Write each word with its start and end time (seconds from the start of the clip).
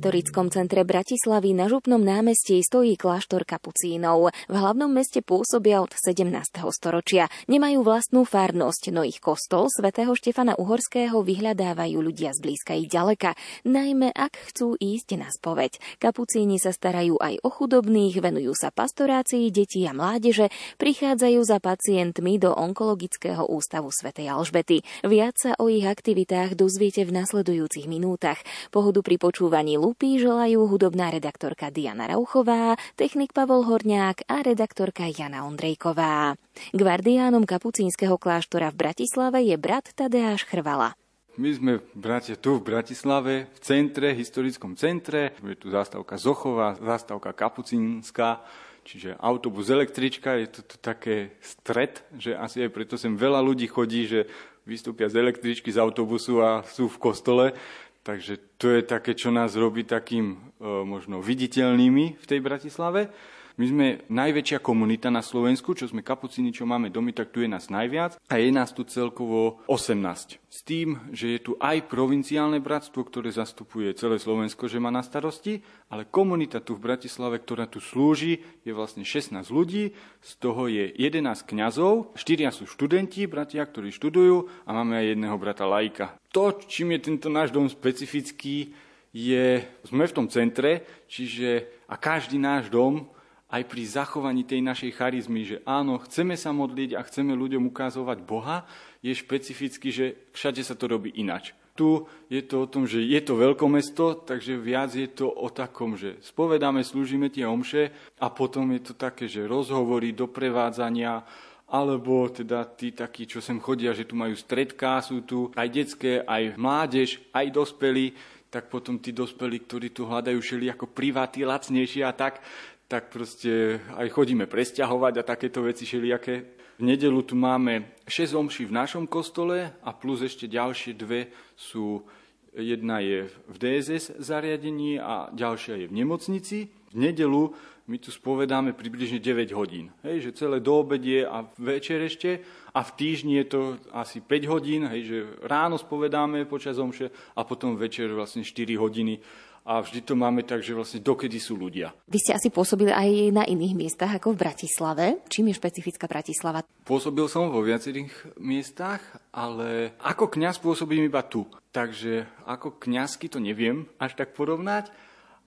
historickom 0.00 0.48
centre 0.48 0.80
Bratislavy 0.80 1.52
na 1.52 1.68
Župnom 1.68 2.00
námestí 2.00 2.56
stojí 2.64 2.96
kláštor 2.96 3.44
kapucínov. 3.44 4.32
V 4.48 4.54
hlavnom 4.56 4.88
meste 4.88 5.20
pôsobia 5.20 5.84
od 5.84 5.92
17. 5.92 6.24
storočia. 6.72 7.28
Nemajú 7.52 7.84
vlastnú 7.84 8.24
farnosť, 8.24 8.96
no 8.96 9.04
ich 9.04 9.20
kostol 9.20 9.68
svätého 9.68 10.16
Štefana 10.16 10.56
Uhorského 10.56 11.20
vyhľadávajú 11.20 12.00
ľudia 12.00 12.32
zblízka 12.32 12.80
i 12.80 12.88
ďaleka, 12.88 13.36
najmä 13.68 14.08
ak 14.16 14.40
chcú 14.48 14.72
ísť 14.80 15.20
na 15.20 15.28
spoveď. 15.28 15.76
Kapucíni 16.00 16.56
sa 16.56 16.72
starajú 16.72 17.20
aj 17.20 17.36
o 17.44 17.52
chudobných, 17.52 18.24
venujú 18.24 18.56
sa 18.56 18.72
pastorácii 18.72 19.52
detí 19.52 19.84
a 19.84 19.92
mládeže, 19.92 20.48
prichádzajú 20.80 21.44
za 21.44 21.60
pacientmi 21.60 22.40
do 22.40 22.56
onkologického 22.56 23.44
ústavu 23.44 23.92
svätej 23.92 24.32
Alžbety. 24.32 24.80
Viac 25.04 25.36
sa 25.36 25.52
o 25.60 25.68
ich 25.68 25.84
aktivitách 25.84 26.56
dozviete 26.56 27.04
v 27.04 27.20
nasledujúcich 27.20 27.84
minútach. 27.84 28.40
Pohodu 28.72 29.04
pri 29.04 29.20
počúvaní 29.20 29.89
Lupy 29.90 30.22
želajú 30.22 30.70
hudobná 30.70 31.10
redaktorka 31.10 31.66
Diana 31.74 32.06
Rauchová, 32.06 32.78
technik 32.94 33.34
Pavol 33.34 33.66
Horniák 33.66 34.22
a 34.30 34.38
redaktorka 34.38 35.10
Jana 35.10 35.42
Ondrejková. 35.42 36.38
Gvardiánom 36.70 37.42
kapucínskeho 37.42 38.14
kláštora 38.14 38.70
v 38.70 38.86
Bratislave 38.86 39.42
je 39.42 39.58
brat 39.58 39.90
Tadeáš 39.90 40.46
Chrvala. 40.46 40.94
My 41.34 41.50
sme 41.50 41.82
bratia 41.98 42.38
tu 42.38 42.62
v 42.62 42.70
Bratislave, 42.70 43.50
v 43.50 43.58
centre, 43.58 44.14
historickom 44.14 44.78
centre. 44.78 45.34
Je 45.42 45.58
tu 45.58 45.74
zástavka 45.74 46.14
Zochová, 46.14 46.78
zástavka 46.78 47.34
Kapucínska, 47.34 48.46
čiže 48.86 49.18
autobus, 49.18 49.74
električka. 49.74 50.38
Je 50.38 50.54
to, 50.54 50.70
to 50.70 50.78
také 50.78 51.34
stred, 51.42 51.98
že 52.14 52.38
asi 52.38 52.62
aj 52.62 52.70
preto 52.70 52.94
sem 52.94 53.18
veľa 53.18 53.42
ľudí 53.42 53.66
chodí, 53.66 54.06
že 54.06 54.30
vystúpia 54.62 55.10
z 55.10 55.18
električky, 55.18 55.74
z 55.74 55.82
autobusu 55.82 56.38
a 56.46 56.62
sú 56.62 56.86
v 56.86 57.02
kostole. 57.02 57.58
Takže 58.00 58.56
to 58.56 58.72
je 58.72 58.82
také, 58.82 59.12
čo 59.12 59.28
nás 59.28 59.52
robí 59.52 59.84
takým 59.84 60.32
e, 60.32 60.36
možno 60.64 61.20
viditeľnými 61.20 62.16
v 62.16 62.24
tej 62.24 62.40
Bratislave. 62.40 63.12
My 63.60 63.68
sme 63.68 64.00
najväčšia 64.08 64.64
komunita 64.64 65.12
na 65.12 65.20
Slovensku, 65.20 65.76
čo 65.76 65.84
sme 65.84 66.00
kapucini, 66.00 66.48
čo 66.48 66.64
máme 66.64 66.88
domy, 66.88 67.12
tak 67.12 67.28
tu 67.28 67.44
je 67.44 67.48
nás 67.52 67.68
najviac 67.68 68.16
a 68.16 68.40
je 68.40 68.48
nás 68.48 68.72
tu 68.72 68.88
celkovo 68.88 69.60
18. 69.68 70.40
S 70.40 70.64
tým, 70.64 70.96
že 71.12 71.36
je 71.36 71.40
tu 71.44 71.52
aj 71.60 71.84
provinciálne 71.84 72.56
bratstvo, 72.56 73.04
ktoré 73.04 73.28
zastupuje 73.28 73.92
celé 74.00 74.16
Slovensko, 74.16 74.64
že 74.64 74.80
má 74.80 74.88
na 74.88 75.04
starosti, 75.04 75.60
ale 75.92 76.08
komunita 76.08 76.64
tu 76.64 76.72
v 76.72 76.88
Bratislave, 76.88 77.36
ktorá 77.36 77.68
tu 77.68 77.84
slúži, 77.84 78.40
je 78.64 78.72
vlastne 78.72 79.04
16 79.04 79.44
ľudí, 79.52 79.92
z 80.24 80.32
toho 80.40 80.64
je 80.64 80.96
11 80.96 81.20
kňazov, 81.44 82.16
4 82.16 82.56
sú 82.56 82.64
študenti, 82.64 83.28
bratia, 83.28 83.60
ktorí 83.68 83.92
študujú 83.92 84.48
a 84.64 84.70
máme 84.72 85.04
aj 85.04 85.12
jedného 85.12 85.36
brata 85.36 85.68
laika. 85.68 86.16
To, 86.32 86.56
čím 86.64 86.96
je 86.96 87.12
tento 87.12 87.28
náš 87.28 87.52
dom 87.52 87.68
specifický, 87.68 88.72
je, 89.12 89.68
sme 89.84 90.08
v 90.08 90.16
tom 90.16 90.32
centre, 90.32 91.04
čiže 91.12 91.68
a 91.92 92.00
každý 92.00 92.40
náš 92.40 92.72
dom 92.72 93.19
aj 93.50 93.62
pri 93.66 93.82
zachovaní 93.82 94.46
tej 94.46 94.62
našej 94.62 94.94
charizmy, 94.94 95.42
že 95.42 95.56
áno, 95.66 95.98
chceme 96.06 96.38
sa 96.38 96.54
modliť 96.54 96.94
a 96.94 97.02
chceme 97.02 97.34
ľuďom 97.34 97.66
ukazovať 97.74 98.18
Boha, 98.22 98.62
je 99.02 99.10
špecificky, 99.10 99.90
že 99.90 100.06
všade 100.30 100.62
sa 100.62 100.78
to 100.78 100.86
robí 100.86 101.10
inač. 101.18 101.52
Tu 101.74 102.02
je 102.28 102.42
to 102.44 102.66
o 102.66 102.70
tom, 102.70 102.84
že 102.84 103.00
je 103.00 103.20
to 103.24 103.40
veľkomesto, 103.40 104.28
takže 104.28 104.58
viac 104.58 104.92
je 104.92 105.08
to 105.08 105.26
o 105.26 105.48
takom, 105.50 105.96
že 105.96 106.20
spovedáme, 106.22 106.84
slúžime 106.84 107.32
tie 107.32 107.48
omše 107.48 107.90
a 108.20 108.28
potom 108.30 108.70
je 108.76 108.80
to 108.90 108.94
také, 108.94 109.26
že 109.26 109.48
rozhovory, 109.48 110.12
doprevádzania, 110.12 111.24
alebo 111.70 112.26
teda 112.26 112.66
tí 112.74 112.90
takí, 112.90 113.30
čo 113.30 113.38
sem 113.38 113.62
chodia, 113.62 113.94
že 113.94 114.04
tu 114.04 114.18
majú 114.18 114.34
stredká, 114.34 114.98
sú 115.00 115.22
tu 115.22 115.54
aj 115.54 115.68
detské, 115.70 116.12
aj 116.26 116.58
mládež, 116.58 117.22
aj 117.30 117.46
dospelí, 117.54 118.12
tak 118.50 118.66
potom 118.66 118.98
tí 118.98 119.14
dospelí, 119.14 119.62
ktorí 119.62 119.94
tu 119.94 120.10
hľadajú 120.10 120.42
šeli 120.42 120.66
ako 120.74 120.90
priváty, 120.90 121.46
lacnejšie 121.46 122.02
a 122.02 122.10
tak, 122.10 122.42
tak 122.90 123.14
proste 123.14 123.78
aj 123.94 124.10
chodíme 124.10 124.50
presťahovať 124.50 125.22
a 125.22 125.22
takéto 125.22 125.62
veci 125.62 125.86
všelijaké. 125.86 126.58
V 126.74 126.82
nedelu 126.82 127.22
tu 127.22 127.38
máme 127.38 127.94
6 128.10 128.34
omší 128.34 128.66
v 128.66 128.74
našom 128.74 129.06
kostole 129.06 129.70
a 129.78 129.90
plus 129.94 130.26
ešte 130.26 130.50
ďalšie 130.50 130.98
dve 130.98 131.30
sú, 131.54 132.02
jedna 132.50 132.98
je 132.98 133.30
v 133.46 133.56
DSS 133.62 134.18
zariadení 134.18 134.98
a 134.98 135.30
ďalšia 135.30 135.78
je 135.78 135.86
v 135.86 135.96
nemocnici. 136.02 136.58
V 136.90 136.96
nedelu 136.98 137.54
my 137.86 137.96
tu 138.02 138.10
spovedáme 138.10 138.74
približne 138.74 139.22
9 139.22 139.54
hodín. 139.54 139.94
Hej, 140.02 140.26
že 140.26 140.46
celé 140.46 140.58
do 140.58 140.82
obedie 140.82 141.22
a 141.22 141.46
večer 141.62 142.02
ešte 142.02 142.42
a 142.74 142.82
v 142.82 142.90
týždni 142.98 143.38
je 143.38 143.46
to 143.54 143.62
asi 143.94 144.18
5 144.18 144.50
hodín, 144.50 144.82
hej, 144.90 145.00
že 145.06 145.18
ráno 145.46 145.78
spovedáme 145.78 146.42
počas 146.46 146.74
omše 146.78 147.14
a 147.38 147.46
potom 147.46 147.78
večer 147.78 148.10
vlastne 148.10 148.42
4 148.42 148.74
hodiny 148.78 149.22
a 149.64 149.80
vždy 149.84 150.00
to 150.02 150.14
máme 150.16 150.42
tak, 150.42 150.64
že 150.64 150.72
vlastne 150.72 151.04
dokedy 151.04 151.36
sú 151.36 151.56
ľudia. 151.56 151.92
Vy 152.08 152.18
ste 152.20 152.32
asi 152.36 152.48
pôsobili 152.48 152.90
aj 152.90 153.34
na 153.34 153.44
iných 153.44 153.74
miestach 153.76 154.10
ako 154.16 154.34
v 154.34 154.42
Bratislave. 154.48 155.04
Čím 155.28 155.52
je 155.52 155.58
špecifická 155.60 156.08
Bratislava? 156.08 156.64
Pôsobil 156.84 157.26
som 157.28 157.52
vo 157.52 157.60
viacerých 157.60 158.10
miestach, 158.40 159.00
ale 159.30 159.94
ako 160.00 160.32
kňaz 160.32 160.58
pôsobím 160.58 161.06
iba 161.06 161.20
tu. 161.22 161.44
Takže 161.70 162.26
ako 162.48 162.80
kňazky 162.80 163.30
to 163.30 163.38
neviem 163.38 163.86
až 164.00 164.18
tak 164.18 164.34
porovnať, 164.34 164.90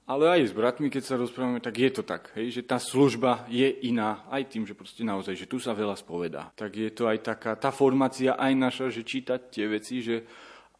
ale 0.03 0.27
aj 0.39 0.51
s 0.51 0.53
bratmi, 0.55 0.91
keď 0.91 1.03
sa 1.03 1.15
rozprávame, 1.15 1.63
tak 1.63 1.79
je 1.79 1.87
to 1.87 2.03
tak, 2.03 2.27
hej, 2.35 2.59
že 2.59 2.67
tá 2.67 2.75
služba 2.75 3.47
je 3.47 3.71
iná, 3.87 4.27
aj 4.27 4.51
tým, 4.51 4.67
že 4.67 4.75
proste 4.75 4.99
naozaj, 5.07 5.39
že 5.39 5.47
tu 5.47 5.63
sa 5.63 5.71
veľa 5.71 5.95
spovedá. 5.95 6.51
Tak 6.59 6.75
je 6.75 6.91
to 6.91 7.07
aj 7.07 7.23
taká, 7.23 7.55
tá 7.55 7.71
formácia 7.71 8.35
aj 8.35 8.51
naša, 8.51 8.85
že 8.91 9.07
čítať 9.07 9.39
tie 9.47 9.65
veci, 9.71 10.03
že 10.03 10.27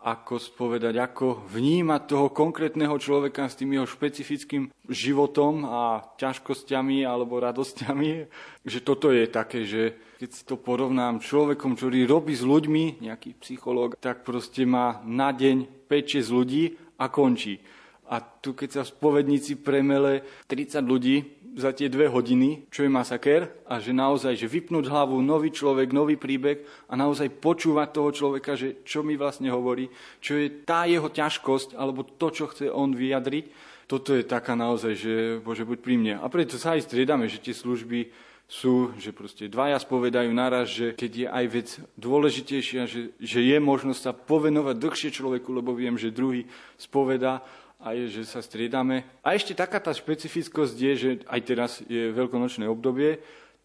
ako 0.04 0.36
spovedať, 0.36 1.00
ako 1.00 1.48
vnímať 1.48 2.02
toho 2.12 2.28
konkrétneho 2.28 2.92
človeka 3.00 3.48
s 3.48 3.56
tým 3.56 3.80
jeho 3.80 3.88
špecifickým 3.88 4.68
životom 4.92 5.64
a 5.64 6.04
ťažkosťami 6.20 7.08
alebo 7.08 7.40
radosťami. 7.40 8.28
Že 8.72 8.80
toto 8.84 9.12
je 9.12 9.28
také, 9.28 9.68
že 9.68 10.00
keď 10.20 10.30
si 10.32 10.44
to 10.48 10.56
porovnám 10.56 11.20
človekom, 11.20 11.76
ktorý 11.76 12.08
robí 12.08 12.32
s 12.32 12.48
ľuďmi, 12.48 13.04
nejaký 13.04 13.36
psychológ, 13.44 14.00
tak 14.00 14.24
proste 14.24 14.64
má 14.64 15.04
na 15.04 15.36
deň 15.36 15.88
5-6 15.92 16.32
ľudí 16.32 16.64
a 16.96 17.12
končí. 17.12 17.60
A 18.08 18.24
tu, 18.24 18.56
keď 18.56 18.70
sa 18.72 18.82
v 18.88 18.94
spovednici 18.96 19.60
premele 19.60 20.24
30 20.48 20.80
ľudí, 20.80 21.43
za 21.54 21.70
tie 21.72 21.88
dve 21.90 22.10
hodiny, 22.10 22.66
čo 22.74 22.86
je 22.86 22.90
masaker 22.90 23.50
a 23.70 23.78
že 23.78 23.94
naozaj, 23.94 24.34
že 24.34 24.50
vypnúť 24.50 24.90
hlavu, 24.90 25.22
nový 25.22 25.54
človek, 25.54 25.94
nový 25.94 26.18
príbeh 26.18 26.66
a 26.90 26.98
naozaj 26.98 27.30
počúvať 27.38 27.88
toho 27.94 28.10
človeka, 28.10 28.58
že 28.58 28.82
čo 28.84 29.06
mi 29.06 29.14
vlastne 29.14 29.54
hovorí, 29.54 29.90
čo 30.18 30.38
je 30.38 30.66
tá 30.66 30.90
jeho 30.90 31.08
ťažkosť 31.08 31.78
alebo 31.78 32.02
to, 32.06 32.28
čo 32.34 32.50
chce 32.50 32.74
on 32.74 32.98
vyjadriť, 32.98 33.46
toto 33.86 34.16
je 34.18 34.24
taká 34.26 34.58
naozaj, 34.58 34.94
že 34.98 35.14
Bože, 35.44 35.68
buď 35.68 35.80
pri 35.84 35.96
mne. 36.00 36.14
A 36.18 36.26
preto 36.32 36.58
sa 36.58 36.74
aj 36.74 36.88
striedame, 36.90 37.30
že 37.30 37.44
tie 37.44 37.54
služby 37.54 38.10
sú, 38.48 38.92
že 39.00 39.16
proste 39.16 39.50
dvaja 39.50 39.80
spovedajú 39.80 40.30
naraz, 40.30 40.70
že 40.70 40.94
keď 40.94 41.12
je 41.12 41.28
aj 41.28 41.46
vec 41.50 41.68
dôležitejšia, 41.98 42.82
že, 42.86 43.02
že 43.18 43.40
je 43.42 43.58
možnosť 43.58 44.02
sa 44.02 44.12
povenovať 44.14 44.76
dlhšie 44.78 45.10
človeku, 45.10 45.50
lebo 45.50 45.74
viem, 45.74 45.96
že 45.98 46.14
druhý 46.14 46.46
spoveda 46.78 47.42
a 47.84 47.92
je, 47.92 48.08
že 48.08 48.24
sa 48.24 48.40
striedame. 48.40 49.04
A 49.20 49.36
ešte 49.36 49.52
taká 49.52 49.84
tá 49.84 49.92
špecifickosť 49.92 50.76
je, 50.80 50.94
že 50.96 51.10
aj 51.28 51.42
teraz 51.44 51.72
je 51.84 52.16
veľkonočné 52.16 52.64
obdobie, 52.66 53.20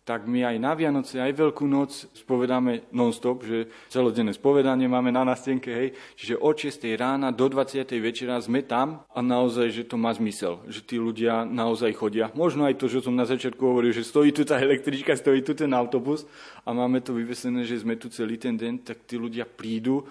tak 0.09 0.25
my 0.25 0.41
aj 0.41 0.56
na 0.56 0.73
Vianoce, 0.73 1.20
aj 1.20 1.37
Veľkú 1.37 1.69
noc 1.69 1.93
spovedáme 2.17 2.88
non-stop, 2.97 3.44
že 3.44 3.69
celodenné 3.93 4.32
spovedanie 4.32 4.88
máme 4.88 5.12
na 5.12 5.20
nastenke, 5.20 5.69
hej. 5.69 5.93
Čiže 6.17 6.41
od 6.41 6.56
6. 6.56 6.81
rána 6.97 7.29
do 7.29 7.44
20. 7.44 7.85
večera 8.00 8.41
sme 8.41 8.65
tam 8.65 9.05
a 9.12 9.20
naozaj, 9.20 9.69
že 9.69 9.85
to 9.85 10.00
má 10.00 10.09
zmysel, 10.17 10.65
že 10.65 10.81
tí 10.81 10.97
ľudia 10.97 11.44
naozaj 11.44 11.93
chodia. 11.93 12.32
Možno 12.32 12.65
aj 12.65 12.81
to, 12.81 12.88
že 12.88 13.05
som 13.05 13.12
na 13.12 13.29
začiatku 13.29 13.61
hovoril, 13.61 13.93
že 13.93 14.00
stojí 14.00 14.32
tu 14.32 14.49
tá 14.49 14.56
električka, 14.56 15.12
stojí 15.12 15.44
tu 15.44 15.53
ten 15.53 15.69
autobus 15.76 16.25
a 16.65 16.73
máme 16.73 17.05
to 17.05 17.12
vyvesené, 17.12 17.69
že 17.69 17.85
sme 17.85 18.00
tu 18.00 18.09
celý 18.09 18.41
ten 18.41 18.56
deň, 18.56 18.88
tak 18.88 19.05
tí 19.05 19.20
ľudia 19.20 19.44
prídu 19.44 20.09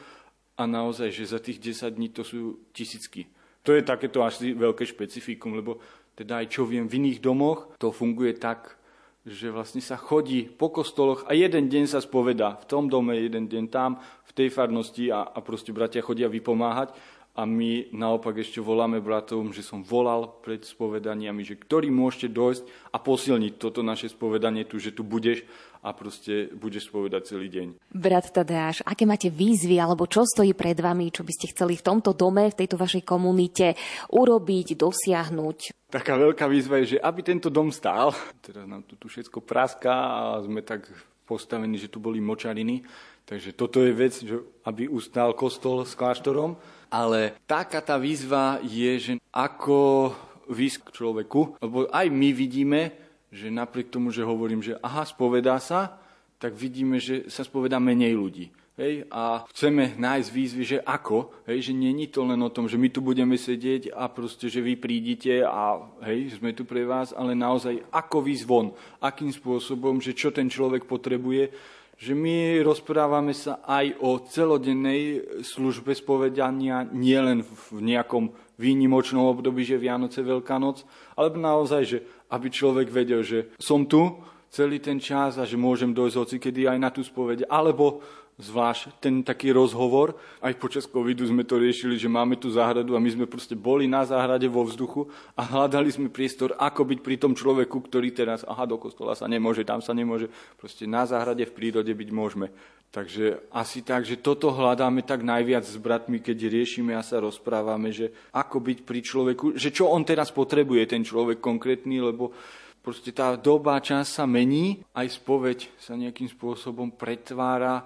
a 0.53 0.69
naozaj, 0.69 1.09
že 1.09 1.33
za 1.33 1.41
tých 1.41 1.57
10 1.73 1.97
dní 1.97 2.13
to 2.13 2.21
sú 2.21 2.61
tisícky 2.69 3.25
to 3.67 3.75
je 3.75 3.83
takéto 3.83 4.23
asi 4.23 4.55
veľké 4.55 4.87
špecifikum, 4.87 5.59
lebo 5.59 5.83
teda 6.15 6.39
aj 6.39 6.47
čo 6.47 6.63
viem, 6.63 6.87
v 6.87 7.03
iných 7.03 7.19
domoch 7.19 7.75
to 7.75 7.91
funguje 7.91 8.39
tak, 8.39 8.79
že 9.27 9.51
vlastne 9.51 9.83
sa 9.83 9.99
chodí 9.99 10.47
po 10.47 10.71
kostoloch 10.71 11.27
a 11.27 11.35
jeden 11.35 11.67
deň 11.67 11.91
sa 11.91 11.99
spoveda 11.99 12.55
v 12.63 12.65
tom 12.71 12.87
dome, 12.87 13.19
jeden 13.19 13.51
deň 13.51 13.67
tam, 13.67 13.99
v 13.99 14.31
tej 14.31 14.55
farnosti 14.55 15.11
a, 15.11 15.27
a 15.27 15.43
proste 15.43 15.75
bratia 15.75 15.99
chodia 15.99 16.31
vypomáhať. 16.31 16.95
a 17.37 17.45
my 17.45 17.93
naopak 17.93 18.39
ešte 18.39 18.63
voláme 18.63 18.97
bratom, 18.97 19.51
že 19.51 19.61
som 19.61 19.83
volal 19.83 20.31
pred 20.41 20.63
spovedaniami, 20.63 21.43
že 21.43 21.59
ktorý 21.59 21.91
môžete 21.91 22.33
dojsť 22.33 22.63
a 22.89 22.97
posilniť 22.97 23.53
toto 23.59 23.83
naše 23.83 24.09
spovedanie 24.09 24.63
tu, 24.63 24.79
že 24.79 24.95
tu 24.95 25.03
budeš 25.03 25.43
a 25.83 25.93
proste 25.93 26.49
budeš 26.53 26.89
spovedať 26.89 27.35
celý 27.35 27.47
deň. 27.51 27.67
Brat 27.93 28.29
Tadeáš, 28.33 28.85
aké 28.85 29.03
máte 29.05 29.29
výzvy 29.29 29.77
alebo 29.77 30.09
čo 30.09 30.25
stojí 30.25 30.53
pred 30.53 30.77
vami, 30.77 31.13
čo 31.13 31.21
by 31.21 31.31
ste 31.33 31.51
chceli 31.53 31.77
v 31.77 31.85
tomto 31.85 32.13
dome, 32.13 32.49
v 32.49 32.59
tejto 32.63 32.77
vašej 32.77 33.03
komunite 33.05 33.77
urobiť, 34.11 34.77
dosiahnuť? 34.79 35.57
Taká 35.87 36.19
veľká 36.19 36.45
výzva 36.51 36.83
je, 36.83 36.97
že 36.97 37.03
aby 37.03 37.23
tento 37.23 37.47
dom 37.47 37.71
stál, 37.71 38.11
teraz 38.43 38.67
nám 38.67 38.83
tu, 38.83 38.99
tu 38.99 39.07
všetko 39.07 39.39
praská 39.39 39.95
a 39.95 40.21
sme 40.43 40.59
tak 40.59 40.87
postavení, 41.27 41.75
že 41.79 41.91
tu 41.91 41.99
boli 41.99 42.19
močariny, 42.23 42.83
takže 43.27 43.55
toto 43.55 43.83
je 43.83 43.91
vec, 43.91 44.13
že 44.15 44.35
aby 44.63 44.87
ustál 44.87 45.35
kostol 45.35 45.83
s 45.83 45.95
kláštorom, 45.95 46.55
ale 46.87 47.35
taká 47.43 47.83
tá 47.83 47.99
výzva 47.99 48.63
je, 48.63 48.91
že 48.99 49.13
ako 49.31 50.11
výsť 50.47 50.87
k 50.87 50.93
človeku, 50.95 51.59
lebo 51.59 51.91
aj 51.91 52.07
my 52.07 52.29
vidíme, 52.31 53.06
že 53.31 53.51
napriek 53.51 53.91
tomu, 53.91 54.11
že 54.11 54.27
hovorím, 54.27 54.63
že 54.63 54.79
aha, 54.79 55.03
spovedá 55.03 55.59
sa, 55.59 55.99
tak 56.37 56.53
vidíme, 56.53 57.01
že 57.01 57.27
sa 57.27 57.41
spovedá 57.41 57.81
menej 57.81 58.13
ľudí. 58.13 58.47
Hej, 58.77 59.09
a 59.09 59.41
chceme 59.49 59.97
nájsť 59.97 60.29
výzvy, 60.29 60.63
že 60.63 60.77
ako, 60.85 61.33
hej, 61.49 61.65
že 61.65 61.73
není 61.73 62.13
to 62.13 62.21
len 62.21 62.37
o 62.45 62.53
tom, 62.53 62.69
že 62.69 62.77
my 62.77 62.93
tu 62.93 63.01
budeme 63.01 63.33
sedieť 63.33 63.89
a 63.89 64.05
proste, 64.05 64.53
že 64.53 64.61
vy 64.61 64.77
prídite 64.77 65.41
a 65.41 65.81
hej, 66.05 66.37
sme 66.37 66.53
tu 66.53 66.61
pre 66.61 66.85
vás, 66.85 67.09
ale 67.09 67.33
naozaj 67.33 67.81
ako 67.89 68.21
výsť 68.21 68.45
von, 68.45 68.77
akým 69.01 69.33
spôsobom, 69.33 69.97
že 69.97 70.13
čo 70.13 70.29
ten 70.29 70.45
človek 70.45 70.85
potrebuje, 70.85 71.49
že 71.97 72.13
my 72.13 72.61
rozprávame 72.61 73.33
sa 73.33 73.65
aj 73.65 73.97
o 73.97 74.21
celodennej 74.29 75.25
službe 75.41 75.97
spovedania, 75.97 76.85
nielen 76.85 77.41
v 77.41 77.81
nejakom 77.81 78.29
výnimočnom 78.61 79.25
období, 79.25 79.65
že 79.65 79.81
Vianoce, 79.81 80.21
Veľká 80.21 80.61
noc, 80.61 80.85
ale 81.17 81.33
naozaj, 81.33 81.81
že 81.81 81.97
aby 82.31 82.47
človek 82.51 82.91
vedel, 82.91 83.23
že 83.23 83.51
som 83.59 83.87
tu 83.87 84.19
celý 84.47 84.79
ten 84.79 84.99
čas 84.99 85.35
a 85.37 85.43
že 85.43 85.59
môžem 85.59 85.91
dojsť 85.91 86.15
hoci 86.17 86.35
kedy 86.39 86.67
aj 86.67 86.77
na 86.79 86.89
tú 86.91 87.03
spovede, 87.03 87.43
alebo 87.51 88.01
zvlášť 88.37 89.01
ten 89.01 89.25
taký 89.25 89.49
rozhovor. 89.49 90.13
Aj 90.37 90.53
počas 90.53 90.85
covidu 90.85 91.25
sme 91.25 91.41
to 91.41 91.57
riešili, 91.57 91.97
že 91.97 92.05
máme 92.05 92.37
tu 92.37 92.53
záhradu 92.53 92.93
a 92.93 93.01
my 93.01 93.09
sme 93.09 93.25
proste 93.25 93.57
boli 93.57 93.89
na 93.89 94.05
záhrade 94.05 94.45
vo 94.45 94.61
vzduchu 94.61 95.09
a 95.33 95.41
hľadali 95.41 95.89
sme 95.89 96.13
priestor, 96.13 96.53
ako 96.53 96.85
byť 96.85 96.99
pri 97.01 97.15
tom 97.17 97.33
človeku, 97.33 97.81
ktorý 97.89 98.13
teraz, 98.13 98.45
aha, 98.45 98.69
do 98.69 98.77
kostola 98.77 99.17
sa 99.17 99.25
nemôže, 99.25 99.65
tam 99.65 99.81
sa 99.81 99.97
nemôže. 99.97 100.29
Proste 100.55 100.85
na 100.85 101.09
záhrade 101.09 101.49
v 101.49 101.55
prírode 101.55 101.89
byť 101.89 102.09
môžeme. 102.13 102.53
Takže 102.87 103.51
asi 103.51 103.83
tak, 103.83 104.07
že 104.07 104.17
toto 104.17 104.49
hľadáme 104.49 105.03
tak 105.03 105.21
najviac 105.21 105.67
s 105.67 105.75
bratmi, 105.75 106.23
keď 106.23 106.47
riešime 106.47 106.95
a 106.95 107.03
sa 107.03 107.19
rozprávame, 107.19 107.91
že 107.91 108.15
ako 108.31 108.63
byť 108.63 108.77
pri 108.87 108.99
človeku, 109.03 109.45
že 109.59 109.75
čo 109.75 109.91
on 109.91 110.07
teraz 110.07 110.31
potrebuje, 110.31 110.95
ten 110.95 111.03
človek 111.03 111.43
konkrétny, 111.43 111.99
lebo 111.99 112.31
proste 112.79 113.11
tá 113.11 113.35
doba, 113.35 113.83
čas 113.83 114.15
sa 114.15 114.23
mení, 114.23 114.87
aj 114.95 115.19
spoveď 115.19 115.59
sa 115.75 115.99
nejakým 115.99 116.31
spôsobom 116.31 116.95
pretvára 116.95 117.83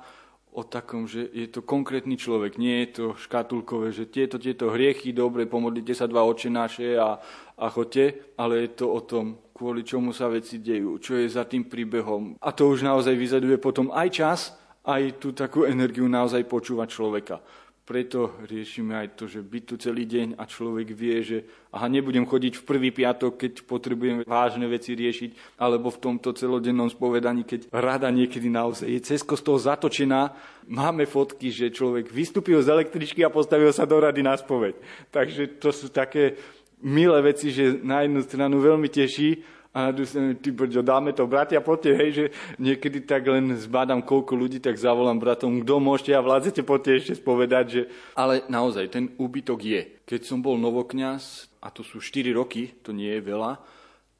o 0.52 0.62
takom, 0.68 1.08
že 1.08 1.32
je 1.32 1.48
to 1.48 1.64
konkrétny 1.64 2.20
človek, 2.20 2.60
nie 2.62 2.86
je 2.86 3.02
to 3.02 3.06
škatulkové, 3.18 3.96
že 3.96 4.12
tieto, 4.12 4.36
tieto 4.36 4.70
hriechy, 4.70 5.16
dobre, 5.16 5.48
pomodlite 5.48 5.96
sa 5.96 6.06
dva 6.12 6.28
očenáše 6.28 7.00
a, 7.00 7.18
a 7.58 7.66
chodte, 7.72 8.36
ale 8.36 8.68
je 8.68 8.84
to 8.84 8.86
o 8.92 9.02
tom, 9.02 9.40
kvôli 9.56 9.82
čomu 9.88 10.12
sa 10.12 10.28
veci 10.28 10.60
dejú, 10.60 11.00
čo 11.00 11.16
je 11.18 11.26
za 11.32 11.48
tým 11.48 11.72
príbehom. 11.72 12.36
A 12.44 12.52
to 12.52 12.68
už 12.68 12.84
naozaj 12.84 13.16
vyzaduje 13.16 13.58
potom 13.58 13.96
aj 13.96 14.08
čas, 14.12 14.40
aj 14.86 15.22
tú 15.22 15.34
takú 15.36 15.66
energiu 15.66 16.10
naozaj 16.10 16.46
počúvať 16.50 16.88
človeka. 16.90 17.38
Preto 17.82 18.40
riešime 18.48 18.94
aj 18.94 19.20
to, 19.20 19.26
že 19.28 19.44
byť 19.44 19.64
tu 19.68 19.76
celý 19.76 20.08
deň 20.08 20.40
a 20.40 20.48
človek 20.48 20.96
vie, 20.96 21.18
že 21.26 21.38
aha, 21.76 21.92
nebudem 21.92 22.24
chodiť 22.24 22.62
v 22.62 22.64
prvý 22.64 22.90
piatok, 22.94 23.36
keď 23.36 23.54
potrebujem 23.68 24.24
vážne 24.24 24.64
veci 24.70 24.96
riešiť, 24.96 25.60
alebo 25.60 25.92
v 25.92 26.00
tomto 26.00 26.32
celodennom 26.32 26.88
spovedaní, 26.88 27.44
keď 27.44 27.68
rada 27.74 28.08
niekedy 28.14 28.48
naozaj 28.48 28.88
je 28.88 29.02
cez 29.02 29.26
kostol 29.26 29.60
zatočená. 29.60 30.32
Máme 30.72 31.04
fotky, 31.10 31.52
že 31.52 31.74
človek 31.74 32.08
vystúpil 32.14 32.62
z 32.64 32.72
električky 32.72 33.26
a 33.28 33.34
postavil 33.34 33.74
sa 33.76 33.84
do 33.84 33.98
rady 33.98 34.24
na 34.24 34.40
spoveď. 34.40 34.78
Takže 35.12 35.60
to 35.60 35.74
sú 35.74 35.92
také 35.92 36.38
milé 36.80 37.20
veci, 37.22 37.52
že 37.52 37.82
na 37.82 38.08
jednu 38.08 38.24
stranu 38.24 38.62
veľmi 38.62 38.88
teší, 38.88 39.42
a 39.72 39.96
ty 40.44 40.50
brďo, 40.52 40.84
dáme 40.84 41.16
to, 41.16 41.24
bratia, 41.24 41.64
poďte, 41.64 41.92
hej, 41.96 42.10
že 42.12 42.26
niekedy 42.60 43.08
tak 43.08 43.24
len 43.24 43.56
zbádam 43.56 44.04
koľko 44.04 44.36
ľudí, 44.36 44.60
tak 44.60 44.76
zavolám 44.76 45.16
bratom, 45.16 45.64
kto 45.64 45.80
môžete 45.80 46.12
a 46.12 46.20
vládzete, 46.20 46.62
poďte 46.68 46.92
ešte 47.00 47.14
spovedať, 47.24 47.66
že... 47.72 47.82
Ale 48.20 48.44
naozaj, 48.52 48.92
ten 48.92 49.16
úbytok 49.16 49.64
je. 49.64 49.82
Keď 50.04 50.22
som 50.28 50.44
bol 50.44 50.60
novokňaz, 50.60 51.48
a 51.64 51.72
to 51.72 51.88
sú 51.88 52.04
4 52.04 52.36
roky, 52.36 52.76
to 52.84 52.92
nie 52.92 53.16
je 53.16 53.24
veľa, 53.24 53.64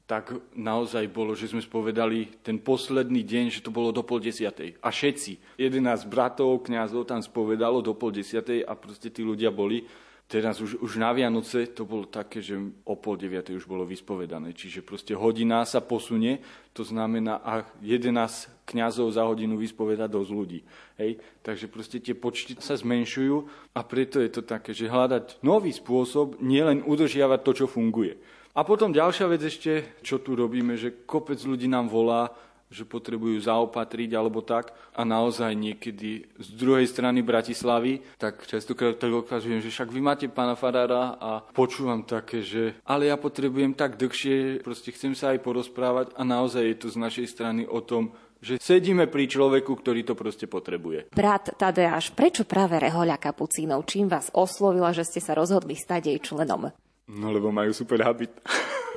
tak 0.08 0.32
naozaj 0.56 1.08
bolo, 1.08 1.32
že 1.32 1.48
sme 1.48 1.60
spovedali 1.60 2.44
ten 2.44 2.60
posledný 2.60 3.24
deň, 3.24 3.44
že 3.48 3.64
to 3.64 3.72
bolo 3.72 3.92
do 3.92 4.04
pol 4.04 4.20
desiatej. 4.20 4.76
A 4.80 4.92
všetci, 4.92 5.56
11 5.60 6.08
bratov, 6.08 6.64
kňazov 6.64 7.08
tam 7.08 7.20
spovedalo 7.20 7.80
do 7.80 7.96
pol 7.96 8.12
desiatej 8.12 8.64
a 8.64 8.72
proste 8.76 9.08
tí 9.08 9.24
ľudia 9.24 9.48
boli 9.48 9.84
Teraz 10.32 10.64
už, 10.64 10.80
už 10.80 10.96
na 10.96 11.12
Vianoce 11.12 11.68
to 11.76 11.84
bolo 11.84 12.08
také, 12.08 12.40
že 12.40 12.56
o 12.88 12.96
pol 12.96 13.20
deviatej 13.20 13.52
už 13.52 13.68
bolo 13.68 13.84
vyspovedané. 13.84 14.56
Čiže 14.56 14.80
proste 14.80 15.12
hodina 15.12 15.60
sa 15.68 15.84
posunie, 15.84 16.40
to 16.72 16.88
znamená, 16.88 17.44
a 17.44 17.68
11 17.84 18.64
kňazov 18.64 19.12
za 19.12 19.28
hodinu 19.28 19.60
vyspoveda 19.60 20.08
dosť 20.08 20.30
ľudí. 20.32 20.64
Hej? 20.96 21.20
Takže 21.44 21.68
proste 21.68 22.00
tie 22.00 22.16
počty 22.16 22.56
sa 22.56 22.80
zmenšujú 22.80 23.44
a 23.76 23.84
preto 23.84 24.24
je 24.24 24.32
to 24.32 24.40
také, 24.40 24.72
že 24.72 24.88
hľadať 24.88 25.44
nový 25.44 25.68
spôsob, 25.68 26.40
nielen 26.40 26.80
udržiavať 26.80 27.40
to, 27.44 27.52
čo 27.52 27.66
funguje. 27.68 28.16
A 28.56 28.64
potom 28.64 28.88
ďalšia 28.88 29.28
vec 29.28 29.44
ešte, 29.44 30.00
čo 30.00 30.16
tu 30.16 30.32
robíme, 30.32 30.80
že 30.80 31.04
kopec 31.04 31.44
ľudí 31.44 31.68
nám 31.68 31.92
volá, 31.92 32.32
že 32.72 32.88
potrebujú 32.88 33.36
zaopatriť 33.38 34.10
alebo 34.16 34.40
tak. 34.40 34.72
A 34.96 35.04
naozaj 35.04 35.52
niekedy 35.52 36.24
z 36.40 36.48
druhej 36.56 36.88
strany 36.88 37.20
Bratislavy, 37.20 38.00
tak 38.16 38.48
častokrát 38.48 38.96
tak 38.96 39.12
ukazujem, 39.12 39.60
že 39.60 39.68
však 39.68 39.92
vy 39.92 40.00
máte 40.00 40.26
pána 40.32 40.56
Farára 40.56 41.20
a 41.20 41.44
počúvam 41.52 42.02
také, 42.02 42.40
že 42.40 42.74
ale 42.88 43.12
ja 43.12 43.20
potrebujem 43.20 43.76
tak 43.76 44.00
dlhšie, 44.00 44.64
proste 44.64 44.90
chcem 44.96 45.12
sa 45.12 45.36
aj 45.36 45.44
porozprávať 45.44 46.16
a 46.16 46.24
naozaj 46.24 46.64
je 46.64 46.76
to 46.80 46.88
z 46.88 46.96
našej 46.96 47.26
strany 47.28 47.62
o 47.68 47.84
tom, 47.84 48.16
že 48.42 48.58
sedíme 48.58 49.06
pri 49.06 49.30
človeku, 49.30 49.70
ktorý 49.70 50.02
to 50.02 50.18
proste 50.18 50.50
potrebuje. 50.50 51.14
Brat 51.14 51.54
Tadeáš, 51.54 52.10
prečo 52.10 52.42
práve 52.42 52.82
Rehoľa 52.82 53.14
Kapucínov? 53.22 53.86
Čím 53.86 54.10
vás 54.10 54.34
oslovila, 54.34 54.90
že 54.90 55.06
ste 55.06 55.22
sa 55.22 55.38
rozhodli 55.38 55.78
stať 55.78 56.10
jej 56.10 56.18
členom? 56.18 56.74
No 57.10 57.34
lebo 57.34 57.50
majú 57.50 57.74
super 57.74 58.02
habit. 58.06 58.30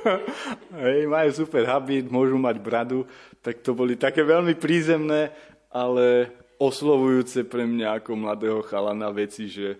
Hej, 0.86 1.10
majú 1.10 1.30
super 1.34 1.66
habit, 1.66 2.06
môžu 2.06 2.38
mať 2.38 2.56
bradu, 2.62 3.02
tak 3.42 3.58
to 3.64 3.74
boli 3.74 3.98
také 3.98 4.22
veľmi 4.22 4.54
prízemné, 4.54 5.34
ale 5.72 6.30
oslovujúce 6.56 7.42
pre 7.44 7.66
mňa 7.66 8.00
ako 8.00 8.10
mladého 8.14 8.60
chalana 8.64 9.10
veci, 9.10 9.50
že 9.50 9.76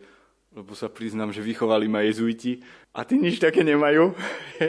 lebo 0.56 0.72
sa 0.72 0.88
priznám, 0.88 1.36
že 1.36 1.44
vychovali 1.44 1.84
ma 1.84 2.00
jezuiti 2.00 2.64
a 2.96 3.04
tí 3.04 3.20
nič 3.20 3.36
také 3.36 3.60
nemajú. 3.60 4.16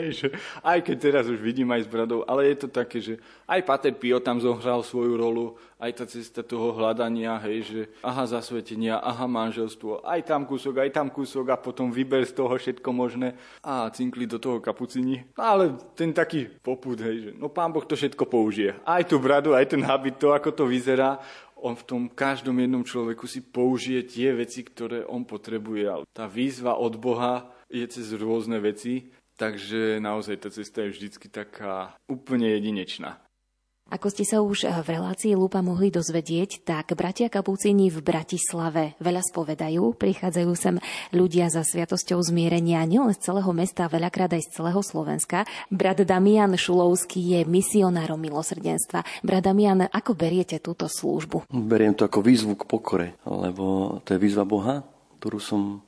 aj 0.70 0.78
keď 0.84 0.96
teraz 1.00 1.24
už 1.32 1.40
vidím 1.40 1.72
aj 1.72 1.88
s 1.88 1.88
bradou, 1.88 2.28
ale 2.28 2.52
je 2.52 2.56
to 2.60 2.68
také, 2.68 3.00
že 3.00 3.16
aj 3.48 3.64
Pater 3.64 3.96
Pio 3.96 4.20
tam 4.20 4.36
zohral 4.36 4.84
svoju 4.84 5.16
rolu, 5.16 5.56
aj 5.80 5.90
tá 5.96 6.04
cesta 6.04 6.44
toho 6.44 6.76
hľadania, 6.76 7.40
hej, 7.48 7.58
že 7.64 7.80
aha 8.04 8.28
zasvetenia, 8.28 9.00
aha 9.00 9.24
manželstvo, 9.24 10.04
aj 10.04 10.28
tam 10.28 10.44
kúsok, 10.44 10.84
aj 10.84 10.90
tam 10.92 11.08
kúsok 11.08 11.48
a 11.48 11.56
potom 11.56 11.88
vyber 11.88 12.20
z 12.28 12.36
toho 12.36 12.52
všetko 12.52 12.88
možné 12.92 13.32
a 13.64 13.88
cinkli 13.88 14.28
do 14.28 14.36
toho 14.36 14.60
kapucini. 14.60 15.24
Ale 15.40 15.72
ten 15.96 16.12
taký 16.12 16.52
poput, 16.60 17.00
hej, 17.00 17.16
že 17.16 17.30
no 17.32 17.48
pán 17.48 17.72
Boh 17.72 17.88
to 17.88 17.96
všetko 17.96 18.28
použije. 18.28 18.76
Aj 18.84 19.00
tú 19.08 19.16
bradu, 19.16 19.56
aj 19.56 19.72
ten 19.72 19.80
habit, 19.80 20.20
to 20.20 20.36
ako 20.36 20.52
to 20.52 20.64
vyzerá, 20.68 21.16
on 21.62 21.74
v 21.74 21.86
tom 21.86 22.02
každom 22.08 22.58
jednom 22.62 22.84
človeku 22.86 23.26
si 23.26 23.42
použije 23.42 24.06
tie 24.06 24.34
veci, 24.34 24.62
ktoré 24.62 25.04
on 25.04 25.26
potrebuje. 25.26 25.84
Ale 25.86 26.04
tá 26.14 26.30
výzva 26.30 26.78
od 26.78 26.94
Boha 26.96 27.50
je 27.68 27.84
cez 27.86 28.14
rôzne 28.16 28.58
veci, 28.62 29.12
takže 29.36 30.00
naozaj 30.00 30.36
tá 30.42 30.48
cesta 30.50 30.86
je 30.86 30.94
vždycky 30.94 31.28
taká 31.28 31.94
úplne 32.08 32.48
jedinečná. 32.56 33.20
Ako 33.88 34.12
ste 34.12 34.28
sa 34.28 34.44
už 34.44 34.68
v 34.84 35.00
relácii 35.00 35.32
Lupa 35.32 35.64
mohli 35.64 35.88
dozvedieť, 35.88 36.60
tak 36.60 36.92
bratia 36.92 37.32
Kapúcini 37.32 37.88
v 37.88 38.04
Bratislave 38.04 38.92
veľa 39.00 39.24
spovedajú, 39.24 39.96
prichádzajú 39.96 40.52
sem 40.52 40.76
ľudia 41.16 41.48
za 41.48 41.64
sviatosťou 41.64 42.20
zmierenia 42.20 42.84
nielen 42.84 43.16
z 43.16 43.32
celého 43.32 43.48
mesta, 43.56 43.88
veľakrát 43.88 44.36
aj 44.36 44.44
z 44.44 44.60
celého 44.60 44.84
Slovenska. 44.84 45.48
Brat 45.72 46.04
Damian 46.04 46.52
Šulovský 46.52 47.40
je 47.40 47.40
misionárom 47.48 48.20
milosrdenstva. 48.20 49.24
Brat 49.24 49.48
Damian, 49.48 49.88
ako 49.88 50.12
beriete 50.12 50.60
túto 50.60 50.84
službu? 50.84 51.48
Beriem 51.48 51.96
to 51.96 52.04
ako 52.04 52.20
výzvu 52.20 52.60
k 52.60 52.68
pokore, 52.68 53.16
lebo 53.24 53.98
to 54.04 54.12
je 54.12 54.20
výzva 54.20 54.44
Boha, 54.44 54.84
ktorú 55.16 55.40
som 55.40 55.80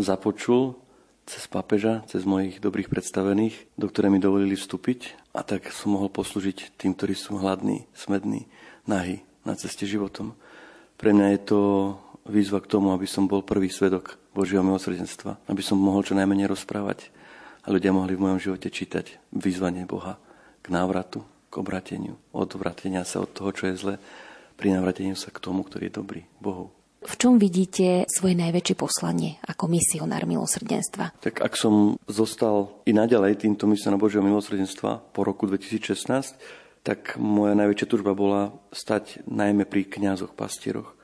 započul 0.00 0.80
cez 1.28 1.44
pápeža, 1.52 2.00
cez 2.08 2.24
mojich 2.24 2.64
dobrých 2.64 2.88
predstavených, 2.88 3.76
do 3.76 3.92
ktoré 3.92 4.08
mi 4.08 4.18
dovolili 4.18 4.56
vstúpiť 4.56 5.21
a 5.32 5.40
tak 5.40 5.72
som 5.72 5.96
mohol 5.96 6.12
poslúžiť 6.12 6.76
tým, 6.76 6.92
ktorí 6.92 7.16
sú 7.16 7.40
hladní, 7.40 7.88
smední, 7.96 8.46
nahy 8.84 9.24
na 9.48 9.56
ceste 9.56 9.88
životom. 9.88 10.36
Pre 11.00 11.10
mňa 11.10 11.26
je 11.34 11.40
to 11.48 11.60
výzva 12.28 12.62
k 12.62 12.70
tomu, 12.70 12.92
aby 12.92 13.08
som 13.08 13.26
bol 13.26 13.42
prvý 13.42 13.72
svedok 13.72 14.20
Božieho 14.36 14.62
milosrdenstva, 14.62 15.40
aby 15.48 15.62
som 15.64 15.80
mohol 15.80 16.06
čo 16.06 16.14
najmenej 16.14 16.52
rozprávať 16.52 17.10
a 17.64 17.72
ľudia 17.72 17.90
mohli 17.90 18.14
v 18.14 18.22
mojom 18.28 18.38
živote 18.38 18.68
čítať 18.70 19.32
vyzvanie 19.34 19.88
Boha 19.88 20.20
k 20.62 20.66
návratu, 20.70 21.24
k 21.50 21.54
obrateniu, 21.58 22.16
od 22.32 22.48
vratenia 22.54 23.02
sa 23.02 23.24
od 23.24 23.32
toho, 23.34 23.50
čo 23.50 23.68
je 23.68 23.74
zle, 23.76 23.94
pri 24.56 24.78
navratení 24.78 25.18
sa 25.18 25.34
k 25.34 25.42
tomu, 25.42 25.66
ktorý 25.66 25.90
je 25.90 25.98
dobrý, 25.98 26.22
Bohu. 26.38 26.70
V 27.02 27.14
čom 27.18 27.34
vidíte 27.34 28.06
svoje 28.06 28.38
najväčšie 28.38 28.76
poslanie 28.78 29.42
ako 29.42 29.66
misionár 29.66 30.22
milosrdenstva? 30.22 31.18
Tak 31.18 31.42
ak 31.42 31.58
som 31.58 31.98
zostal 32.06 32.78
i 32.86 32.94
naďalej 32.94 33.42
týmto 33.42 33.66
misionárom 33.66 34.06
Božieho 34.06 34.22
milosrdenstva 34.22 35.10
po 35.10 35.26
roku 35.26 35.50
2016, 35.50 36.38
tak 36.86 37.18
moja 37.18 37.58
najväčšia 37.58 37.86
tužba 37.90 38.14
bola 38.14 38.54
stať 38.70 39.26
najmä 39.26 39.66
pri 39.66 39.86
kňazoch, 39.86 40.38
pastieroch. 40.38 40.94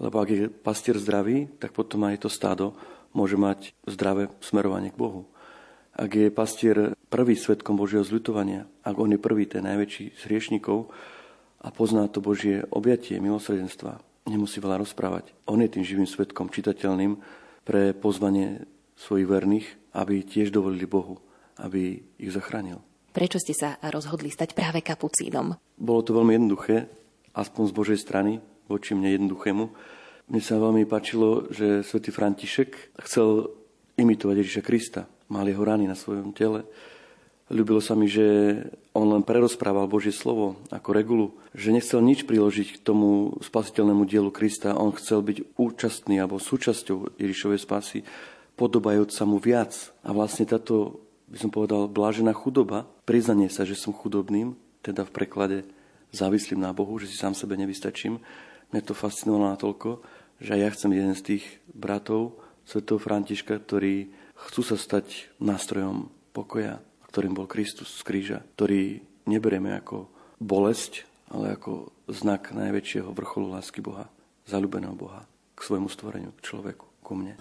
Lebo 0.00 0.20
ak 0.24 0.28
je 0.28 0.42
pastier 0.48 0.96
zdravý, 0.96 1.52
tak 1.60 1.76
potom 1.76 2.08
aj 2.08 2.24
to 2.24 2.28
stádo 2.32 2.72
môže 3.12 3.36
mať 3.36 3.76
zdravé 3.88 4.32
smerovanie 4.40 4.92
k 4.92 5.00
Bohu. 5.00 5.28
Ak 5.96 6.12
je 6.12 6.28
pastier 6.28 6.92
prvý 7.08 7.36
svetkom 7.36 7.76
Božieho 7.76 8.04
zľutovania, 8.04 8.68
ak 8.84 8.96
on 9.00 9.12
je 9.12 9.20
prvý, 9.20 9.48
ten 9.48 9.64
najväčší 9.64 10.16
z 10.16 10.20
hriešnikov 10.28 10.92
a 11.60 11.68
pozná 11.72 12.08
to 12.12 12.20
Božie 12.20 12.64
objatie, 12.68 13.16
milosredenstva, 13.20 14.04
nemusí 14.26 14.58
veľa 14.58 14.82
rozprávať. 14.82 15.32
On 15.46 15.58
je 15.62 15.70
tým 15.70 15.86
živým 15.86 16.06
svetkom, 16.06 16.50
čitateľným 16.50 17.18
pre 17.62 17.94
pozvanie 17.94 18.66
svojich 18.98 19.28
verných, 19.28 19.66
aby 19.94 20.26
tiež 20.26 20.50
dovolili 20.50 20.84
Bohu, 20.84 21.18
aby 21.58 22.02
ich 22.18 22.32
zachránil. 22.34 22.82
Prečo 23.16 23.40
ste 23.40 23.56
sa 23.56 23.80
rozhodli 23.88 24.28
stať 24.28 24.52
práve 24.52 24.84
kapucínom? 24.84 25.56
Bolo 25.80 26.00
to 26.04 26.12
veľmi 26.12 26.36
jednoduché, 26.36 26.84
aspoň 27.32 27.62
z 27.72 27.76
Božej 27.76 27.98
strany, 28.00 28.32
voči 28.68 28.92
mne 28.92 29.16
jednoduchému. 29.16 29.64
Mne 30.26 30.42
sa 30.42 30.60
veľmi 30.60 30.84
páčilo, 30.84 31.48
že 31.48 31.86
svätý 31.86 32.12
František 32.12 32.98
chcel 33.08 33.48
imitovať 33.96 34.36
Ježiša 34.42 34.62
Krista. 34.66 35.02
Mal 35.32 35.48
jeho 35.48 35.64
rany 35.64 35.88
na 35.88 35.96
svojom 35.96 36.36
tele. 36.36 36.68
Ľúbilo 37.46 37.78
sa 37.78 37.94
mi, 37.94 38.10
že 38.10 38.58
on 38.90 39.06
len 39.06 39.22
prerozprával 39.22 39.86
Božie 39.86 40.10
slovo 40.10 40.58
ako 40.74 40.90
regulu, 40.90 41.26
že 41.54 41.70
nechcel 41.70 42.02
nič 42.02 42.26
priložiť 42.26 42.74
k 42.74 42.82
tomu 42.82 43.38
spasiteľnému 43.38 44.02
dielu 44.02 44.34
Krista. 44.34 44.74
On 44.74 44.90
chcel 44.90 45.22
byť 45.22 45.54
účastný 45.54 46.18
alebo 46.18 46.42
súčasťou 46.42 47.14
Ježišovej 47.22 47.60
spasy, 47.62 47.98
podobajúc 48.58 49.14
sa 49.14 49.22
mu 49.30 49.38
viac. 49.38 49.94
A 50.02 50.10
vlastne 50.10 50.42
táto 50.42 50.98
by 51.30 51.38
som 51.38 51.50
povedal, 51.54 51.86
blážená 51.86 52.34
chudoba, 52.34 52.82
priznanie 53.06 53.46
sa, 53.46 53.62
že 53.62 53.78
som 53.78 53.94
chudobným, 53.94 54.58
teda 54.82 55.06
v 55.06 55.14
preklade 55.14 55.58
závislým 56.10 56.58
na 56.58 56.74
Bohu, 56.74 56.98
že 56.98 57.06
si 57.06 57.14
sám 57.14 57.38
sebe 57.38 57.54
nevystačím. 57.54 58.18
Mne 58.74 58.82
to 58.82 58.90
fascinovalo 58.90 59.54
natoľko, 59.54 60.02
že 60.42 60.58
aj 60.58 60.60
ja 60.62 60.70
chcem 60.74 60.90
jeden 60.98 61.14
z 61.14 61.22
tých 61.22 61.44
bratov 61.70 62.42
svätého 62.66 62.98
Františka, 62.98 63.54
ktorí 63.54 64.10
chcú 64.50 64.60
sa 64.66 64.74
stať 64.74 65.30
nástrojom 65.38 66.10
pokoja, 66.34 66.82
ktorým 67.16 67.32
bol 67.32 67.48
Kristus 67.48 67.96
z 67.96 68.04
kríža, 68.04 68.44
ktorý 68.60 69.00
neberieme 69.24 69.72
ako 69.72 70.12
bolesť, 70.36 71.08
ale 71.32 71.56
ako 71.56 71.88
znak 72.12 72.52
najväčšieho 72.52 73.08
vrcholu 73.08 73.56
lásky 73.56 73.80
Boha, 73.80 74.12
zalúbeného 74.44 74.92
Boha 74.92 75.24
k 75.56 75.64
svojmu 75.64 75.88
stvoreniu, 75.88 76.36
k 76.36 76.44
človeku, 76.44 76.84
ku 77.00 77.16
mne. 77.16 77.40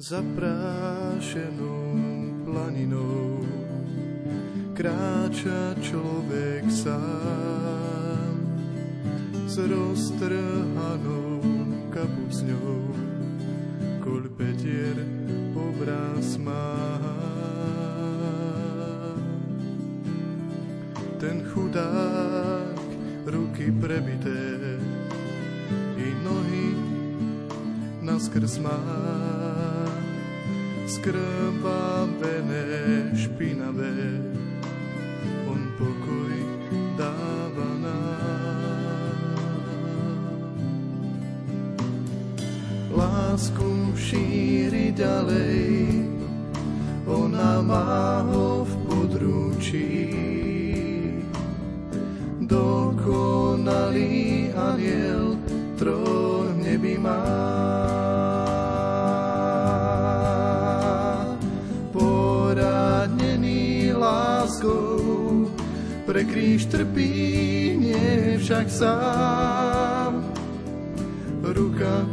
zaprášenou 0.00 1.92
planinou 2.46 3.42
kráča 4.72 5.76
človek 5.84 6.64
sám 6.72 7.79
s 9.50 9.58
roztrhanou 9.58 11.42
kapucňou, 11.90 12.94
koľ 13.98 14.30
petier 14.38 14.94
obraz 15.58 16.38
má. 16.38 16.70
Ten 21.18 21.42
chudák 21.50 22.78
ruky 23.26 23.74
prebité 23.74 24.78
i 25.98 26.14
nohy 26.22 26.78
naskrz 28.06 28.62
má 28.62 28.78
skrvavené, 30.86 32.62
špinavé, 33.18 34.14
ďalej, 45.00 46.04
ona 47.08 47.64
má 47.64 48.20
ho 48.28 48.68
v 48.68 48.72
područí. 48.84 49.96
Dokonalý 52.44 54.52
aniel 54.52 55.40
trón 55.80 56.60
nebi 56.60 57.00
má. 57.00 57.80
pre 66.10 66.26
kríž 66.26 66.66
trpí, 66.66 67.78
nie 67.78 68.34
však 68.36 68.66
sám. 68.66 70.26
Ruka 71.40 72.04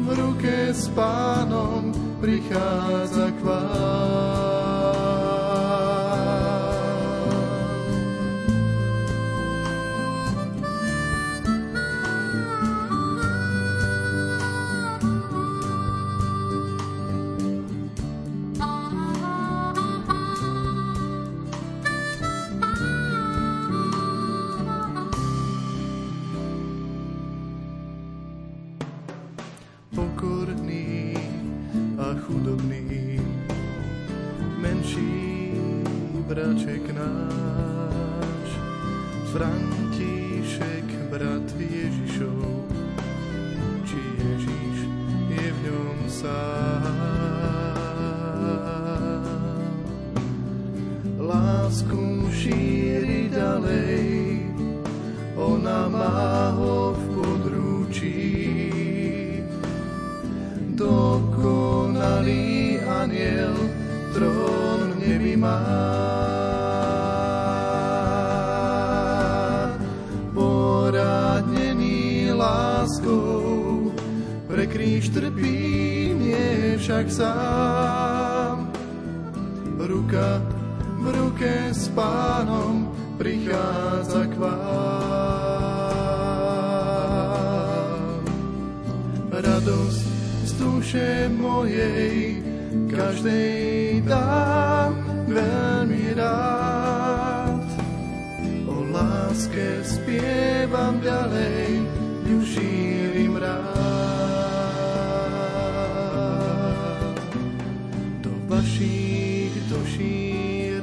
v 0.00 0.06
ruke 0.14 0.70
s 0.70 0.86
pánom 0.94 1.89
prichádza 2.20 3.30
k 3.30 3.40
vám. 3.44 3.59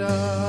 Krishna 0.08 0.47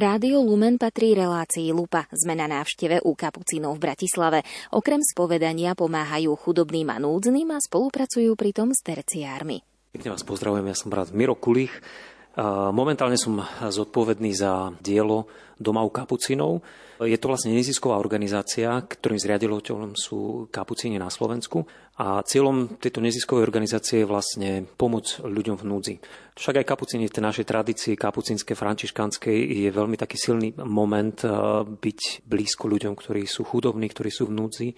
Rádio 0.00 0.40
Lumen 0.40 0.80
patrí 0.80 1.12
relácii 1.12 1.76
Lupa. 1.76 2.08
Sme 2.08 2.32
na 2.32 2.48
návšteve 2.48 3.04
u 3.04 3.12
kapucínov 3.12 3.76
v 3.76 3.84
Bratislave. 3.84 4.40
Okrem 4.72 5.04
spovedania 5.04 5.76
pomáhajú 5.76 6.40
chudobným 6.40 6.88
a 6.88 6.96
núdznym 6.96 7.52
a 7.52 7.60
spolupracujú 7.60 8.32
pritom 8.32 8.72
s 8.72 8.80
terciármi. 8.80 9.60
Pekne 9.92 10.16
vás 10.16 10.24
pozdravujem, 10.24 10.72
ja 10.72 10.72
som 10.72 10.88
brat 10.88 11.12
Miro 11.12 11.36
Kulich. 11.36 11.84
Momentálne 12.72 13.20
som 13.20 13.44
zodpovedný 13.60 14.32
za 14.32 14.72
dielo 14.80 15.28
Doma 15.60 15.84
u 15.84 15.92
kapucínov. 15.92 16.64
Je 17.00 17.16
to 17.20 17.28
vlastne 17.28 17.52
nezisková 17.52 18.00
organizácia, 18.00 18.80
ktorým 18.80 19.20
zriaditeľom 19.20 19.92
sú 19.92 20.48
kapucíni 20.48 20.96
na 20.96 21.12
Slovensku 21.12 21.68
a 22.00 22.24
cieľom 22.24 22.80
tejto 22.80 23.04
neziskovej 23.04 23.44
organizácie 23.44 24.04
je 24.04 24.08
vlastne 24.08 24.64
pomôcť 24.64 25.24
ľuďom 25.24 25.56
v 25.60 25.64
núdzi. 25.68 25.94
Však 26.36 26.64
aj 26.64 26.68
kapucíni 26.68 27.08
v 27.08 27.14
tej 27.16 27.24
našej 27.24 27.44
tradícii 27.44 27.92
kapucínskej, 27.96 28.56
františkanskej 28.56 29.36
je 29.64 29.68
veľmi 29.68 30.00
taký 30.00 30.16
silný 30.16 30.56
moment 30.60 31.20
byť 31.68 32.24
blízko 32.24 32.68
ľuďom, 32.68 32.96
ktorí 32.96 33.28
sú 33.28 33.44
chudobní, 33.44 33.88
ktorí 33.92 34.08
sú 34.08 34.28
v 34.28 34.36
núdzi 34.36 34.68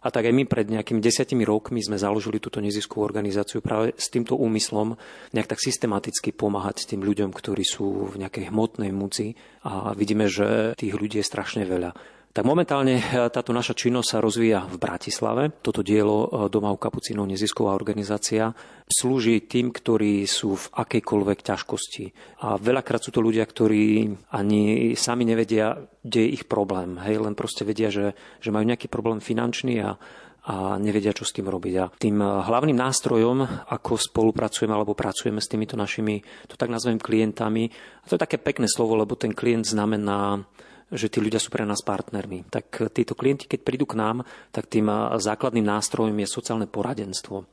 a 0.00 0.08
tak 0.08 0.28
aj 0.28 0.34
my 0.34 0.44
pred 0.48 0.66
nejakými 0.72 1.00
desiatimi 1.00 1.44
rokmi 1.44 1.84
sme 1.84 2.00
založili 2.00 2.40
túto 2.40 2.64
neziskovú 2.64 3.04
organizáciu 3.04 3.60
práve 3.60 3.92
s 4.00 4.08
týmto 4.08 4.36
úmyslom 4.40 4.96
nejak 5.36 5.52
tak 5.52 5.60
systematicky 5.60 6.32
pomáhať 6.32 6.88
tým 6.88 7.04
ľuďom, 7.04 7.30
ktorí 7.36 7.64
sú 7.64 8.08
v 8.08 8.24
nejakej 8.24 8.48
hmotnej 8.48 8.92
múci 8.96 9.36
a 9.64 9.92
vidíme, 9.92 10.24
že 10.24 10.72
tých 10.80 10.96
ľudí 10.96 11.20
je 11.20 11.28
strašne 11.28 11.68
veľa. 11.68 12.19
Tak 12.30 12.46
momentálne 12.46 13.02
eh, 13.02 13.26
táto 13.26 13.50
naša 13.50 13.74
činnosť 13.74 14.06
sa 14.06 14.22
rozvíja 14.22 14.62
v 14.70 14.78
Bratislave. 14.78 15.50
Toto 15.50 15.82
dielo 15.82 16.30
eh, 16.30 16.46
Doma 16.46 16.70
u 16.70 16.78
kapucínov 16.78 17.26
nezisková 17.26 17.74
organizácia 17.74 18.54
slúži 18.86 19.50
tým, 19.50 19.74
ktorí 19.74 20.30
sú 20.30 20.54
v 20.54 20.70
akejkoľvek 20.70 21.38
ťažkosti. 21.42 22.04
A 22.46 22.54
veľakrát 22.54 23.02
sú 23.02 23.10
to 23.10 23.18
ľudia, 23.18 23.42
ktorí 23.42 24.14
ani 24.30 24.94
sami 24.94 25.26
nevedia, 25.26 25.74
kde 26.06 26.20
je 26.22 26.34
ich 26.38 26.44
problém. 26.46 27.02
Hej, 27.02 27.18
len 27.18 27.34
proste 27.34 27.66
vedia, 27.66 27.90
že, 27.90 28.14
že 28.38 28.54
majú 28.54 28.62
nejaký 28.62 28.86
problém 28.86 29.18
finančný 29.18 29.82
a, 29.82 29.98
a 30.46 30.78
nevedia, 30.78 31.10
čo 31.10 31.26
s 31.26 31.34
tým 31.34 31.50
robiť. 31.50 31.74
A 31.82 31.90
tým 31.90 32.22
eh, 32.22 32.30
hlavným 32.46 32.78
nástrojom, 32.78 33.42
ako 33.74 33.98
spolupracujeme 33.98 34.70
alebo 34.70 34.94
pracujeme 34.94 35.42
s 35.42 35.50
týmito 35.50 35.74
našimi, 35.74 36.22
to 36.46 36.54
tak 36.54 36.70
nazvem 36.70 37.02
klientami, 37.02 37.74
a 37.74 38.06
to 38.06 38.14
je 38.14 38.22
také 38.22 38.38
pekné 38.38 38.70
slovo, 38.70 38.94
lebo 38.94 39.18
ten 39.18 39.34
klient 39.34 39.66
znamená 39.66 40.46
že 40.90 41.06
tí 41.06 41.22
ľudia 41.22 41.38
sú 41.38 41.54
pre 41.54 41.62
nás 41.62 41.80
partnermi. 41.86 42.50
Tak 42.50 42.90
títo 42.90 43.14
klienti, 43.14 43.46
keď 43.46 43.60
prídu 43.62 43.86
k 43.86 43.98
nám, 43.98 44.26
tak 44.50 44.66
tým 44.66 44.90
základným 45.16 45.64
nástrojom 45.64 46.14
je 46.18 46.28
sociálne 46.28 46.66
poradenstvo. 46.66 47.46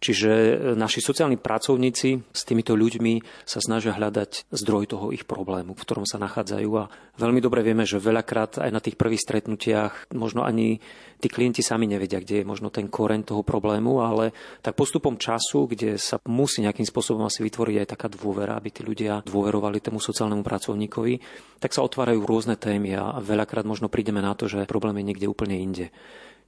Čiže 0.00 0.32
e, 0.32 0.52
naši 0.80 1.04
sociálni 1.04 1.36
pracovníci 1.36 2.32
s 2.32 2.42
týmito 2.48 2.72
ľuďmi 2.72 3.44
sa 3.44 3.60
snažia 3.60 3.92
hľadať 3.92 4.48
zdroj 4.48 4.96
toho 4.96 5.12
ich 5.12 5.28
problému, 5.28 5.76
v 5.76 5.82
ktorom 5.84 6.08
sa 6.08 6.16
nachádzajú. 6.16 6.70
A 6.80 6.88
veľmi 7.20 7.44
dobre 7.44 7.60
vieme, 7.60 7.84
že 7.84 8.00
veľakrát 8.00 8.64
aj 8.64 8.70
na 8.72 8.80
tých 8.80 8.96
prvých 8.96 9.20
stretnutiach 9.20 10.08
možno 10.16 10.40
ani 10.40 10.80
tí 11.20 11.28
klienti 11.28 11.60
sami 11.60 11.84
nevedia, 11.84 12.16
kde 12.16 12.40
je 12.40 12.48
možno 12.48 12.72
ten 12.72 12.88
koreň 12.88 13.28
toho 13.28 13.44
problému, 13.44 14.00
ale 14.00 14.32
tak 14.64 14.72
postupom 14.72 15.20
času, 15.20 15.68
kde 15.68 16.00
sa 16.00 16.16
musí 16.24 16.64
nejakým 16.64 16.88
spôsobom 16.88 17.28
asi 17.28 17.44
vytvoriť 17.44 17.76
aj 17.84 17.90
taká 17.92 18.08
dôvera, 18.08 18.56
aby 18.56 18.72
tí 18.72 18.80
ľudia 18.80 19.20
dôverovali 19.28 19.84
tomu 19.84 20.00
sociálnemu 20.00 20.40
pracovníkovi, 20.40 21.14
tak 21.60 21.76
sa 21.76 21.84
otvárajú 21.84 22.24
rôzne 22.24 22.56
témy 22.56 22.96
a 22.96 23.20
veľakrát 23.20 23.68
možno 23.68 23.92
prídeme 23.92 24.24
na 24.24 24.32
to, 24.32 24.48
že 24.48 24.64
problém 24.64 24.96
je 25.04 25.12
niekde 25.12 25.28
úplne 25.28 25.60
inde. 25.60 25.92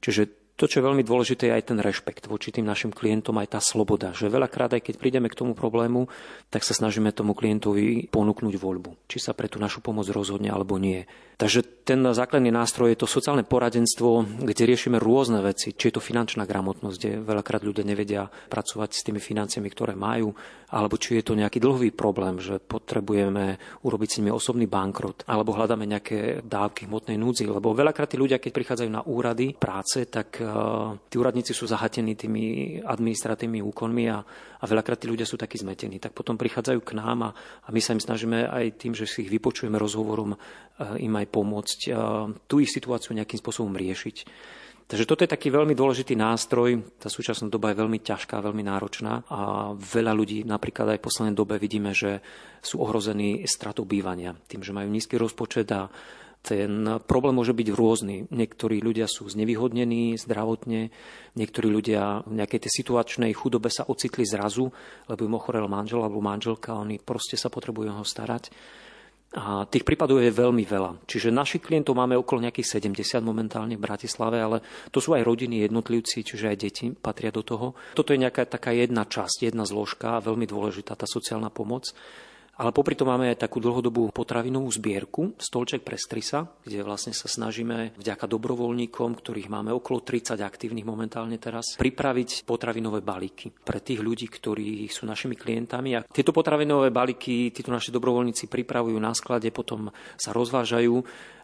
Čiže 0.00 0.41
to, 0.56 0.68
čo 0.68 0.78
je 0.78 0.86
veľmi 0.86 1.02
dôležité, 1.02 1.48
je 1.48 1.56
aj 1.56 1.64
ten 1.72 1.78
rešpekt 1.80 2.28
voči 2.28 2.52
tým 2.52 2.68
našim 2.68 2.92
klientom, 2.92 3.34
aj 3.40 3.56
tá 3.56 3.60
sloboda. 3.60 4.12
Že 4.12 4.36
veľakrát, 4.36 4.76
aj 4.76 4.84
keď 4.84 4.94
prídeme 5.00 5.28
k 5.32 5.38
tomu 5.38 5.56
problému, 5.56 6.12
tak 6.52 6.62
sa 6.62 6.76
snažíme 6.76 7.10
tomu 7.10 7.32
klientovi 7.32 8.12
ponúknuť 8.12 8.54
voľbu, 8.60 9.08
či 9.08 9.18
sa 9.18 9.32
pre 9.32 9.48
tú 9.48 9.56
našu 9.56 9.80
pomoc 9.80 10.04
rozhodne 10.12 10.52
alebo 10.52 10.76
nie. 10.76 11.08
Takže 11.42 11.82
ten 11.82 11.98
základný 12.06 12.54
nástroj 12.54 12.94
je 12.94 13.02
to 13.02 13.10
sociálne 13.10 13.42
poradenstvo, 13.42 14.22
kde 14.46 14.62
riešime 14.62 15.02
rôzne 15.02 15.42
veci, 15.42 15.74
či 15.74 15.90
je 15.90 15.98
to 15.98 16.02
finančná 16.02 16.46
gramotnosť, 16.46 16.94
kde 16.94 17.10
veľakrát 17.18 17.66
ľudia 17.66 17.82
nevedia 17.82 18.30
pracovať 18.30 18.90
s 18.94 19.02
tými 19.02 19.18
financiami, 19.18 19.66
ktoré 19.66 19.98
majú, 19.98 20.30
alebo 20.70 20.94
či 20.94 21.18
je 21.18 21.26
to 21.26 21.34
nejaký 21.34 21.58
dlhový 21.58 21.90
problém, 21.90 22.38
že 22.38 22.62
potrebujeme 22.62 23.58
urobiť 23.82 24.08
s 24.08 24.18
nimi 24.22 24.30
osobný 24.30 24.70
bankrot, 24.70 25.26
alebo 25.26 25.50
hľadáme 25.58 25.82
nejaké 25.82 26.46
dávky 26.46 26.86
hmotnej 26.86 27.18
núdzi, 27.18 27.50
lebo 27.50 27.74
veľakrát 27.74 28.14
tí 28.14 28.22
ľudia, 28.22 28.38
keď 28.38 28.52
prichádzajú 28.54 28.90
na 28.94 29.02
úrady 29.02 29.58
práce, 29.58 30.06
tak 30.06 30.38
tí 31.10 31.14
úradníci 31.18 31.50
sú 31.50 31.66
zahatení 31.66 32.14
tými 32.14 32.44
administratívnymi 32.86 33.66
úkonmi 33.66 34.04
a, 34.14 34.22
a 34.62 34.64
veľakrát 34.64 35.02
tí 35.02 35.10
ľudia 35.10 35.26
sú 35.26 35.34
takí 35.34 35.58
zmetení. 35.58 35.98
Tak 35.98 36.14
potom 36.14 36.38
prichádzajú 36.38 36.80
k 36.86 36.94
nám 36.94 37.18
a, 37.26 37.30
a 37.66 37.68
my 37.74 37.80
sa 37.82 37.98
im 37.98 38.02
snažíme 38.02 38.46
aj 38.46 38.78
tým, 38.78 38.94
že 38.94 39.10
si 39.10 39.26
ich 39.26 39.30
vypočujeme 39.34 39.74
rozhovorom, 39.74 40.38
im 41.02 41.14
aj 41.18 41.26
pomôcť 41.34 41.78
tú 42.46 42.62
ich 42.62 42.70
situáciu 42.70 43.18
nejakým 43.18 43.42
spôsobom 43.42 43.74
riešiť. 43.74 44.16
Takže 44.92 45.08
toto 45.08 45.24
je 45.24 45.30
taký 45.32 45.48
veľmi 45.48 45.72
dôležitý 45.72 46.12
nástroj. 46.18 47.00
Tá 47.00 47.08
súčasná 47.08 47.48
doba 47.48 47.72
je 47.72 47.80
veľmi 47.80 48.04
ťažká, 48.04 48.44
veľmi 48.44 48.60
náročná 48.60 49.24
a 49.24 49.72
veľa 49.72 50.12
ľudí 50.12 50.44
napríklad 50.44 50.92
aj 50.92 50.98
v 51.00 51.06
poslednej 51.08 51.32
dobe 51.38 51.56
vidíme, 51.56 51.96
že 51.96 52.20
sú 52.60 52.76
ohrození 52.76 53.40
stratou 53.48 53.88
bývania. 53.88 54.36
Tým, 54.36 54.60
že 54.60 54.76
majú 54.76 54.92
nízky 54.92 55.16
rozpočet 55.16 55.70
a 55.72 55.88
ten 56.42 56.98
problém 57.06 57.38
môže 57.38 57.54
byť 57.54 57.68
rôzny. 57.70 58.26
Niektorí 58.34 58.82
ľudia 58.82 59.06
sú 59.06 59.30
znevýhodnení 59.30 60.18
zdravotne, 60.18 60.90
niektorí 61.38 61.70
ľudia 61.70 62.26
v 62.26 62.42
nejakej 62.42 62.66
tej 62.66 62.72
situačnej 62.82 63.30
chudobe 63.30 63.70
sa 63.70 63.86
ocitli 63.86 64.26
zrazu, 64.26 64.66
lebo 65.06 65.22
im 65.22 65.38
ochorel 65.38 65.70
manžel 65.70 66.02
alebo 66.02 66.18
manželka, 66.18 66.74
oni 66.74 66.98
proste 66.98 67.38
sa 67.38 67.46
potrebujú 67.46 67.94
ho 67.94 68.02
starať. 68.02 68.50
A 69.32 69.64
tých 69.64 69.88
prípadov 69.88 70.20
je 70.20 70.28
veľmi 70.28 70.60
veľa. 70.68 71.08
Čiže 71.08 71.32
našich 71.32 71.64
klientov 71.64 71.96
máme 71.96 72.20
okolo 72.20 72.44
nejakých 72.44 72.84
70 72.84 73.24
momentálne 73.24 73.80
v 73.80 73.84
Bratislave, 73.88 74.36
ale 74.36 74.60
to 74.92 75.00
sú 75.00 75.16
aj 75.16 75.24
rodiny, 75.24 75.64
jednotlivci, 75.64 76.20
čiže 76.20 76.52
aj 76.52 76.58
deti 76.60 76.92
patria 76.92 77.32
do 77.32 77.40
toho. 77.40 77.72
Toto 77.96 78.12
je 78.12 78.20
nejaká 78.20 78.44
taká 78.44 78.76
jedna 78.76 79.08
časť, 79.08 79.48
jedna 79.48 79.64
zložka, 79.64 80.20
veľmi 80.20 80.44
dôležitá 80.44 81.00
tá 81.00 81.08
sociálna 81.08 81.48
pomoc. 81.48 81.96
Ale 82.52 82.68
popri 82.68 82.92
tom 82.92 83.08
máme 83.08 83.32
aj 83.32 83.48
takú 83.48 83.64
dlhodobú 83.64 84.12
potravinovú 84.12 84.68
zbierku 84.68 85.32
Stolček 85.40 85.80
pre 85.80 85.96
strisa, 85.96 86.52
kde 86.68 86.84
vlastne 86.84 87.16
sa 87.16 87.24
snažíme 87.24 87.96
vďaka 87.96 88.28
dobrovoľníkom, 88.28 89.16
ktorých 89.16 89.48
máme 89.48 89.72
okolo 89.72 90.04
30 90.04 90.36
aktívnych 90.36 90.84
momentálne 90.84 91.40
teraz, 91.40 91.80
pripraviť 91.80 92.44
potravinové 92.44 93.00
balíky 93.00 93.48
pre 93.56 93.80
tých 93.80 94.04
ľudí, 94.04 94.28
ktorí 94.28 94.84
sú 94.92 95.08
našimi 95.08 95.32
klientami. 95.32 95.96
A 95.96 96.04
tieto 96.04 96.36
potravinové 96.36 96.92
balíky 96.92 97.48
títo 97.56 97.72
naši 97.72 97.88
dobrovoľníci 97.88 98.52
pripravujú 98.52 99.00
na 99.00 99.16
sklade, 99.16 99.48
potom 99.48 99.88
sa 100.20 100.36
rozvážajú 100.36 101.00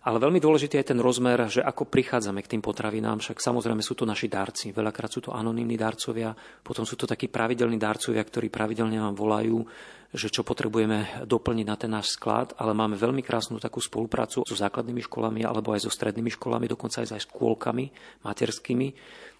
ale 0.09 0.25
veľmi 0.25 0.40
dôležitý 0.40 0.81
je 0.81 0.90
ten 0.94 1.01
rozmer, 1.05 1.37
že 1.53 1.61
ako 1.61 1.85
prichádzame 1.85 2.40
k 2.40 2.57
tým 2.57 2.62
potravinám, 2.64 3.21
však 3.21 3.44
samozrejme 3.44 3.85
sú 3.85 3.92
to 3.92 4.09
naši 4.09 4.31
darci. 4.31 4.73
Veľakrát 4.73 5.12
sú 5.12 5.21
to 5.21 5.37
anonimní 5.37 5.77
darcovia, 5.77 6.33
potom 6.64 6.88
sú 6.88 6.97
to 6.97 7.05
takí 7.05 7.29
pravidelní 7.29 7.77
darcovia, 7.77 8.25
ktorí 8.25 8.49
pravidelne 8.49 9.05
vám 9.05 9.12
volajú, 9.12 9.61
že 10.09 10.33
čo 10.33 10.40
potrebujeme 10.40 11.29
doplniť 11.29 11.66
na 11.68 11.77
ten 11.77 11.92
náš 11.92 12.16
sklad, 12.16 12.57
ale 12.57 12.73
máme 12.73 12.97
veľmi 12.97 13.21
krásnu 13.21 13.61
takú 13.61 13.85
spoluprácu 13.85 14.40
so 14.44 14.57
základnými 14.57 15.05
školami 15.05 15.44
alebo 15.44 15.77
aj 15.77 15.85
so 15.85 15.92
strednými 15.92 16.33
školami, 16.33 16.64
dokonca 16.64 17.05
aj 17.05 17.09
s 17.12 17.29
škôlkami 17.29 17.92
materskými, 18.25 18.88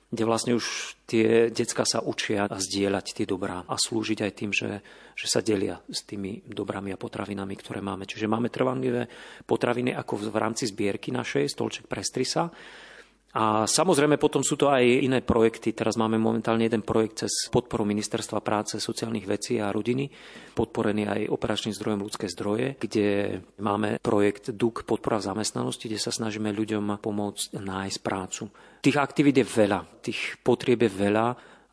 kde 0.09 0.25
vlastne 0.25 0.57
už 0.57 0.97
tie 1.05 1.53
decka 1.53 1.85
sa 1.85 2.01
učia 2.01 2.49
zdieľať 2.49 3.07
tie 3.13 3.27
dobrá 3.29 3.65
a 3.69 3.77
slúžiť 3.77 4.19
aj 4.25 4.33
tým, 4.33 4.51
že, 4.57 4.81
že 5.13 5.27
sa 5.29 5.45
delia 5.45 5.81
s 5.89 6.05
tými 6.05 6.49
dobrami 6.49 6.93
a 6.93 7.01
potravinami, 7.01 7.55
ktoré 7.61 7.85
máme. 7.85 8.09
Čiže 8.09 8.25
máme 8.25 8.49
trvanlivé 8.49 9.05
potraviny 9.45 9.93
ako 9.93 10.33
v 10.33 10.37
rámci 10.37 10.65
zbierky 10.65 11.13
našej, 11.13 11.53
stolček 11.53 11.85
Prestrisa, 11.85 12.49
a 13.29 13.69
samozrejme 13.69 14.17
potom 14.17 14.41
sú 14.41 14.57
to 14.57 14.73
aj 14.73 14.81
iné 14.81 15.21
projekty. 15.21 15.77
Teraz 15.77 16.01
máme 16.01 16.17
momentálne 16.17 16.65
jeden 16.65 16.81
projekt 16.81 17.29
cez 17.29 17.53
podporu 17.53 17.85
Ministerstva 17.85 18.41
práce, 18.41 18.81
sociálnych 18.81 19.29
vecí 19.29 19.61
a 19.61 19.69
rodiny, 19.69 20.09
podporený 20.57 21.05
aj 21.05 21.21
operačným 21.29 21.77
zdrojom 21.77 22.01
ľudské 22.09 22.25
zdroje, 22.33 22.81
kde 22.81 23.39
máme 23.61 24.01
projekt 24.01 24.49
DUK 24.57 24.89
podpora 24.89 25.21
v 25.21 25.29
zamestnanosti, 25.29 25.93
kde 25.93 26.01
sa 26.01 26.09
snažíme 26.09 26.49
ľuďom 26.57 26.97
pomôcť 27.05 27.61
nájsť 27.61 27.99
prácu. 28.01 28.49
Tých 28.81 28.97
aktivít 28.97 29.45
je 29.45 29.47
veľa, 29.47 29.81
tých 30.01 30.41
potrieb 30.41 30.89
je 30.89 30.89
veľa 30.89 31.27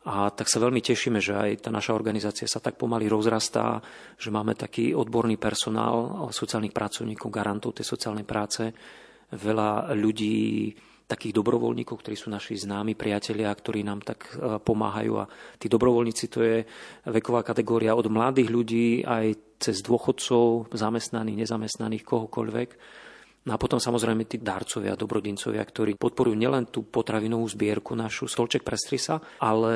a 0.06 0.30
tak 0.30 0.52
sa 0.52 0.60
veľmi 0.60 0.84
tešíme, 0.84 1.18
že 1.24 1.34
aj 1.34 1.66
tá 1.66 1.70
naša 1.72 1.96
organizácia 1.96 2.44
sa 2.46 2.60
tak 2.60 2.76
pomaly 2.76 3.08
rozrastá, 3.08 3.80
že 4.20 4.28
máme 4.28 4.54
taký 4.54 4.92
odborný 4.92 5.40
personál 5.40 6.28
sociálnych 6.30 6.76
pracovníkov, 6.76 7.32
garantov 7.32 7.74
tej 7.74 7.90
sociálnej 7.90 8.22
práce, 8.22 8.70
veľa 9.34 9.96
ľudí 9.98 10.70
takých 11.06 11.38
dobrovoľníkov, 11.38 12.02
ktorí 12.02 12.18
sú 12.18 12.28
naši 12.34 12.58
známi 12.58 12.98
priatelia, 12.98 13.54
ktorí 13.54 13.86
nám 13.86 14.02
tak 14.02 14.26
e, 14.34 14.58
pomáhajú. 14.58 15.12
A 15.22 15.30
tí 15.56 15.70
dobrovoľníci 15.70 16.26
to 16.26 16.42
je 16.42 16.56
veková 17.06 17.46
kategória 17.46 17.94
od 17.94 18.10
mladých 18.10 18.50
ľudí 18.50 19.06
aj 19.06 19.58
cez 19.62 19.80
dôchodcov, 19.86 20.74
zamestnaných, 20.74 21.46
nezamestnaných, 21.46 22.04
kohokoľvek. 22.04 22.68
No 23.46 23.54
a 23.54 23.62
potom 23.62 23.78
samozrejme 23.78 24.26
tí 24.26 24.42
darcovia, 24.42 24.98
dobrodincovia, 24.98 25.62
ktorí 25.62 25.94
podporujú 25.94 26.34
nielen 26.34 26.66
tú 26.66 26.82
potravinovú 26.82 27.46
zbierku 27.46 27.94
našu 27.94 28.26
Stolček 28.26 28.66
pre 28.66 28.74
Strisa, 28.74 29.22
ale 29.38 29.72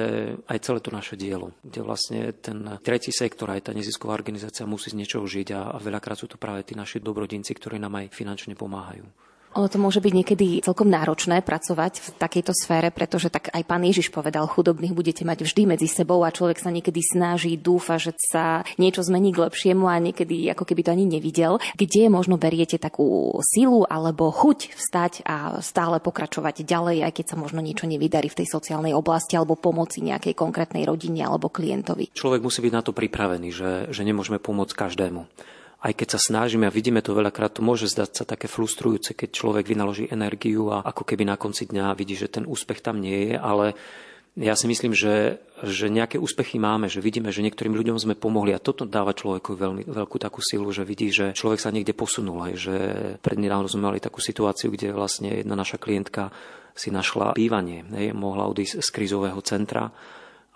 aj 0.51 0.59
celé 0.59 0.83
to 0.83 0.90
naše 0.90 1.14
dielo, 1.14 1.55
kde 1.62 1.87
vlastne 1.87 2.35
ten 2.43 2.66
tretí 2.83 3.14
sektor, 3.14 3.47
aj 3.47 3.71
tá 3.71 3.73
nezisková 3.73 4.19
organizácia 4.19 4.66
musí 4.66 4.90
z 4.90 4.99
niečoho 4.99 5.23
žiť 5.23 5.55
a, 5.55 5.61
a 5.71 5.77
veľakrát 5.79 6.19
sú 6.19 6.27
to 6.27 6.35
práve 6.35 6.66
tí 6.66 6.75
naši 6.75 6.99
dobrodinci, 6.99 7.55
ktorí 7.55 7.79
nám 7.79 8.03
aj 8.03 8.11
finančne 8.11 8.59
pomáhajú. 8.59 9.30
Ono 9.58 9.66
to 9.66 9.82
môže 9.82 9.98
byť 9.98 10.12
niekedy 10.14 10.48
celkom 10.62 10.86
náročné 10.86 11.42
pracovať 11.42 11.98
v 11.98 12.08
takejto 12.22 12.54
sfére, 12.54 12.94
pretože 12.94 13.34
tak 13.34 13.50
aj 13.50 13.66
pán 13.66 13.82
Ježiš 13.82 14.14
povedal, 14.14 14.46
chudobných 14.46 14.94
budete 14.94 15.26
mať 15.26 15.42
vždy 15.42 15.74
medzi 15.74 15.90
sebou 15.90 16.22
a 16.22 16.30
človek 16.30 16.62
sa 16.62 16.70
niekedy 16.70 17.02
snaží, 17.02 17.58
dúfa, 17.58 17.98
že 17.98 18.14
sa 18.14 18.62
niečo 18.78 19.02
zmení 19.02 19.34
k 19.34 19.42
lepšiemu 19.42 19.90
a 19.90 19.98
niekedy 19.98 20.46
ako 20.54 20.62
keby 20.62 20.86
to 20.86 20.94
ani 20.94 21.02
nevidel. 21.02 21.58
Kde 21.74 22.06
možno 22.06 22.38
beriete 22.38 22.78
takú 22.78 23.34
silu 23.42 23.82
alebo 23.90 24.30
chuť 24.30 24.70
vstať 24.78 25.12
a 25.26 25.58
stále 25.58 25.98
pokračovať 25.98 26.62
ďalej, 26.62 27.10
aj 27.10 27.12
keď 27.18 27.26
sa 27.34 27.36
možno 27.36 27.58
niečo 27.58 27.90
nevydarí 27.90 28.30
v 28.30 28.38
tej 28.44 28.48
sociálnej 28.54 28.94
oblasti 28.94 29.34
alebo 29.34 29.58
pomoci 29.58 29.98
nejakej 29.98 30.38
konkrétnej 30.38 30.86
rodine 30.86 31.26
alebo 31.26 31.50
klientovi? 31.50 32.14
Človek 32.14 32.38
musí 32.38 32.62
byť 32.62 32.72
na 32.74 32.82
to 32.86 32.94
pripravený, 32.94 33.48
že, 33.50 33.70
že 33.90 34.02
nemôžeme 34.06 34.38
pomôcť 34.38 34.78
každému 34.78 35.26
aj 35.81 35.93
keď 35.97 36.09
sa 36.16 36.21
snažíme 36.21 36.69
a 36.69 36.75
vidíme 36.75 37.01
to 37.01 37.16
veľakrát, 37.16 37.57
to 37.57 37.64
môže 37.64 37.88
zdať 37.88 38.11
sa 38.12 38.25
také 38.29 38.53
frustrujúce, 38.53 39.16
keď 39.16 39.33
človek 39.33 39.64
vynaloží 39.64 40.12
energiu 40.12 40.69
a 40.69 40.85
ako 40.85 41.09
keby 41.09 41.25
na 41.25 41.40
konci 41.40 41.64
dňa 41.64 41.97
vidí, 41.97 42.21
že 42.21 42.29
ten 42.29 42.45
úspech 42.45 42.85
tam 42.85 43.01
nie 43.01 43.33
je, 43.33 43.35
ale 43.40 43.73
ja 44.38 44.55
si 44.55 44.71
myslím, 44.71 44.95
že, 44.95 45.43
že 45.64 45.90
nejaké 45.90 46.21
úspechy 46.21 46.61
máme, 46.61 46.87
že 46.87 47.03
vidíme, 47.03 47.35
že 47.35 47.43
niektorým 47.43 47.75
ľuďom 47.75 47.99
sme 47.99 48.14
pomohli 48.14 48.55
a 48.55 48.62
toto 48.62 48.87
dáva 48.87 49.11
človeku 49.11 49.59
veľmi 49.59 49.83
veľkú 49.90 50.16
takú 50.23 50.38
silu, 50.38 50.71
že 50.71 50.87
vidí, 50.87 51.11
že 51.11 51.35
človek 51.35 51.59
sa 51.59 51.75
niekde 51.75 51.97
posunul. 51.97 52.38
Aj, 52.47 52.55
že 52.55 52.77
prednedávno 53.25 53.66
sme 53.66 53.90
mali 53.90 53.99
takú 53.99 54.23
situáciu, 54.23 54.71
kde 54.71 54.95
vlastne 54.95 55.43
jedna 55.43 55.59
naša 55.59 55.83
klientka 55.83 56.31
si 56.79 56.95
našla 56.95 57.35
bývanie, 57.35 57.83
hej, 57.90 58.14
mohla 58.14 58.47
odísť 58.47 58.79
z 58.79 58.88
krízového 58.95 59.40
centra 59.43 59.90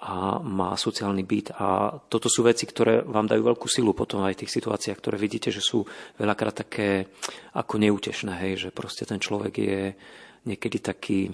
a 0.05 0.37
má 0.45 0.77
sociálny 0.77 1.25
byt. 1.25 1.57
A 1.57 1.97
toto 1.97 2.29
sú 2.29 2.45
veci, 2.45 2.69
ktoré 2.69 3.01
vám 3.01 3.25
dajú 3.25 3.40
veľkú 3.40 3.64
silu 3.73 3.97
potom 3.97 4.21
aj 4.21 4.37
v 4.37 4.40
tých 4.45 4.55
situáciách, 4.61 5.01
ktoré 5.01 5.17
vidíte, 5.17 5.49
že 5.49 5.64
sú 5.64 5.88
veľakrát 6.21 6.61
také 6.61 7.09
ako 7.57 7.81
neútešné, 7.81 8.33
hej, 8.45 8.69
že 8.69 8.69
proste 8.69 9.09
ten 9.09 9.17
človek 9.17 9.55
je 9.57 9.97
niekedy 10.45 10.77
taký, 10.85 11.33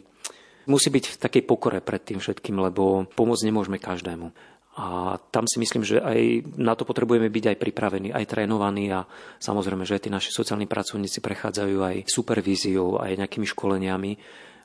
musí 0.70 0.87
byť 0.87 1.04
v 1.11 1.16
takej 1.18 1.42
pokore 1.50 1.83
pred 1.83 1.98
tým 1.98 2.22
všetkým, 2.22 2.62
lebo 2.62 3.11
pomôcť 3.11 3.46
nemôžeme 3.50 3.83
každému. 3.83 4.30
A 4.78 5.18
tam 5.35 5.50
si 5.50 5.59
myslím, 5.59 5.83
že 5.83 5.98
aj 5.98 6.46
na 6.54 6.78
to 6.78 6.87
potrebujeme 6.87 7.26
byť 7.26 7.44
aj 7.50 7.56
pripravení, 7.59 8.14
aj 8.14 8.22
trénovaní 8.30 8.87
a 8.94 9.02
samozrejme, 9.42 9.83
že 9.83 9.98
aj 9.98 10.02
tí 10.06 10.11
naši 10.14 10.30
sociálni 10.30 10.70
pracovníci 10.70 11.18
prechádzajú 11.18 11.76
aj 11.83 11.96
supervíziou, 12.06 13.02
aj 13.02 13.18
nejakými 13.18 13.50
školeniami, 13.50 14.14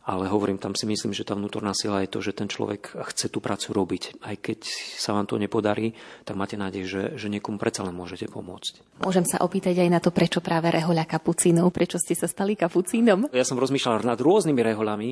ale 0.06 0.30
hovorím, 0.30 0.62
tam 0.62 0.78
si 0.78 0.86
myslím, 0.86 1.18
že 1.18 1.26
tá 1.26 1.34
vnútorná 1.34 1.74
sila 1.74 2.06
je 2.06 2.14
to, 2.14 2.22
že 2.22 2.38
ten 2.38 2.46
človek 2.46 2.94
chce 3.10 3.34
tú 3.34 3.42
prácu 3.42 3.74
robiť. 3.74 4.22
Aj 4.22 4.38
keď 4.38 4.62
sa 5.02 5.18
vám 5.18 5.26
to 5.26 5.42
nepodarí, 5.42 5.98
tak 6.22 6.38
máte 6.38 6.54
nádej, 6.54 6.84
že, 6.86 7.04
že 7.18 7.28
niekomu 7.34 7.58
predsa 7.58 7.82
len 7.82 7.98
môžete 7.98 8.30
pomôcť. 8.30 9.02
Môžem 9.02 9.26
sa 9.26 9.42
opýtať 9.42 9.82
aj 9.82 9.90
na 9.90 9.98
to, 9.98 10.14
prečo 10.14 10.46
práve 10.46 10.70
rehoľa 10.70 11.10
kapucínov, 11.10 11.74
prečo 11.74 11.98
ste 11.98 12.14
sa 12.14 12.30
stali 12.30 12.54
kapucínom? 12.54 13.34
Ja 13.34 13.42
som 13.42 13.58
rozmýšľal 13.58 14.06
nad 14.06 14.22
rôznymi 14.22 14.62
rehoľami, 14.62 15.10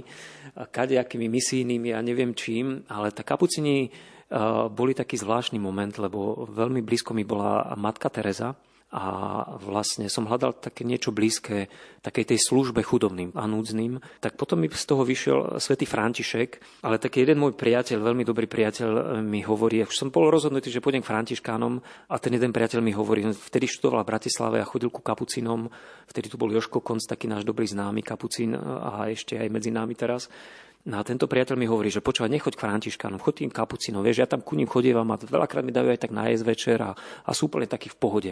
kadejakými 0.70 1.26
misijnými 1.26 1.90
a 1.90 2.00
neviem 2.06 2.38
čím, 2.38 2.86
ale 2.86 3.10
tá 3.10 3.26
kapucíni 3.26 3.90
boli 4.74 4.94
taký 4.94 5.18
zvláštny 5.18 5.58
moment, 5.58 5.94
lebo 5.98 6.46
veľmi 6.54 6.86
blízko 6.86 7.18
mi 7.18 7.26
bola 7.26 7.74
matka 7.78 8.14
Teresa, 8.14 8.54
a 8.94 9.06
vlastne 9.58 10.06
som 10.06 10.30
hľadal 10.30 10.54
také 10.54 10.86
niečo 10.86 11.10
blízke 11.10 11.66
takej 12.06 12.30
tej 12.30 12.40
službe 12.46 12.86
chudobným 12.86 13.34
a 13.34 13.50
núdznym, 13.50 13.98
tak 14.22 14.38
potom 14.38 14.62
mi 14.62 14.70
z 14.70 14.86
toho 14.86 15.02
vyšiel 15.02 15.58
svätý 15.58 15.90
František, 15.90 16.62
ale 16.86 17.02
taký 17.02 17.26
jeden 17.26 17.42
môj 17.42 17.58
priateľ, 17.58 18.06
veľmi 18.06 18.22
dobrý 18.22 18.46
priateľ 18.46 18.90
e, 18.94 19.02
mi 19.26 19.42
hovorí, 19.42 19.82
už 19.82 19.98
som 19.98 20.14
bol 20.14 20.30
rozhodnutý, 20.30 20.70
že 20.70 20.78
pôjdem 20.78 21.02
k 21.02 21.10
Františkánom 21.10 21.82
a 21.82 22.16
ten 22.22 22.38
jeden 22.38 22.54
priateľ 22.54 22.86
mi 22.86 22.94
hovorí, 22.94 23.26
vtedy 23.34 23.66
študoval 23.66 24.06
v 24.06 24.12
Bratislave 24.14 24.62
a 24.62 24.70
chodil 24.70 24.94
ku 24.94 25.02
kapucinom, 25.02 25.74
vtedy 26.06 26.30
tu 26.30 26.38
bol 26.38 26.54
Joško 26.54 26.86
Konc, 26.86 27.02
taký 27.10 27.26
náš 27.26 27.50
dobrý 27.50 27.66
známy 27.66 28.06
kapucín 28.06 28.54
a 28.54 29.10
ešte 29.10 29.42
aj 29.42 29.50
medzi 29.50 29.74
nami 29.74 29.98
teraz. 29.98 30.30
No 30.84 31.00
a 31.00 31.08
tento 31.08 31.32
priateľ 31.32 31.56
mi 31.56 31.64
hovorí, 31.64 31.88
že 31.88 32.04
počúvaj, 32.04 32.28
nechoď 32.28 32.60
k 32.60 32.64
Františkánom, 32.68 33.24
choď 33.24 33.48
tým 33.48 33.52
kapucinom, 33.56 34.04
vieš, 34.04 34.20
ja 34.20 34.28
tam 34.28 34.44
ku 34.44 34.60
ním 34.60 34.68
chodievam 34.68 35.08
a 35.12 35.20
veľakrát 35.20 35.64
mi 35.64 35.72
dajú 35.72 35.88
aj 35.88 36.00
tak 36.04 36.12
nájsť 36.12 36.44
večer 36.44 36.78
a, 36.84 36.92
a 37.24 37.32
sú 37.32 37.48
úplne 37.48 37.72
takí 37.72 37.88
v 37.88 37.96
pohode. 37.96 38.32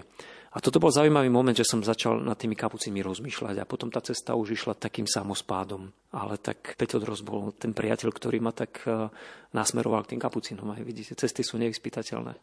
A 0.52 0.60
toto 0.60 0.84
bol 0.84 0.92
zaujímavý 0.92 1.32
moment, 1.32 1.56
že 1.56 1.64
som 1.64 1.80
začal 1.80 2.20
nad 2.20 2.36
tými 2.36 2.60
kapucínmi 2.60 3.00
rozmýšľať 3.00 3.56
a 3.56 3.70
potom 3.70 3.88
tá 3.88 4.04
cesta 4.04 4.36
už 4.36 4.60
išla 4.60 4.76
takým 4.76 5.08
samospádom. 5.08 5.88
Ale 6.12 6.36
tak 6.44 6.76
Peťo 6.76 7.00
Dros 7.00 7.24
bol 7.24 7.56
ten 7.56 7.72
priateľ, 7.72 8.12
ktorý 8.12 8.44
ma 8.44 8.52
tak 8.52 8.84
eh, 8.84 9.08
nasmeroval 9.56 10.04
k 10.04 10.12
tým 10.12 10.20
kapucínom. 10.20 10.68
Aj 10.76 10.84
vidíte, 10.84 11.16
cesty 11.16 11.48
sú 11.48 11.56
nevyspytateľné. 11.56 12.36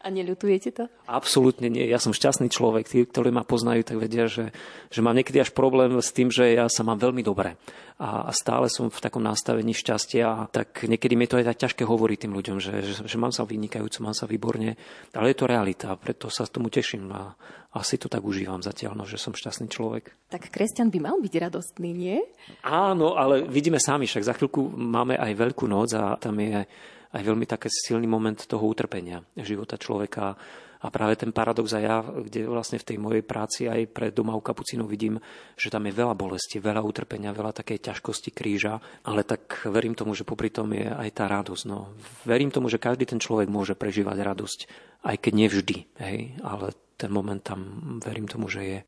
A 0.00 0.06
neľutujete 0.08 0.72
to? 0.72 0.88
Absolútne 1.04 1.68
nie. 1.68 1.84
Ja 1.84 2.00
som 2.00 2.16
šťastný 2.16 2.48
človek. 2.48 2.88
Tí, 2.88 3.04
ktorí 3.04 3.28
ma 3.28 3.44
poznajú, 3.44 3.84
tak 3.84 4.00
vedia, 4.00 4.24
že, 4.24 4.56
že 4.88 5.04
mám 5.04 5.12
niekedy 5.12 5.44
až 5.44 5.52
problém 5.52 6.00
s 6.00 6.16
tým, 6.16 6.32
že 6.32 6.56
ja 6.56 6.64
sa 6.72 6.80
mám 6.80 6.96
veľmi 6.96 7.20
dobre. 7.20 7.60
A, 8.00 8.24
a 8.24 8.32
stále 8.32 8.72
som 8.72 8.88
v 8.88 9.04
takom 9.04 9.20
nastavení 9.20 9.49
šťastia. 9.58 10.24
A 10.26 10.46
tak 10.46 10.86
niekedy 10.86 11.18
mi 11.18 11.26
to 11.26 11.40
aj 11.40 11.50
tak 11.54 11.58
ťažké 11.66 11.82
hovoriť 11.82 12.18
tým 12.28 12.32
ľuďom, 12.36 12.56
že, 12.62 12.74
že, 12.84 12.94
že 13.02 13.16
mám 13.18 13.34
sa 13.34 13.42
vynikajúco, 13.42 14.06
mám 14.06 14.14
sa 14.14 14.30
výborne. 14.30 14.78
Ale 15.10 15.34
je 15.34 15.38
to 15.38 15.50
realita, 15.50 15.98
preto 15.98 16.30
sa 16.30 16.46
tomu 16.46 16.70
teším. 16.70 17.10
A, 17.10 17.34
asi 17.70 18.02
to 18.02 18.10
tak 18.10 18.26
užívam 18.26 18.58
zatiaľ, 18.58 18.98
no, 18.98 19.06
že 19.06 19.14
som 19.14 19.30
šťastný 19.30 19.70
človek. 19.70 20.10
Tak 20.26 20.50
kresťan 20.50 20.90
by 20.90 20.98
mal 20.98 21.16
byť 21.22 21.34
radostný, 21.38 21.90
nie? 21.94 22.18
Áno, 22.66 23.14
ale 23.14 23.46
vidíme 23.46 23.78
sami, 23.78 24.10
však 24.10 24.26
za 24.26 24.34
chvíľku 24.34 24.74
máme 24.74 25.14
aj 25.14 25.38
Veľkú 25.38 25.70
noc 25.70 25.94
a 25.94 26.18
tam 26.18 26.34
je 26.42 26.66
aj 27.10 27.22
veľmi 27.22 27.46
taký 27.46 27.70
silný 27.70 28.06
moment 28.10 28.38
toho 28.38 28.62
utrpenia 28.66 29.22
života 29.38 29.78
človeka. 29.78 30.34
A 30.80 30.88
práve 30.88 31.16
ten 31.20 31.28
paradox 31.28 31.76
aj 31.76 31.84
ja, 31.84 32.00
kde 32.00 32.48
vlastne 32.48 32.80
v 32.80 32.88
tej 32.88 32.96
mojej 32.96 33.24
práci 33.24 33.68
aj 33.68 33.92
pre 33.92 34.08
doma 34.08 34.32
u 34.32 34.40
kapucínov 34.40 34.88
vidím, 34.88 35.20
že 35.54 35.68
tam 35.68 35.84
je 35.84 35.92
veľa 35.92 36.16
bolesti, 36.16 36.56
veľa 36.56 36.80
utrpenia, 36.80 37.36
veľa 37.36 37.52
takej 37.60 37.84
ťažkosti 37.92 38.30
kríža, 38.32 38.80
ale 39.04 39.22
tak 39.22 39.68
verím 39.68 39.92
tomu, 39.92 40.16
že 40.16 40.24
popri 40.24 40.48
tom 40.48 40.72
je 40.72 40.88
aj 40.88 41.08
tá 41.12 41.28
radosť. 41.28 41.64
No. 41.68 41.92
Verím 42.24 42.48
tomu, 42.48 42.72
že 42.72 42.80
každý 42.80 43.04
ten 43.04 43.20
človek 43.20 43.52
môže 43.52 43.76
prežívať 43.76 44.18
radosť, 44.24 44.58
aj 45.04 45.16
keď 45.20 45.32
nevždy, 45.36 45.76
hej, 46.00 46.18
ale 46.40 46.72
ten 47.00 47.08
moment 47.08 47.40
tam 47.40 47.60
verím 48.04 48.28
tomu, 48.28 48.48
že 48.48 48.60
je. 48.64 48.78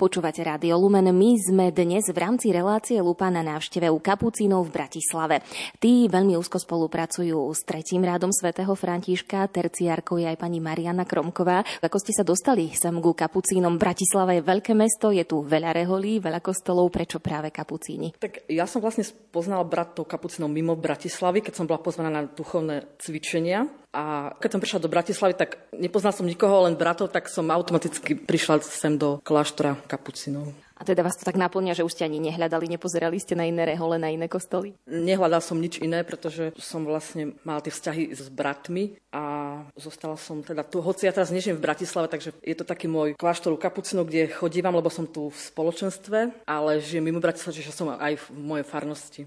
Počúvate 0.00 0.40
Rádio 0.40 0.80
Lumen. 0.80 1.12
My 1.12 1.36
sme 1.36 1.68
dnes 1.76 2.08
v 2.08 2.16
rámci 2.16 2.48
relácie 2.48 2.96
Lupa 3.04 3.28
na 3.28 3.44
návšteve 3.44 3.92
u 3.92 4.00
Kapucínov 4.00 4.64
v 4.64 4.80
Bratislave. 4.80 5.44
Tí 5.76 6.08
veľmi 6.08 6.40
úzko 6.40 6.56
spolupracujú 6.56 7.36
s 7.52 7.60
tretím 7.68 8.08
rádom 8.08 8.32
svätého 8.32 8.72
Františka, 8.72 9.44
terciárkou 9.52 10.16
je 10.16 10.24
aj 10.24 10.40
pani 10.40 10.56
Mariana 10.56 11.04
Kromková. 11.04 11.60
Ako 11.84 12.00
ste 12.00 12.16
sa 12.16 12.24
dostali 12.24 12.72
sem 12.72 12.96
ku 12.96 13.12
Kapucínom? 13.12 13.76
Bratislava 13.76 14.32
je 14.32 14.40
veľké 14.40 14.72
mesto, 14.72 15.12
je 15.12 15.28
tu 15.28 15.44
veľa 15.44 15.76
reholí, 15.76 16.16
veľa 16.16 16.40
kostolov. 16.40 16.88
Prečo 16.88 17.20
práve 17.20 17.52
Kapucíni? 17.52 18.16
Tak 18.16 18.48
ja 18.48 18.64
som 18.64 18.80
vlastne 18.80 19.04
poznala 19.28 19.68
bratov 19.68 20.08
Kapucínov 20.08 20.48
mimo 20.48 20.80
Bratislavy, 20.80 21.44
keď 21.44 21.60
som 21.60 21.68
bola 21.68 21.84
pozvaná 21.84 22.08
na 22.08 22.24
duchovné 22.24 22.96
cvičenia 22.96 23.68
a 23.90 24.34
keď 24.38 24.48
som 24.54 24.62
prišla 24.62 24.84
do 24.86 24.92
Bratislavy, 24.92 25.34
tak 25.34 25.58
nepoznal 25.74 26.14
som 26.14 26.26
nikoho, 26.26 26.66
len 26.66 26.78
bratov, 26.78 27.10
tak 27.10 27.26
som 27.26 27.50
automaticky 27.50 28.14
prišla 28.14 28.62
sem 28.62 28.94
do 28.94 29.18
kláštora 29.26 29.74
kapucinov. 29.90 30.54
A 30.80 30.86
teda 30.86 31.04
vás 31.04 31.12
to 31.12 31.28
tak 31.28 31.36
naplňa, 31.36 31.76
že 31.76 31.84
už 31.84 31.92
ste 31.92 32.08
ani 32.08 32.16
nehľadali, 32.24 32.64
nepozerali 32.64 33.20
ste 33.20 33.36
na 33.36 33.44
iné 33.44 33.68
rehole, 33.68 34.00
na 34.00 34.08
iné 34.08 34.32
kostoly? 34.32 34.72
Nehľadal 34.88 35.44
som 35.44 35.60
nič 35.60 35.76
iné, 35.76 36.00
pretože 36.08 36.56
som 36.56 36.88
vlastne 36.88 37.36
mal 37.44 37.60
tie 37.60 37.68
vzťahy 37.68 38.16
s 38.16 38.32
bratmi 38.32 38.96
a 39.12 39.60
zostala 39.76 40.16
som 40.16 40.40
teda 40.40 40.64
tu, 40.64 40.80
hoci 40.80 41.04
ja 41.04 41.12
teraz 41.12 41.28
nežijem 41.28 41.60
v 41.60 41.66
Bratislave, 41.68 42.08
takže 42.08 42.32
je 42.40 42.56
to 42.56 42.64
taký 42.64 42.88
môj 42.88 43.12
kláštor 43.12 43.52
kapucinov, 43.60 44.08
kde 44.08 44.32
chodívam, 44.32 44.72
lebo 44.72 44.88
som 44.88 45.04
tu 45.04 45.28
v 45.28 45.36
spoločenstve, 45.36 46.48
ale 46.48 46.80
žijem 46.80 47.12
mimo 47.12 47.20
Bratislava, 47.20 47.60
čiže 47.60 47.76
som 47.76 47.92
aj 47.92 48.16
v 48.16 48.26
mojej 48.40 48.64
farnosti. 48.64 49.22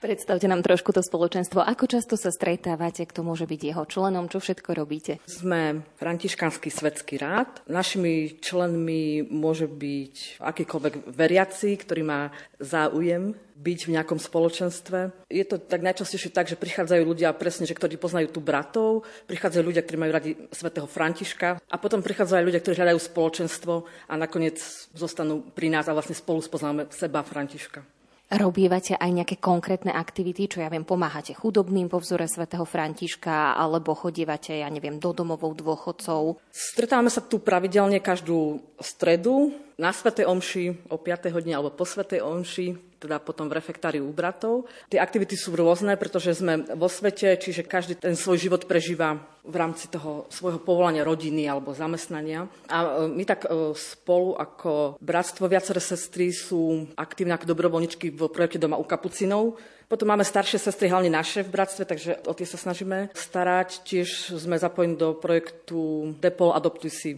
Predstavte 0.00 0.48
nám 0.48 0.64
trošku 0.64 0.96
to 0.96 1.04
spoločenstvo. 1.04 1.60
Ako 1.60 1.84
často 1.84 2.16
sa 2.16 2.32
stretávate, 2.32 3.04
kto 3.04 3.20
môže 3.20 3.44
byť 3.44 3.60
jeho 3.60 3.84
členom, 3.84 4.32
čo 4.32 4.40
všetko 4.40 4.72
robíte? 4.72 5.20
Sme 5.28 5.84
Františkánsky 6.00 6.72
svetský 6.72 7.20
rád. 7.20 7.60
Našimi 7.68 8.40
členmi 8.40 9.20
môže 9.28 9.68
byť 9.68 10.40
akýkoľvek 10.40 10.94
veriaci, 11.04 11.76
ktorý 11.76 12.00
má 12.00 12.32
záujem 12.56 13.36
byť 13.60 13.80
v 13.84 13.92
nejakom 14.00 14.16
spoločenstve. 14.16 15.28
Je 15.28 15.44
to 15.44 15.60
tak 15.60 15.84
najčastejšie 15.84 16.32
tak, 16.32 16.48
že 16.48 16.56
prichádzajú 16.56 17.04
ľudia 17.04 17.36
presne, 17.36 17.68
že 17.68 17.76
ktorí 17.76 18.00
poznajú 18.00 18.32
tu 18.32 18.40
bratov, 18.40 19.04
prichádzajú 19.28 19.62
ľudia, 19.68 19.84
ktorí 19.84 20.00
majú 20.00 20.12
radi 20.16 20.32
svätého 20.48 20.88
Františka 20.88 21.60
a 21.60 21.76
potom 21.76 22.00
prichádzajú 22.00 22.40
aj 22.40 22.46
ľudia, 22.48 22.62
ktorí 22.64 22.74
hľadajú 22.80 23.00
spoločenstvo 23.04 23.74
a 24.08 24.14
nakoniec 24.16 24.56
zostanú 24.96 25.44
pri 25.44 25.68
nás 25.68 25.84
a 25.92 25.96
vlastne 25.96 26.16
spolu 26.16 26.40
spoznáme 26.40 26.88
seba 26.88 27.20
Františka. 27.20 27.99
Robívate 28.30 28.94
aj 28.94 29.10
nejaké 29.10 29.36
konkrétne 29.42 29.90
aktivity, 29.90 30.46
čo 30.46 30.62
ja 30.62 30.70
viem, 30.70 30.86
pomáhate 30.86 31.34
chudobným 31.34 31.90
po 31.90 31.98
vzore 31.98 32.30
svätého 32.30 32.62
Františka, 32.62 33.58
alebo 33.58 33.90
chodívate, 33.98 34.54
ja 34.54 34.70
neviem, 34.70 35.02
do 35.02 35.10
domovou 35.10 35.50
dôchodcov? 35.50 36.38
Stretávame 36.54 37.10
sa 37.10 37.26
tu 37.26 37.42
pravidelne 37.42 37.98
každú 37.98 38.62
stredu 38.78 39.50
na 39.74 39.90
Svetej 39.90 40.30
Omši 40.30 40.94
o 40.94 40.96
5. 41.00 41.34
hodine 41.34 41.58
alebo 41.58 41.74
po 41.74 41.82
Svetej 41.82 42.22
Omši 42.22 42.89
teda 43.00 43.16
potom 43.16 43.48
v 43.48 43.56
refektáriu 43.56 44.04
u 44.04 44.12
bratov. 44.12 44.68
Tie 44.92 45.00
aktivity 45.00 45.34
sú 45.34 45.56
rôzne, 45.56 45.96
pretože 45.96 46.36
sme 46.36 46.68
vo 46.76 46.86
svete, 46.86 47.40
čiže 47.40 47.64
každý 47.64 47.96
ten 47.96 48.12
svoj 48.12 48.36
život 48.36 48.68
prežíva 48.68 49.16
v 49.40 49.56
rámci 49.56 49.88
toho 49.88 50.28
svojho 50.28 50.60
povolania 50.60 51.00
rodiny 51.00 51.48
alebo 51.48 51.72
zamestnania. 51.72 52.44
A 52.68 53.08
e, 53.08 53.08
my 53.08 53.24
tak 53.24 53.48
e, 53.48 53.72
spolu 53.72 54.36
ako 54.36 55.00
bratstvo 55.00 55.48
viaceré 55.48 55.80
sestry 55.80 56.28
sú 56.28 56.84
aktívne 56.92 57.32
ako 57.40 57.48
dobrovoľničky 57.48 58.12
v 58.12 58.28
projekte 58.28 58.60
Doma 58.60 58.76
u 58.76 58.84
Kapucinov. 58.84 59.56
Potom 59.90 60.06
máme 60.06 60.22
staršie 60.22 60.62
sestry, 60.62 60.86
hlavne 60.86 61.10
naše 61.10 61.42
v 61.42 61.50
bratstve, 61.50 61.82
takže 61.82 62.12
o 62.28 62.32
tie 62.36 62.46
sa 62.46 62.54
snažíme 62.54 63.10
starať. 63.10 63.82
Tiež 63.82 64.38
sme 64.38 64.54
zapojení 64.54 64.94
do 64.94 65.18
projektu 65.18 66.12
Depol 66.22 66.54
Adoptuj 66.54 66.92
si 66.94 67.10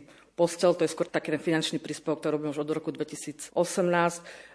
postel, 0.42 0.74
to 0.74 0.82
je 0.82 0.90
skôr 0.90 1.06
taký 1.06 1.30
ten 1.30 1.38
finančný 1.38 1.78
príspevok, 1.78 2.18
ktorý 2.18 2.34
robíme 2.34 2.50
už 2.50 2.66
od 2.66 2.74
roku 2.74 2.90
2018. 2.90 3.54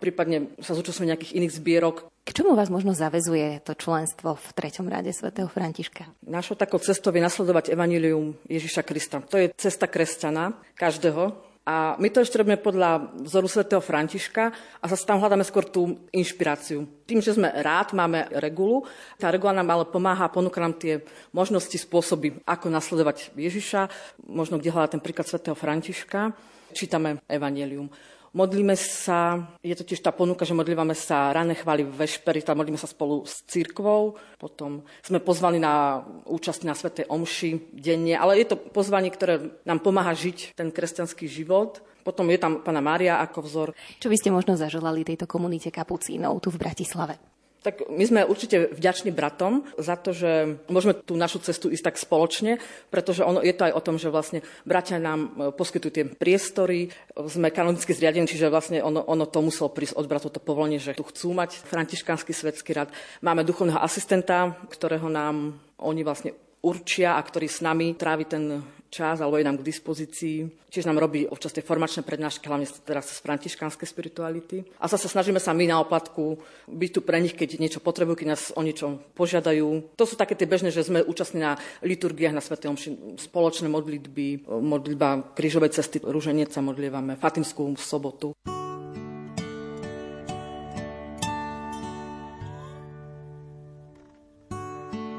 Prípadne 0.04 0.52
sa 0.60 0.76
zúčastňujeme 0.76 1.16
nejakých 1.16 1.36
iných 1.40 1.56
zbierok. 1.56 2.12
K 2.28 2.36
čomu 2.36 2.60
vás 2.60 2.68
možno 2.68 2.92
zavezuje 2.92 3.64
to 3.64 3.72
členstvo 3.72 4.36
v 4.36 4.48
treťom 4.52 4.92
rade 4.92 5.16
svätého 5.16 5.48
Františka? 5.48 6.12
Našou 6.28 6.60
takou 6.60 6.76
cestou 6.84 7.16
je 7.16 7.24
nasledovať 7.24 7.72
evanílium 7.72 8.36
Ježiša 8.52 8.84
Krista. 8.84 9.24
To 9.32 9.40
je 9.40 9.48
cesta 9.56 9.88
kresťana, 9.88 10.60
každého, 10.76 11.47
a 11.68 12.00
my 12.00 12.08
to 12.08 12.24
ešte 12.24 12.40
robíme 12.40 12.64
podľa 12.64 13.20
vzoru 13.28 13.52
svätého 13.52 13.84
Františka 13.84 14.56
a 14.80 14.86
zase 14.88 15.04
tam 15.04 15.20
hľadáme 15.20 15.44
skôr 15.44 15.68
tú 15.68 16.00
inšpiráciu. 16.16 16.88
Tým, 17.04 17.20
že 17.20 17.36
sme 17.36 17.52
rád, 17.60 17.92
máme 17.92 18.32
regulu, 18.40 18.88
tá 19.20 19.28
regula 19.28 19.52
nám 19.52 19.76
ale 19.76 19.84
pomáha, 19.84 20.32
ponúka 20.32 20.64
nám 20.64 20.80
tie 20.80 21.04
možnosti, 21.36 21.76
spôsoby, 21.76 22.40
ako 22.48 22.72
nasledovať 22.72 23.36
Ježiša, 23.36 23.92
možno 24.32 24.64
kde 24.64 24.72
hľadá 24.72 24.96
ten 24.96 25.04
príklad 25.04 25.28
svätého 25.28 25.60
Františka. 25.60 26.32
Čítame 26.72 27.20
Evangelium. 27.28 27.92
Modlíme 28.36 28.76
sa, 28.76 29.48
je 29.64 29.72
to 29.78 29.88
tiež 29.88 30.04
tá 30.04 30.12
ponuka, 30.12 30.44
že 30.44 30.58
modlívame 30.58 30.92
sa 30.92 31.32
rané 31.32 31.56
chvály 31.56 31.88
v 31.88 31.96
vešpery, 32.04 32.44
tam 32.44 32.60
modlíme 32.60 32.76
sa 32.76 32.90
spolu 32.90 33.24
s 33.24 33.46
církvou, 33.48 34.20
potom 34.36 34.84
sme 35.00 35.24
pozvali 35.24 35.62
na 35.62 36.04
účasť 36.28 36.62
na 36.68 36.76
Svetej 36.76 37.06
Omši 37.08 37.72
denne, 37.72 38.20
ale 38.20 38.44
je 38.44 38.52
to 38.52 38.60
pozvanie, 38.60 39.08
ktoré 39.08 39.64
nám 39.64 39.80
pomáha 39.80 40.12
žiť 40.12 40.60
ten 40.60 40.74
kresťanský 40.74 41.30
život. 41.30 41.80
Potom 42.04 42.32
je 42.32 42.40
tam 42.40 42.64
pána 42.64 42.80
Mária 42.80 43.20
ako 43.20 43.40
vzor. 43.44 43.68
Čo 44.00 44.08
by 44.08 44.16
ste 44.16 44.32
možno 44.32 44.56
zaželali 44.56 45.04
tejto 45.04 45.28
komunite 45.28 45.68
kapucínov 45.68 46.40
tu 46.40 46.48
v 46.48 46.64
Bratislave? 46.64 47.37
Tak 47.68 47.92
my 47.92 48.00
sme 48.08 48.24
určite 48.24 48.72
vďační 48.72 49.12
bratom 49.12 49.68
za 49.76 50.00
to, 50.00 50.16
že 50.16 50.56
môžeme 50.72 50.96
tú 50.96 51.20
našu 51.20 51.44
cestu 51.44 51.68
ísť 51.68 51.92
tak 51.92 52.00
spoločne, 52.00 52.64
pretože 52.88 53.28
ono, 53.28 53.44
je 53.44 53.52
to 53.52 53.68
aj 53.68 53.76
o 53.76 53.84
tom, 53.84 54.00
že 54.00 54.08
vlastne 54.08 54.40
bratia 54.64 55.04
nám 55.04 55.20
e, 55.20 55.30
poskytujú 55.52 55.92
tie 55.92 56.08
priestory, 56.08 56.96
sme 57.28 57.52
kanonicky 57.52 57.92
zriadení, 57.92 58.24
čiže 58.24 58.48
vlastne 58.48 58.80
ono, 58.80 59.04
ono 59.04 59.28
to 59.28 59.44
muselo 59.44 59.68
prísť 59.68 60.00
od 60.00 60.08
bratov 60.08 60.32
to 60.32 60.40
povolenie, 60.40 60.80
že 60.80 60.96
tu 60.96 61.04
chcú 61.04 61.36
mať 61.36 61.60
františkánsky 61.60 62.32
svetský 62.32 62.72
rad. 62.72 62.88
Máme 63.20 63.44
duchovného 63.44 63.84
asistenta, 63.84 64.56
ktorého 64.72 65.12
nám 65.12 65.60
oni 65.84 66.08
vlastne 66.08 66.32
určia 66.64 67.20
a 67.20 67.22
ktorý 67.22 67.52
s 67.52 67.60
nami 67.60 68.00
trávi 68.00 68.32
ten 68.32 68.64
čas 68.90 69.20
alebo 69.20 69.38
je 69.38 69.48
nám 69.48 69.60
k 69.60 69.68
dispozícii. 69.68 70.48
Čiže 70.68 70.88
nám 70.92 71.00
robí 71.00 71.24
občas 71.28 71.56
tie 71.56 71.64
formačné 71.64 72.04
prednášky, 72.04 72.48
hlavne 72.48 72.68
teraz 72.84 73.08
z 73.08 73.24
františkánskej 73.24 73.88
spirituality. 73.88 74.68
A 74.84 74.92
zase 74.92 75.08
snažíme 75.08 75.40
sa 75.40 75.56
my 75.56 75.66
na 75.68 75.80
oplatku 75.80 76.38
byť 76.68 76.92
tu 76.92 77.00
pre 77.04 77.18
nich, 77.24 77.34
keď 77.34 77.58
niečo 77.60 77.80
potrebujú, 77.80 78.24
keď 78.24 78.28
nás 78.36 78.52
o 78.52 78.62
niečo 78.62 79.00
požiadajú. 79.16 79.96
To 79.96 80.06
sú 80.06 80.20
také 80.20 80.36
tie 80.36 80.50
bežné, 80.50 80.70
že 80.76 80.84
sme 80.84 81.04
účastní 81.04 81.40
na 81.40 81.56
liturgiách, 81.84 82.36
na 82.36 82.44
Svetej 82.44 82.72
Omši, 82.72 82.90
spoločné 83.22 83.72
modlitby, 83.72 84.48
modlitba 84.48 85.34
krížovej 85.36 85.72
cesty, 85.72 86.04
rúženec 86.04 86.52
sa 86.52 86.60
modlievame, 86.60 87.16
Fatimskú 87.16 87.76
sobotu. 87.80 88.36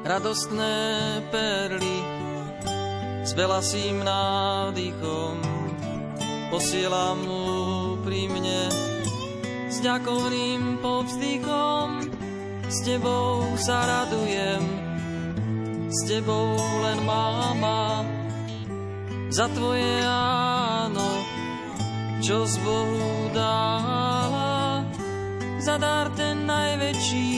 radostné 0.09 0.73
perly 1.29 2.18
s 3.23 3.31
belasým 3.35 4.03
nádychom. 4.03 5.39
Posielam 6.49 7.17
mu 7.23 7.45
pri 8.01 8.27
mne 8.31 8.61
s 9.69 9.77
ďakovným 9.83 10.81
povzdychom. 10.81 12.09
S 12.69 12.77
tebou 12.85 13.57
sa 13.57 13.81
radujem 13.85 14.63
s 15.89 15.99
tebou 16.05 16.53
len 16.85 16.99
máma. 17.01 18.05
Za 19.29 19.49
tvoje 19.53 20.05
áno 20.05 21.29
čo 22.19 22.45
z 22.45 22.61
Bohu 22.61 23.31
dala 23.33 24.83
za 25.57 25.81
dar 25.81 26.11
ten 26.13 26.45
najväčší 26.45 27.33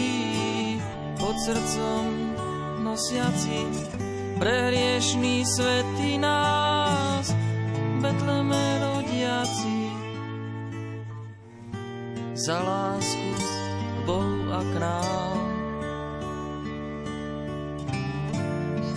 pod 1.22 1.36
srdcom 1.38 2.06
nosiaci 2.82 3.62
pre 4.41 4.73
hriešný 4.73 5.45
svety 5.45 6.17
nás, 6.17 7.30
Betleme 8.01 8.65
rodiaci. 8.82 9.93
Za 12.34 12.58
lásku 12.58 13.38
k 13.38 13.97
Bohu 14.10 14.49
a 14.49 14.65
k 14.65 14.73
nám. 14.82 15.38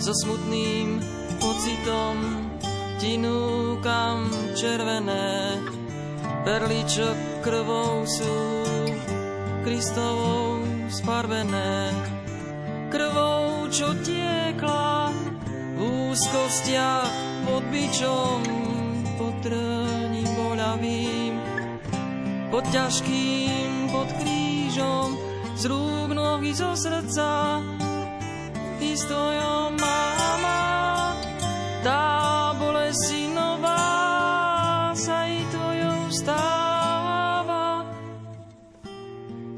So 0.01 0.17
smutným 0.17 0.97
pocitom 1.37 2.17
ti 2.97 3.21
núkam 3.21 4.25
červené 4.57 5.61
perly, 6.41 6.81
čo 6.89 7.05
krvou 7.45 8.01
sú 8.09 8.33
Kristovou 9.61 10.65
sfarbené. 10.89 11.93
Krvou, 12.89 13.69
čo 13.69 13.93
tiekla 14.01 14.44
úzkostiach 16.15 17.11
pod 17.43 17.63
bičom, 17.75 18.39
pod 19.19 19.35
trním 19.43 20.31
boľavým, 20.39 21.33
pod 22.47 22.63
ťažkým, 22.71 23.91
pod 23.91 24.07
krížom, 24.23 25.19
z 25.59 25.67
rúk 25.67 26.15
nohy 26.15 26.55
zo 26.55 26.71
srdca, 26.71 27.59
ty 28.79 28.95
stojom 28.95 29.75
máma, 29.75 31.19
tá 31.83 32.55
bolesť 32.63 33.35
nová 33.35 34.95
sa 34.95 35.27
i 35.27 35.43
tvojou 35.51 35.99
stáva. 36.15 37.83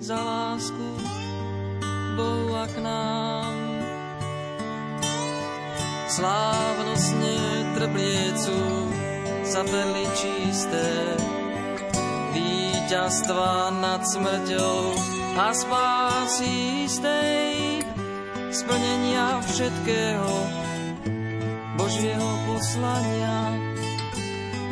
Za 0.02 0.18
lásku 0.18 0.88
Bohu 2.18 2.58
a 2.58 2.66
k 2.66 2.82
nám 2.82 3.27
slávnostne 6.18 7.38
trbliecú 7.78 8.62
za 9.46 9.62
perly 9.62 10.06
čisté 10.18 11.14
víťazstva 12.34 13.70
nad 13.78 14.02
smrťou 14.02 14.82
a 15.38 15.54
spásy 15.54 16.90
istej 16.90 17.86
splnenia 18.50 19.46
všetkého 19.46 20.34
Božieho 21.78 22.30
poslania. 22.50 23.54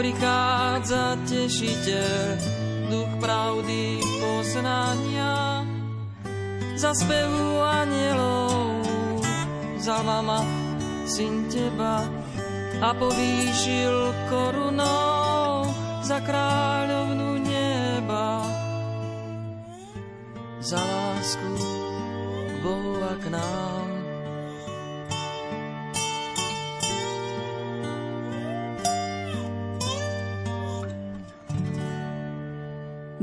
Prichádza 0.02 1.14
tešiteľ 1.30 2.42
duch 2.90 3.12
pravdy 3.22 4.02
poznania 4.18 5.62
za 6.74 6.90
spevu 6.98 7.62
anielov 7.62 8.82
za 9.78 10.02
mama 10.02 10.65
syn 11.06 11.46
teba 11.48 12.02
a 12.82 12.90
povýšil 12.98 13.96
korunou 14.28 15.70
za 16.02 16.20
kráľovnú 16.22 17.42
neba. 17.46 18.42
Za 20.66 20.82
lásku 20.82 21.52
k 22.50 22.54
Bohu 22.66 22.98
a 23.06 23.14
k 23.22 23.26
nám. 23.30 23.95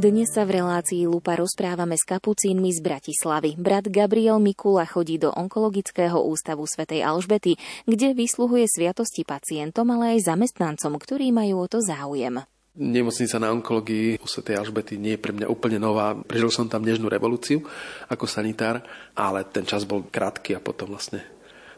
Dnes 0.03 0.35
sa 0.35 0.43
v 0.43 0.59
relácii 0.59 1.07
Lupa 1.07 1.39
rozprávame 1.39 1.95
s 1.95 2.03
kapucínmi 2.03 2.75
z 2.75 2.83
Bratislavy. 2.83 3.55
Brat 3.55 3.87
Gabriel 3.87 4.43
Mikula 4.43 4.83
chodí 4.83 5.15
do 5.15 5.31
onkologického 5.31 6.27
ústavu 6.27 6.67
svätej 6.67 7.07
Alžbety, 7.07 7.55
kde 7.87 8.11
vysluhuje 8.11 8.67
sviatosti 8.67 9.23
pacientom, 9.23 9.87
ale 9.95 10.19
aj 10.19 10.27
zamestnancom, 10.27 10.99
ktorí 10.99 11.31
majú 11.31 11.63
o 11.63 11.71
to 11.71 11.79
záujem. 11.79 12.43
Nemocnica 12.75 13.39
na 13.39 13.55
onkológii 13.55 14.19
u 14.19 14.27
Sv. 14.27 14.43
Alžbety 14.59 14.99
nie 14.99 15.15
je 15.15 15.23
pre 15.23 15.31
mňa 15.31 15.47
úplne 15.47 15.79
nová. 15.79 16.19
Prežil 16.19 16.51
som 16.51 16.67
tam 16.67 16.83
nežnú 16.83 17.07
revolúciu 17.07 17.63
ako 18.11 18.27
sanitár, 18.27 18.83
ale 19.15 19.47
ten 19.55 19.63
čas 19.63 19.87
bol 19.87 20.11
krátky 20.11 20.59
a 20.59 20.65
potom 20.65 20.91
vlastne 20.91 21.23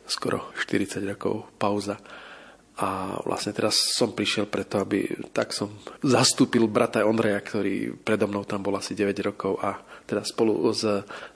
skoro 0.08 0.48
40 0.56 1.12
rokov 1.12 1.52
pauza. 1.60 2.00
A 2.74 3.22
vlastne 3.22 3.54
teraz 3.54 3.78
som 3.94 4.10
prišiel 4.10 4.50
preto, 4.50 4.82
aby 4.82 5.06
tak 5.30 5.54
som 5.54 5.70
zastúpil 6.02 6.66
brata 6.66 7.06
Ondreja, 7.06 7.38
ktorý 7.38 7.94
predo 7.94 8.26
mnou 8.26 8.42
tam 8.42 8.66
bol 8.66 8.74
asi 8.74 8.98
9 8.98 9.14
rokov 9.22 9.62
a 9.62 9.78
teda 10.02 10.26
spolu 10.26 10.58
s 10.74 10.82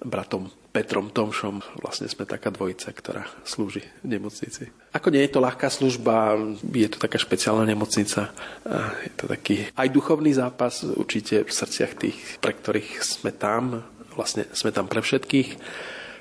bratom 0.02 0.50
Petrom 0.74 1.14
Tomšom. 1.14 1.78
Vlastne 1.78 2.10
sme 2.10 2.26
taká 2.26 2.50
dvojica, 2.50 2.90
ktorá 2.90 3.22
slúži 3.46 3.86
v 4.02 4.18
nemocnici. 4.18 4.66
Ako 4.90 5.14
nie 5.14 5.22
je 5.24 5.32
to 5.32 5.38
ľahká 5.38 5.70
služba, 5.70 6.34
je 6.74 6.88
to 6.90 6.98
taká 6.98 7.22
špeciálna 7.22 7.64
nemocnica. 7.70 8.34
Je 9.06 9.12
to 9.14 9.30
taký 9.30 9.70
aj 9.78 9.88
duchovný 9.94 10.34
zápas 10.34 10.82
určite 10.82 11.46
v 11.46 11.50
srdciach 11.54 11.92
tých, 11.94 12.18
pre 12.42 12.50
ktorých 12.50 12.98
sme 12.98 13.30
tam. 13.30 13.86
Vlastne 14.18 14.50
sme 14.58 14.74
tam 14.74 14.90
pre 14.90 15.06
všetkých. 15.06 15.54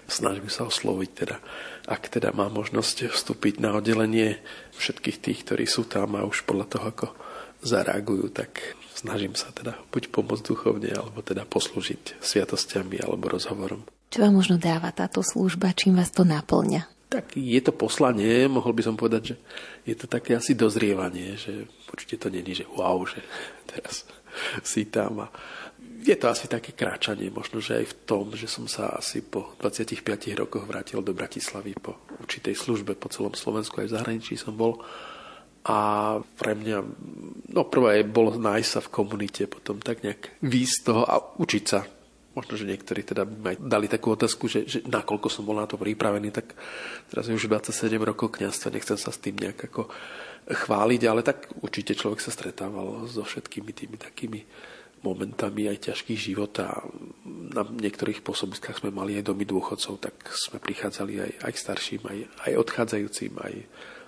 Snažím 0.08 0.48
sa 0.48 0.64
osloviť 0.64 1.10
teda, 1.12 1.36
ak 1.88 2.12
teda 2.12 2.36
má 2.36 2.52
možnosť 2.52 3.16
vstúpiť 3.16 3.64
na 3.64 3.72
oddelenie 3.80 4.44
všetkých 4.76 5.18
tých, 5.24 5.40
ktorí 5.48 5.64
sú 5.64 5.88
tam 5.88 6.20
a 6.20 6.28
už 6.28 6.44
podľa 6.44 6.68
toho, 6.68 6.86
ako 6.92 7.08
zareagujú, 7.64 8.28
tak 8.36 8.78
snažím 8.94 9.34
sa 9.34 9.50
teda 9.56 9.80
buď 9.90 10.12
pomôcť 10.12 10.44
duchovne, 10.44 10.92
alebo 10.92 11.24
teda 11.24 11.48
poslúžiť 11.48 12.20
sviatostiami 12.20 13.02
alebo 13.02 13.32
rozhovorom. 13.32 13.88
Čo 14.12 14.28
vám 14.28 14.34
možno 14.36 14.56
dáva 14.60 14.92
táto 14.92 15.24
služba, 15.24 15.76
čím 15.76 15.96
vás 15.96 16.12
to 16.12 16.28
naplňa? 16.28 16.88
Tak 17.08 17.40
je 17.40 17.62
to 17.64 17.72
poslanie, 17.72 18.52
mohol 18.52 18.76
by 18.76 18.84
som 18.84 19.00
povedať, 19.00 19.32
že 19.32 19.36
je 19.88 19.96
to 19.96 20.12
také 20.12 20.36
asi 20.36 20.60
dozrievanie, 20.60 21.40
že 21.40 21.72
určite 21.88 22.20
to 22.20 22.28
není, 22.28 22.52
že 22.52 22.68
wow, 22.68 23.00
že 23.08 23.24
teraz 23.64 24.04
si 24.60 24.92
tam 24.92 25.24
a 25.24 25.28
je 26.04 26.16
to 26.16 26.30
asi 26.30 26.46
také 26.46 26.78
kráčanie, 26.78 27.34
možno, 27.34 27.58
že 27.58 27.82
aj 27.82 27.86
v 27.90 27.96
tom, 28.06 28.26
že 28.38 28.46
som 28.46 28.70
sa 28.70 28.94
asi 28.94 29.26
po 29.26 29.58
25 29.62 30.06
rokoch 30.38 30.66
vrátil 30.68 31.02
do 31.02 31.16
Bratislavy 31.16 31.74
po 31.78 32.06
určitej 32.22 32.54
službe 32.54 32.94
po 32.94 33.10
celom 33.10 33.34
Slovensku, 33.34 33.82
aj 33.82 33.90
v 33.90 33.96
zahraničí 33.98 34.34
som 34.38 34.54
bol. 34.54 34.82
A 35.68 35.78
pre 36.40 36.56
mňa, 36.56 36.78
no 37.52 37.62
prvé 37.68 38.08
bolo 38.08 38.40
nájsť 38.40 38.70
sa 38.72 38.80
v 38.80 38.94
komunite, 38.94 39.52
potom 39.52 39.84
tak 39.84 40.00
nejak 40.00 40.40
výjsť 40.40 40.76
z 40.80 40.84
toho 40.86 41.04
a 41.04 41.16
učiť 41.20 41.64
sa 41.68 41.84
možno, 42.38 42.54
že 42.54 42.70
niektorí 42.70 43.02
teda 43.02 43.26
aj 43.26 43.58
dali 43.58 43.90
takú 43.90 44.14
otázku, 44.14 44.46
že, 44.46 44.70
že 44.70 44.86
nakoľko 44.86 45.26
som 45.26 45.42
bol 45.42 45.58
na 45.58 45.66
to 45.66 45.74
pripravený, 45.82 46.30
tak 46.30 46.54
teraz 47.10 47.26
je 47.26 47.34
už 47.34 47.50
27 47.50 47.98
rokov 47.98 48.38
kniazstva, 48.38 48.78
nechcem 48.78 48.94
sa 48.94 49.10
s 49.10 49.18
tým 49.18 49.42
nejak 49.42 49.74
ako 49.74 49.90
chváliť, 50.46 51.02
ale 51.10 51.26
tak 51.26 51.50
určite 51.66 51.98
človek 51.98 52.22
sa 52.22 52.30
stretával 52.30 53.10
so 53.10 53.26
všetkými 53.26 53.74
tými 53.74 53.98
takými 53.98 54.40
momentami 55.06 55.70
aj 55.70 55.94
ťažkých 55.94 56.20
života. 56.20 56.86
Na 57.26 57.66
niektorých 57.66 58.26
pôsobiskách 58.26 58.82
sme 58.82 58.94
mali 58.94 59.18
aj 59.18 59.30
domy 59.30 59.46
dôchodcov, 59.46 60.02
tak 60.02 60.16
sme 60.34 60.58
prichádzali 60.58 61.14
aj, 61.22 61.32
aj 61.46 61.54
starším, 61.54 62.02
aj, 62.08 62.20
aj 62.50 62.54
odchádzajúcim, 62.58 63.34
aj, 63.38 63.56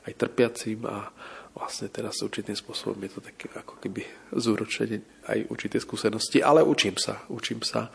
aj 0.10 0.14
trpiacim 0.18 0.80
a 0.90 1.10
vlastne 1.54 1.90
teraz 1.90 2.22
určitým 2.22 2.56
spôsobom 2.56 2.98
je 3.04 3.12
to 3.12 3.22
také 3.26 3.48
ako 3.58 3.82
keby 3.82 4.06
zúročenie 4.34 5.02
aj 5.28 5.50
určité 5.50 5.82
skúsenosti, 5.82 6.40
ale 6.40 6.62
učím 6.62 6.96
sa, 6.96 7.26
učím 7.30 7.66
sa, 7.66 7.90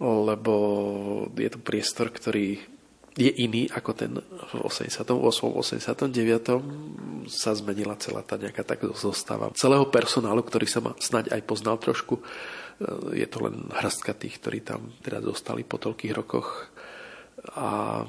lebo 0.00 0.54
je 1.34 1.50
to 1.50 1.60
priestor, 1.60 2.12
ktorý 2.12 2.75
je 3.16 3.32
iný 3.32 3.64
ako 3.72 3.90
ten 3.96 4.12
v 4.20 4.52
88. 4.60 5.08
89. 5.08 6.12
sa 7.32 7.56
zmenila 7.56 7.96
celá 7.96 8.20
tá 8.20 8.36
nejaká 8.36 8.60
tak 8.60 8.84
zostáva 8.92 9.50
celého 9.56 9.88
personálu, 9.88 10.44
ktorý 10.44 10.68
sa 10.68 10.84
ma 10.84 10.92
snáď 11.00 11.32
aj 11.32 11.42
poznal 11.48 11.80
trošku. 11.80 12.20
Je 13.16 13.24
to 13.24 13.48
len 13.48 13.72
hrstka 13.72 14.12
tých, 14.12 14.36
ktorí 14.36 14.60
tam 14.60 14.92
teda 15.00 15.24
zostali 15.24 15.64
po 15.64 15.80
toľkých 15.80 16.12
rokoch 16.12 16.68
a 17.56 18.02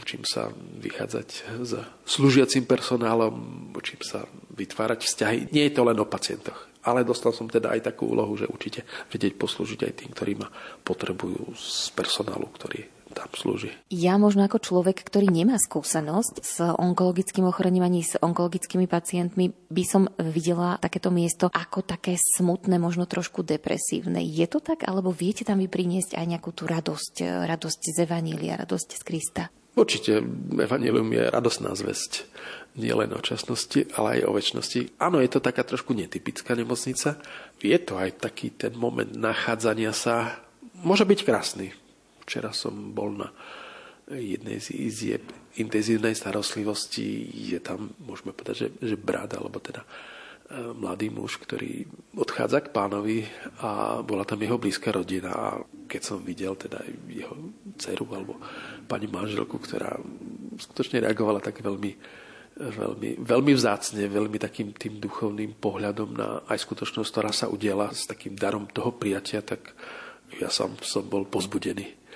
učím 0.00 0.24
sa 0.24 0.48
vychádzať 0.80 1.28
s 1.64 1.72
slúžiacím 2.08 2.64
personálom, 2.64 3.36
učím 3.76 4.00
sa 4.00 4.24
vytvárať 4.56 5.04
vzťahy. 5.04 5.38
Nie 5.52 5.68
je 5.68 5.76
to 5.76 5.82
len 5.84 5.98
o 6.00 6.08
pacientoch, 6.08 6.72
ale 6.88 7.04
dostal 7.04 7.36
som 7.36 7.52
teda 7.52 7.68
aj 7.74 7.92
takú 7.92 8.08
úlohu, 8.16 8.32
že 8.32 8.48
určite 8.48 8.88
vedieť 9.12 9.36
poslúžiť 9.36 9.80
aj 9.84 9.92
tým, 9.92 10.10
ktorí 10.16 10.32
ma 10.40 10.48
potrebujú 10.84 11.52
z 11.52 11.92
personálu, 11.92 12.48
ktorý 12.48 12.97
tam 13.10 13.28
slúži. 13.34 13.72
Ja 13.88 14.16
možno 14.16 14.44
ako 14.44 14.60
človek, 14.60 15.04
ktorý 15.04 15.28
nemá 15.32 15.56
skúsenosť 15.56 16.34
s 16.42 16.60
onkologickým 16.60 17.48
ochorením 17.48 17.80
s 18.02 18.18
onkologickými 18.20 18.90
pacientmi, 18.90 19.54
by 19.70 19.84
som 19.86 20.10
videla 20.18 20.76
takéto 20.82 21.08
miesto 21.14 21.46
ako 21.48 21.86
také 21.86 22.18
smutné, 22.18 22.76
možno 22.76 23.06
trošku 23.06 23.46
depresívne. 23.46 24.20
Je 24.20 24.44
to 24.50 24.58
tak, 24.58 24.84
alebo 24.84 25.14
viete 25.14 25.46
tam 25.46 25.62
vy 25.62 25.70
priniesť 25.70 26.18
aj 26.18 26.26
nejakú 26.26 26.50
tú 26.52 26.66
radosť, 26.66 27.46
radosť 27.46 27.80
z 27.94 27.96
Evanília, 28.02 28.58
radosť 28.58 28.88
z 28.98 29.02
Krista? 29.06 29.44
Určite 29.78 30.18
Evangelium 30.58 31.06
je 31.14 31.22
radosná 31.30 31.70
zväzť 31.78 32.26
nie 32.78 32.94
len 32.94 33.10
o 33.10 33.20
časnosti, 33.20 33.90
ale 33.98 34.22
aj 34.22 34.30
o 34.30 34.34
väčšnosti. 34.38 34.80
Áno, 35.02 35.18
je 35.18 35.30
to 35.30 35.42
taká 35.42 35.66
trošku 35.66 35.98
netypická 35.98 36.54
nemocnica. 36.54 37.18
Je 37.58 37.78
to 37.82 37.98
aj 37.98 38.22
taký 38.22 38.54
ten 38.54 38.78
moment 38.78 39.10
nachádzania 39.10 39.90
sa, 39.90 40.46
môže 40.78 41.02
byť 41.02 41.20
krásny. 41.26 41.74
Včera 42.28 42.52
som 42.52 42.92
bol 42.92 43.16
na 43.16 43.32
jednej 44.12 44.60
z 44.60 44.76
izieb 44.76 45.24
intenzívnej 45.56 46.12
starostlivosti. 46.12 47.28
Je 47.32 47.60
tam, 47.60 47.92
môžeme 48.04 48.36
povedať, 48.36 48.56
že, 48.56 48.68
že 48.84 48.96
brat, 49.00 49.32
alebo 49.36 49.60
teda 49.60 49.84
e, 49.84 49.88
mladý 50.76 51.12
muž, 51.12 51.40
ktorý 51.40 51.84
odchádza 52.16 52.68
k 52.68 52.72
pánovi 52.72 53.24
a 53.64 54.00
bola 54.00 54.28
tam 54.28 54.40
jeho 54.40 54.56
blízka 54.56 54.92
rodina 54.92 55.32
a 55.32 55.48
keď 55.88 56.02
som 56.04 56.24
videl 56.24 56.56
teda 56.56 56.84
jeho 57.08 57.32
dceru 57.80 58.04
alebo 58.12 58.36
pani 58.84 59.08
manželku, 59.08 59.56
ktorá 59.60 59.96
skutočne 60.56 61.04
reagovala 61.04 61.44
tak 61.44 61.60
veľmi, 61.60 61.92
veľmi, 62.60 63.10
veľmi 63.24 63.52
vzácne, 63.52 64.08
veľmi 64.08 64.38
takým 64.40 64.72
tým 64.72 65.00
duchovným 65.00 65.56
pohľadom 65.60 66.08
na 66.16 66.28
aj 66.48 66.64
skutočnosť, 66.64 67.08
ktorá 67.12 67.30
sa 67.32 67.52
udiela 67.52 67.92
s 67.92 68.08
takým 68.08 68.36
darom 68.36 68.64
toho 68.72 68.92
prijatia, 68.96 69.44
tak 69.44 69.72
ja 70.36 70.48
som, 70.52 70.76
som 70.80 71.04
bol 71.04 71.24
pozbudený. 71.24 72.07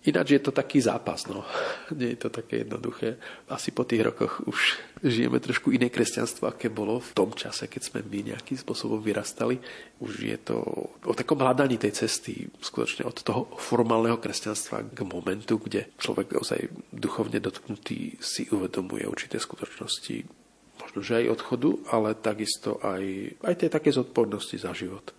Ináč 0.00 0.32
je 0.32 0.40
to 0.40 0.48
taký 0.48 0.80
zápas, 0.80 1.28
no. 1.28 1.44
Nie 1.98 2.16
je 2.16 2.24
to 2.24 2.32
také 2.32 2.64
jednoduché. 2.64 3.20
Asi 3.52 3.68
po 3.68 3.84
tých 3.84 4.00
rokoch 4.00 4.40
už 4.48 4.80
žijeme 5.04 5.36
trošku 5.36 5.76
iné 5.76 5.92
kresťanstvo, 5.92 6.48
aké 6.48 6.72
bolo 6.72 7.04
v 7.04 7.12
tom 7.12 7.36
čase, 7.36 7.68
keď 7.68 7.82
sme 7.84 8.00
my 8.08 8.32
nejakým 8.32 8.56
spôsobom 8.56 8.96
vyrastali. 9.04 9.60
Už 10.00 10.24
je 10.24 10.38
to 10.40 10.56
o 11.04 11.12
takom 11.12 11.44
hľadaní 11.44 11.76
tej 11.76 11.92
cesty, 11.92 12.48
skutočne 12.64 13.04
od 13.04 13.20
toho 13.20 13.52
formálneho 13.60 14.16
kresťanstva 14.16 14.88
k 14.88 15.04
momentu, 15.04 15.60
kde 15.60 15.92
človek 16.00 16.32
ozaj 16.32 16.72
duchovne 16.96 17.36
dotknutý 17.36 18.16
si 18.24 18.48
uvedomuje 18.48 19.04
určité 19.04 19.36
skutočnosti, 19.36 20.24
možno 20.80 20.98
že 21.04 21.20
aj 21.20 21.32
odchodu, 21.36 21.70
ale 21.92 22.16
takisto 22.16 22.80
aj, 22.80 23.36
aj 23.44 23.54
tej 23.60 23.68
také 23.68 23.92
zodpovednosti 23.92 24.56
za 24.56 24.72
život 24.72 25.12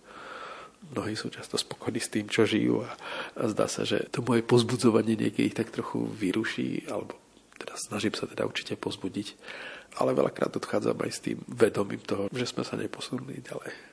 mnohí 0.92 1.16
sú 1.16 1.32
často 1.32 1.56
spokojní 1.56 2.00
s 2.00 2.12
tým, 2.12 2.28
čo 2.28 2.44
žijú 2.44 2.84
a, 2.84 2.92
a 3.40 3.48
zdá 3.48 3.66
sa, 3.66 3.82
že 3.82 4.06
to 4.12 4.20
moje 4.20 4.44
pozbudzovanie 4.44 5.16
niekedy 5.16 5.50
ich 5.50 5.56
tak 5.56 5.72
trochu 5.72 6.04
vyruší, 6.04 6.86
alebo 6.92 7.16
teda 7.56 7.74
snažím 7.80 8.14
sa 8.14 8.28
teda 8.28 8.44
určite 8.44 8.76
pozbudiť, 8.76 9.34
ale 9.98 10.16
veľakrát 10.16 10.52
odchádzam 10.56 10.96
aj 11.00 11.10
s 11.12 11.20
tým 11.24 11.38
vedomím 11.48 12.00
toho, 12.04 12.28
že 12.32 12.48
sme 12.48 12.64
sa 12.64 12.76
neposunuli 12.76 13.40
ďalej. 13.40 13.92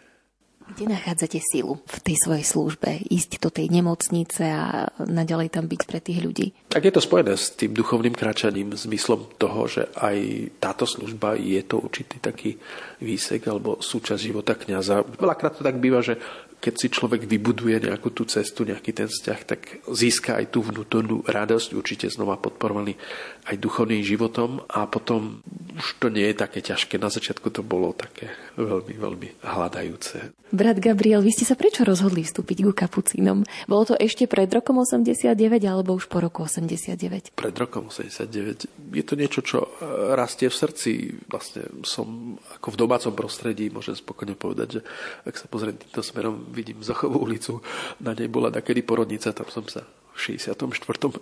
Kde 0.70 0.86
nachádzate 0.86 1.42
silu 1.42 1.82
v 1.82 1.98
tej 1.98 2.16
svojej 2.22 2.46
službe? 2.46 3.02
Ísť 3.10 3.42
do 3.42 3.50
tej 3.50 3.74
nemocnice 3.74 4.46
a 4.46 4.86
naďalej 5.02 5.50
tam 5.50 5.66
byť 5.66 5.82
pre 5.90 5.98
tých 5.98 6.22
ľudí? 6.22 6.54
Tak 6.70 6.86
je 6.86 6.94
to 6.94 7.02
spojené 7.02 7.34
s 7.34 7.58
tým 7.58 7.74
duchovným 7.74 8.14
kráčaním, 8.14 8.78
zmyslom 8.78 9.34
toho, 9.42 9.66
že 9.66 9.90
aj 9.98 10.18
táto 10.62 10.86
služba 10.86 11.34
je 11.42 11.58
to 11.66 11.82
určitý 11.82 12.22
taký 12.22 12.62
výsek 13.02 13.50
alebo 13.50 13.82
súčasť 13.82 14.22
života 14.22 14.54
kňaza. 14.54 15.10
Veľakrát 15.18 15.58
to 15.58 15.66
tak 15.66 15.82
býva, 15.82 16.06
že 16.06 16.22
keď 16.60 16.74
si 16.76 16.88
človek 16.92 17.24
vybuduje 17.24 17.88
nejakú 17.88 18.12
tú 18.12 18.28
cestu, 18.28 18.68
nejaký 18.68 18.92
ten 18.92 19.08
vzťah, 19.08 19.40
tak 19.48 19.80
získa 19.88 20.36
aj 20.36 20.52
tú 20.52 20.60
vnútornú 20.60 21.24
radosť, 21.24 21.72
určite 21.72 22.12
znova 22.12 22.36
podporovaný 22.36 23.00
aj 23.48 23.56
duchovným 23.56 24.04
životom 24.04 24.68
a 24.68 24.84
potom 24.92 25.40
už 25.80 26.04
to 26.04 26.12
nie 26.12 26.28
je 26.30 26.36
také 26.36 26.60
ťažké. 26.60 27.00
Na 27.00 27.08
začiatku 27.08 27.48
to 27.48 27.64
bolo 27.64 27.96
také 27.96 28.28
veľmi, 28.66 28.94
veľmi 28.96 29.30
hľadajúce. 29.44 30.36
Brat 30.50 30.82
Gabriel, 30.82 31.22
vy 31.22 31.30
ste 31.30 31.46
sa 31.46 31.54
prečo 31.54 31.86
rozhodli 31.86 32.26
vstúpiť 32.26 32.66
ku 32.66 32.74
kapucínom? 32.74 33.46
Bolo 33.70 33.94
to 33.94 33.96
ešte 33.96 34.26
pred 34.26 34.50
rokom 34.50 34.82
89 34.82 35.38
alebo 35.70 35.94
už 35.94 36.10
po 36.10 36.18
roku 36.18 36.42
89? 36.42 37.38
Pred 37.38 37.56
rokom 37.60 37.94
89. 37.94 38.66
Je 38.96 39.04
to 39.06 39.14
niečo, 39.14 39.46
čo 39.46 39.60
e, 39.62 39.70
rastie 40.18 40.50
v 40.50 40.56
srdci. 40.58 40.92
Vlastne 41.30 41.70
som 41.86 42.40
ako 42.58 42.74
v 42.74 42.80
domácom 42.82 43.14
prostredí, 43.14 43.70
môžem 43.70 43.94
spokojne 43.94 44.34
povedať, 44.34 44.80
že 44.80 44.82
ak 45.30 45.36
sa 45.38 45.46
pozriem 45.46 45.78
týmto 45.78 46.02
smerom, 46.02 46.50
vidím 46.50 46.82
Zachovú 46.82 47.22
ulicu, 47.22 47.62
na 48.02 48.18
nej 48.18 48.26
bola 48.26 48.50
takedy 48.50 48.82
porodnica, 48.82 49.30
tam 49.30 49.46
som 49.54 49.70
sa 49.70 49.86
v 50.20 50.36
64. 50.36 50.68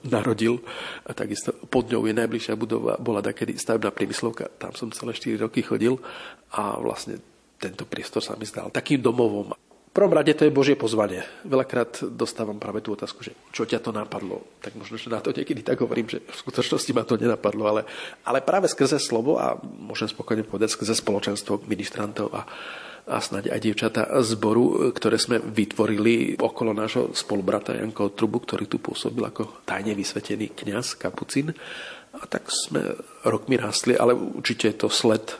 narodil 0.09 0.57
a 1.05 1.13
takisto 1.13 1.53
pod 1.69 1.85
ňou 1.93 2.09
je 2.09 2.17
najbližšia 2.17 2.57
budova, 2.57 2.97
bola 2.97 3.21
takedy 3.21 3.53
stavebná 3.53 3.93
priemyslovka, 3.93 4.49
tam 4.57 4.73
som 4.73 4.89
celé 4.89 5.13
4 5.13 5.37
roky 5.45 5.61
chodil 5.61 6.01
a 6.57 6.81
vlastne 6.81 7.21
tento 7.61 7.85
priestor 7.85 8.25
sa 8.25 8.33
mi 8.33 8.49
zdal 8.49 8.73
takým 8.73 8.97
domovom. 8.97 9.53
V 9.53 9.93
prvom 10.05 10.13
rade 10.13 10.29
to 10.37 10.45
je 10.45 10.53
Božie 10.53 10.77
pozvanie. 10.77 11.25
Veľakrát 11.41 12.05
dostávam 12.13 12.61
práve 12.61 12.85
tú 12.85 12.93
otázku, 12.93 13.25
že 13.25 13.33
čo 13.49 13.65
ťa 13.65 13.81
to 13.81 13.89
napadlo. 13.89 14.45
Tak 14.61 14.77
možno, 14.77 14.93
že 14.93 15.09
na 15.09 15.17
to 15.25 15.33
niekedy 15.33 15.65
tak 15.65 15.81
hovorím, 15.81 16.05
že 16.05 16.21
v 16.21 16.37
skutočnosti 16.37 16.93
ma 16.93 17.01
to 17.01 17.17
nenapadlo, 17.17 17.65
ale, 17.65 17.81
ale 18.21 18.45
práve 18.45 18.69
skrze 18.69 19.01
slovo 19.01 19.41
a 19.41 19.57
môžem 19.57 20.05
spokojne 20.05 20.45
povedať 20.45 20.77
skrze 20.77 20.93
spoločenstvo 21.01 21.65
ministrantov 21.65 22.29
a, 22.29 22.45
a 23.07 23.23
snáď 23.23 23.55
aj 23.55 23.59
dievčata 23.63 24.01
zboru, 24.19 24.91
ktoré 24.91 25.15
sme 25.15 25.39
vytvorili 25.39 26.35
okolo 26.35 26.75
nášho 26.75 27.15
spolubrata 27.15 27.71
Janko 27.71 28.11
Trubu, 28.11 28.43
ktorý 28.43 28.67
tu 28.67 28.83
pôsobil 28.83 29.23
ako 29.23 29.63
tajne 29.63 29.95
vysvetený 29.95 30.51
kňaz 30.51 30.99
Kapucín. 30.99 31.55
A 32.17 32.23
tak 32.27 32.51
sme 32.51 32.99
rokmi 33.23 33.55
rástli, 33.55 33.95
ale 33.95 34.11
určite 34.11 34.73
je 34.73 34.77
to 34.83 34.89
sled 34.91 35.39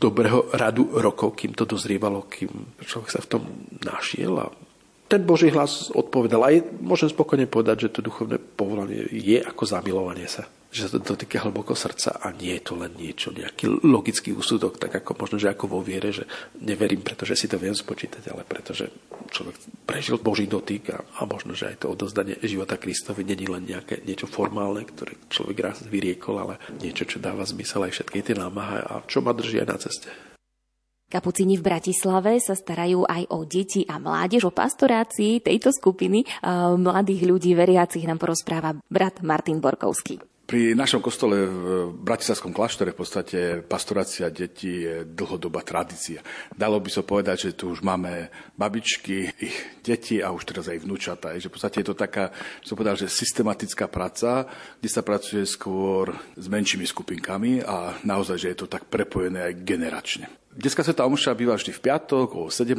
dobrého 0.00 0.50
radu 0.56 0.90
rokov, 0.98 1.38
kým 1.38 1.54
to 1.54 1.68
dozrievalo, 1.68 2.26
kým 2.26 2.80
človek 2.82 3.10
sa 3.12 3.20
v 3.22 3.30
tom 3.30 3.42
našiel 3.84 4.34
a 4.42 4.46
ten 5.12 5.28
Boží 5.28 5.52
hlas 5.52 5.92
odpovedal. 5.92 6.40
Aj 6.40 6.56
môžem 6.80 7.12
spokojne 7.12 7.44
povedať, 7.44 7.84
že 7.84 8.00
to 8.00 8.00
duchovné 8.00 8.40
povolanie 8.40 9.04
je 9.12 9.44
ako 9.44 9.68
zamilovanie 9.68 10.24
sa 10.24 10.48
že 10.72 10.88
sa 10.88 10.96
to 10.96 11.12
dotýka 11.12 11.44
hlboko 11.44 11.76
srdca 11.76 12.16
a 12.16 12.32
nie 12.32 12.56
je 12.56 12.64
to 12.64 12.80
len 12.80 12.96
niečo, 12.96 13.28
nejaký 13.28 13.84
logický 13.84 14.32
úsudok, 14.32 14.80
tak 14.80 15.04
ako 15.04 15.20
možno, 15.20 15.36
že 15.36 15.52
ako 15.52 15.68
vo 15.68 15.80
viere, 15.84 16.16
že 16.16 16.24
neverím, 16.64 17.04
pretože 17.04 17.36
si 17.36 17.44
to 17.44 17.60
viem 17.60 17.76
spočítať, 17.76 18.24
ale 18.32 18.48
pretože 18.48 18.88
človek 19.28 19.84
prežil 19.84 20.16
Boží 20.16 20.48
dotyk 20.48 20.96
a, 20.96 21.04
a 21.20 21.28
možno, 21.28 21.52
že 21.52 21.76
aj 21.76 21.84
to 21.84 21.92
odozdanie 21.92 22.40
života 22.40 22.80
Kristovi 22.80 23.20
není 23.20 23.44
len 23.44 23.68
nejaké 23.68 24.00
niečo 24.08 24.24
formálne, 24.24 24.88
ktoré 24.88 25.20
človek 25.28 25.58
raz 25.60 25.84
vyriekol, 25.84 26.40
ale 26.40 26.54
niečo, 26.80 27.04
čo 27.04 27.20
dáva 27.20 27.44
zmysel 27.44 27.84
aj 27.84 27.92
všetky 27.92 28.24
tie 28.24 28.36
námahy 28.40 28.80
a 28.80 29.04
čo 29.04 29.20
ma 29.20 29.36
drží 29.36 29.60
aj 29.60 29.68
na 29.68 29.76
ceste. 29.76 30.31
Kapucini 31.12 31.60
v 31.60 31.66
Bratislave 31.68 32.40
sa 32.40 32.56
starajú 32.56 33.04
aj 33.04 33.28
o 33.28 33.44
deti 33.44 33.84
a 33.84 34.00
mládež, 34.00 34.48
o 34.48 34.52
pastorácii 34.56 35.44
tejto 35.44 35.68
skupiny 35.68 36.24
mladých 36.80 37.28
ľudí 37.28 37.52
veriacich 37.52 38.08
nám 38.08 38.16
porozpráva 38.16 38.80
brat 38.88 39.20
Martin 39.20 39.60
Borkovský. 39.60 40.24
Pri 40.42 40.76
našom 40.76 41.00
kostole 41.00 41.48
v 41.48 41.92
Bratislavskom 41.96 42.52
kláštore 42.52 42.92
v 42.92 43.00
podstate 43.00 43.38
pastorácia 43.64 44.28
detí 44.28 44.84
je 44.84 45.04
dlhodobá 45.04 45.64
tradícia. 45.64 46.20
Dalo 46.52 46.76
by 46.76 46.92
sa 46.92 47.00
so 47.00 47.08
povedať, 47.08 47.36
že 47.48 47.56
tu 47.56 47.72
už 47.72 47.80
máme 47.80 48.28
babičky, 48.56 49.32
ich 49.36 49.56
deti 49.80 50.20
a 50.20 50.28
už 50.28 50.44
teraz 50.44 50.68
aj 50.68 50.84
vnúčata. 50.84 51.32
Že 51.36 51.48
v 51.48 51.54
podstate 51.56 51.76
je 51.80 51.88
to 51.88 51.96
taká, 51.96 52.36
som 52.60 52.76
povedal, 52.76 53.00
že 53.00 53.08
systematická 53.08 53.88
práca, 53.88 54.44
kde 54.76 54.90
sa 54.92 55.00
pracuje 55.00 55.44
skôr 55.48 56.12
s 56.36 56.44
menšími 56.48 56.84
skupinkami 56.84 57.64
a 57.64 57.96
naozaj, 58.04 58.36
že 58.36 58.50
je 58.52 58.58
to 58.60 58.68
tak 58.68 58.88
prepojené 58.92 59.48
aj 59.48 59.60
generačne. 59.64 60.26
Detská 60.52 60.84
sveta 60.84 61.08
omša 61.08 61.32
býva 61.32 61.56
vždy 61.56 61.72
v 61.72 61.80
piatok 61.80 62.28
o 62.36 62.42
17. 62.52 62.76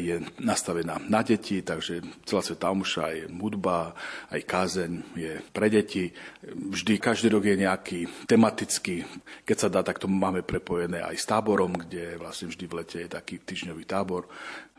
je 0.00 0.24
nastavená 0.40 0.96
na 1.04 1.20
deti, 1.20 1.60
takže 1.60 2.00
celá 2.24 2.40
sveta 2.40 2.72
omša 2.72 3.12
je 3.12 3.24
hudba, 3.28 3.92
aj 4.32 4.40
kázeň 4.48 4.92
je 5.20 5.32
pre 5.52 5.68
deti. 5.68 6.16
Vždy, 6.48 6.96
každý 6.96 7.28
rok 7.28 7.44
je 7.44 7.60
nejaký 7.60 8.00
tematický, 8.24 9.04
keď 9.44 9.56
sa 9.60 9.68
dá, 9.68 9.84
tak 9.84 10.00
to 10.00 10.08
máme 10.08 10.40
prepojené 10.40 11.04
aj 11.04 11.20
s 11.20 11.28
táborom, 11.28 11.76
kde 11.76 12.16
vlastne 12.16 12.48
vždy 12.48 12.64
v 12.64 12.76
lete 12.80 12.98
je 13.04 13.12
taký 13.12 13.36
týždňový 13.44 13.84
tábor. 13.84 14.24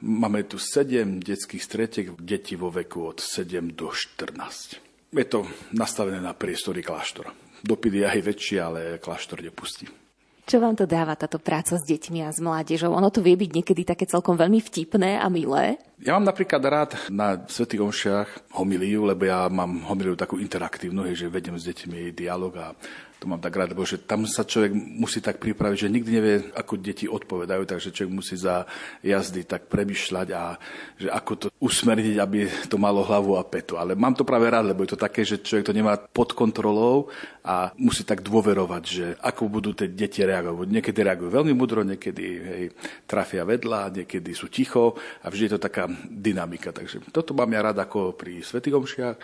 Máme 0.01 0.41
tu 0.49 0.57
7 0.57 1.21
detských 1.21 1.61
stretiek, 1.61 2.09
deti 2.17 2.57
vo 2.57 2.73
veku 2.73 3.05
od 3.05 3.21
7 3.21 3.77
do 3.77 3.93
14. 3.93 5.13
Je 5.13 5.25
to 5.29 5.45
nastavené 5.77 6.17
na 6.17 6.33
priestory 6.33 6.81
kláštora. 6.81 7.29
Dopyt 7.61 8.01
je 8.01 8.05
aj 8.09 8.19
väčší, 8.25 8.57
ale 8.57 8.97
kláštor 8.97 9.45
nepustí. 9.45 10.00
Čo 10.45 10.57
vám 10.59 10.75
to 10.75 10.89
dáva 10.89 11.13
táto 11.15 11.37
práca 11.37 11.77
s 11.77 11.83
deťmi 11.85 12.25
a 12.25 12.33
s 12.33 12.41
mládežou? 12.41 12.91
Ono 12.91 13.09
to 13.13 13.21
vie 13.21 13.37
byť 13.37 13.51
niekedy 13.61 13.81
také 13.85 14.09
celkom 14.09 14.35
veľmi 14.35 14.59
vtipné 14.59 15.21
a 15.21 15.27
milé. 15.29 15.77
Ja 16.01 16.17
mám 16.17 16.25
napríklad 16.25 16.65
rád 16.65 16.97
na 17.13 17.37
Svetých 17.45 17.85
omšiach 17.85 18.57
homiliu, 18.57 19.05
lebo 19.05 19.21
ja 19.21 19.45
mám 19.53 19.85
homiliu 19.85 20.17
takú 20.17 20.41
interaktívnu, 20.41 21.05
že 21.13 21.29
vedem 21.29 21.53
s 21.53 21.69
deťmi 21.69 22.09
dialog 22.17 22.57
a 22.57 22.73
to 23.21 23.29
mám 23.29 23.37
tak 23.37 23.53
rád, 23.53 23.77
lebo 23.77 23.85
že 23.85 24.01
tam 24.01 24.25
sa 24.25 24.41
človek 24.41 24.73
musí 24.73 25.21
tak 25.21 25.37
pripraviť, 25.37 25.85
že 25.85 25.93
nikdy 25.93 26.09
nevie, 26.09 26.35
ako 26.57 26.73
deti 26.81 27.05
odpovedajú, 27.05 27.69
takže 27.69 27.93
človek 27.93 28.17
musí 28.17 28.33
za 28.33 28.65
jazdy 29.05 29.45
tak 29.45 29.69
premyšľať 29.69 30.27
a 30.33 30.57
že 30.97 31.05
ako 31.05 31.31
to 31.37 31.47
usmerniť, 31.61 32.17
aby 32.17 32.49
to 32.65 32.81
malo 32.81 33.05
hlavu 33.05 33.37
a 33.37 33.45
petu. 33.45 33.77
Ale 33.77 33.93
mám 33.93 34.17
to 34.17 34.25
práve 34.25 34.49
rád, 34.49 34.73
lebo 34.73 34.81
je 34.81 34.97
to 34.97 35.03
také, 35.05 35.21
že 35.21 35.37
človek 35.37 35.69
to 35.69 35.77
nemá 35.77 36.01
pod 36.01 36.33
kontrolou 36.33 37.13
a 37.45 37.69
musí 37.77 38.01
tak 38.01 38.25
dôverovať, 38.25 38.83
že 38.89 39.05
ako 39.21 39.53
budú 39.53 39.77
tie 39.77 39.85
deti 39.85 40.25
reagovať. 40.25 40.65
Niekedy 40.65 40.99
reagujú 41.05 41.29
veľmi 41.29 41.53
mudro, 41.53 41.85
niekedy 41.85 42.25
hej, 42.25 42.65
trafia 43.05 43.45
vedľa, 43.45 44.01
niekedy 44.01 44.33
sú 44.33 44.49
ticho 44.49 44.97
a 45.21 45.29
vždy 45.29 45.45
je 45.45 45.53
to 45.53 45.61
taká 45.61 45.85
dynamika. 46.07 46.71
Takže 46.75 47.01
toto 47.09 47.31
mám 47.33 47.51
ja 47.51 47.61
rád 47.61 47.83
ako 47.83 48.15
pri 48.15 48.43
Svetých 48.43 48.77
omšiach. 48.77 49.17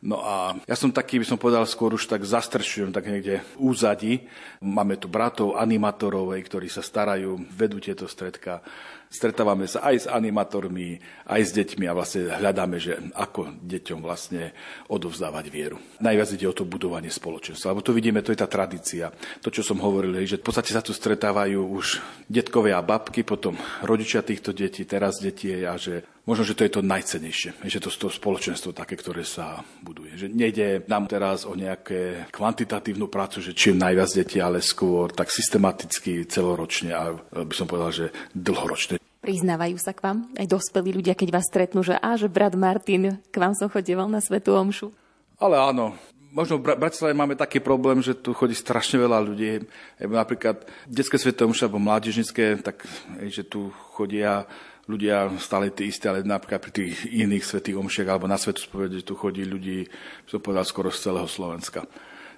No 0.00 0.24
a 0.24 0.56
ja 0.64 0.76
som 0.80 0.88
taký, 0.88 1.20
by 1.20 1.26
som 1.28 1.36
povedal, 1.36 1.68
skôr 1.68 1.92
už 1.92 2.08
tak 2.08 2.24
zastršujem, 2.24 2.88
tak 2.88 3.04
niekde 3.04 3.44
úzadi. 3.60 4.24
Máme 4.64 4.96
tu 4.96 5.12
bratov, 5.12 5.60
animátorov, 5.60 6.32
ktorí 6.32 6.72
sa 6.72 6.80
starajú, 6.80 7.36
vedú 7.52 7.76
tieto 7.76 8.08
stredka 8.08 8.64
stretávame 9.10 9.66
sa 9.66 9.82
aj 9.82 9.96
s 9.96 10.06
animátormi, 10.06 11.02
aj 11.26 11.42
s 11.42 11.50
deťmi 11.50 11.84
a 11.90 11.96
vlastne 11.98 12.30
hľadáme, 12.30 12.78
že 12.78 12.94
ako 13.18 13.58
deťom 13.58 13.98
vlastne 13.98 14.54
odovzdávať 14.86 15.46
vieru. 15.50 15.82
Najviac 15.98 16.30
ide 16.38 16.46
o 16.46 16.54
to 16.54 16.62
budovanie 16.62 17.10
spoločenstva, 17.10 17.74
lebo 17.74 17.82
tu 17.82 17.90
vidíme, 17.90 18.22
to 18.22 18.30
je 18.30 18.38
tá 18.38 18.46
tradícia. 18.46 19.10
To, 19.42 19.50
čo 19.50 19.66
som 19.66 19.82
hovoril, 19.82 20.14
že 20.22 20.38
v 20.38 20.46
podstate 20.46 20.70
sa 20.70 20.80
tu 20.80 20.94
stretávajú 20.94 21.58
už 21.58 21.98
detkovia 22.30 22.78
a 22.78 22.86
babky, 22.86 23.26
potom 23.26 23.58
rodičia 23.82 24.22
týchto 24.22 24.54
detí, 24.54 24.86
teraz 24.86 25.18
deti 25.18 25.50
a 25.66 25.74
že 25.74 26.06
možno, 26.22 26.46
že 26.46 26.54
to 26.54 26.62
je 26.62 26.74
to 26.78 26.86
najcenejšie, 26.86 27.66
že 27.66 27.82
to, 27.82 27.90
to 27.90 28.06
spoločenstvo 28.06 28.70
také, 28.70 28.94
ktoré 28.94 29.26
sa 29.26 29.66
buduje. 29.82 30.14
Že 30.14 30.26
nejde 30.30 30.66
nám 30.86 31.10
teraz 31.10 31.42
o 31.42 31.58
nejaké 31.58 32.30
kvantitatívnu 32.30 33.10
prácu, 33.10 33.42
že 33.42 33.58
čím 33.58 33.82
najviac 33.82 34.14
detí, 34.14 34.38
ale 34.38 34.62
skôr 34.62 35.10
tak 35.10 35.34
systematicky, 35.34 36.30
celoročne 36.30 36.94
a 36.94 37.18
by 37.18 37.54
som 37.58 37.66
povedal, 37.66 37.90
že 37.90 38.06
dlhoročne. 38.30 38.99
Priznávajú 39.20 39.76
sa 39.76 39.92
k 39.92 40.00
vám 40.00 40.18
aj 40.32 40.48
dospelí 40.48 40.96
ľudia, 40.96 41.12
keď 41.12 41.28
vás 41.28 41.44
stretnú, 41.44 41.84
že 41.84 41.92
á, 41.92 42.16
že 42.16 42.24
brat 42.24 42.56
Martin, 42.56 43.20
k 43.28 43.36
vám 43.36 43.52
som 43.52 43.68
chodieval 43.68 44.08
na 44.08 44.16
Svetu 44.16 44.56
Omšu? 44.56 44.96
Ale 45.36 45.60
áno, 45.60 45.92
možno 46.32 46.56
v 46.56 46.72
Bratislave 46.72 47.12
máme 47.12 47.36
taký 47.36 47.60
problém, 47.60 48.00
že 48.00 48.16
tu 48.16 48.32
chodí 48.32 48.56
strašne 48.56 48.96
veľa 48.96 49.20
ľudí. 49.20 49.68
Napríklad 50.00 50.64
detské 50.88 51.20
sveté 51.20 51.44
omša 51.44 51.68
alebo 51.68 51.84
mládežnické, 51.84 52.64
tak 52.64 52.88
že 53.28 53.44
tu 53.44 53.68
chodia 53.92 54.48
ľudia 54.88 55.36
stále 55.36 55.68
tí 55.68 55.92
isté, 55.92 56.08
ale 56.08 56.24
napríklad 56.24 56.64
pri 56.64 56.72
tých 56.72 57.04
iných 57.04 57.44
svetých 57.44 57.76
omšiach 57.76 58.08
alebo 58.08 58.24
na 58.24 58.40
svetu 58.40 58.64
spovede 58.64 59.04
tu 59.04 59.14
chodí 59.20 59.44
ľudí, 59.44 59.84
som 60.24 60.40
povedal, 60.40 60.64
skoro 60.64 60.88
z 60.88 61.12
celého 61.12 61.28
Slovenska. 61.28 61.84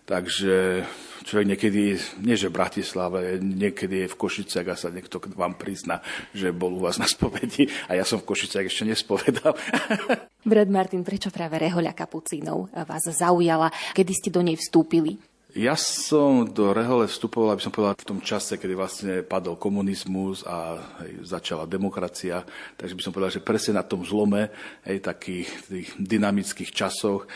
Takže 0.03 0.82
človek 1.22 1.46
niekedy, 1.46 1.94
nie 2.26 2.34
že 2.34 2.50
v 2.50 2.59
Bratislave, 2.59 3.38
niekedy 3.38 4.07
je 4.07 4.12
v 4.12 4.18
Košiciach 4.18 4.66
a 4.66 4.74
sa 4.74 4.90
niekto 4.90 5.22
vám 5.38 5.55
prizná, 5.55 6.03
že 6.34 6.50
bol 6.50 6.74
u 6.74 6.82
vás 6.82 6.98
na 6.98 7.07
spovedi 7.07 7.70
a 7.86 7.94
ja 7.94 8.03
som 8.03 8.18
v 8.18 8.26
Košiciach 8.26 8.66
ešte 8.66 8.82
nespovedal. 8.82 9.55
Brat 10.50 10.70
Martin, 10.70 11.07
prečo 11.07 11.30
práve 11.30 11.62
rehoľa 11.62 11.94
kapucínov 11.94 12.74
vás 12.74 13.07
zaujala? 13.14 13.70
Kedy 13.94 14.12
ste 14.12 14.30
do 14.34 14.42
nej 14.42 14.59
vstúpili? 14.59 15.22
Ja 15.53 15.76
som 15.76 16.48
do 16.48 16.72
Rehole 16.72 17.05
vstupoval, 17.05 17.53
aby 17.53 17.61
som 17.61 17.68
povedal, 17.68 17.92
v 18.00 18.09
tom 18.09 18.20
čase, 18.24 18.57
kedy 18.57 18.72
vlastne 18.72 19.20
padol 19.20 19.61
komunizmus 19.61 20.48
a 20.48 20.80
hej, 21.05 21.28
začala 21.28 21.68
demokracia. 21.68 22.40
Takže 22.80 22.96
by 22.96 23.03
som 23.05 23.12
povedal, 23.12 23.36
že 23.36 23.44
presne 23.44 23.76
na 23.76 23.84
tom 23.84 24.00
zlome, 24.00 24.48
hej, 24.88 25.05
takých 25.05 25.53
tých 25.68 25.88
dynamických 26.00 26.72
časoch, 26.72 27.28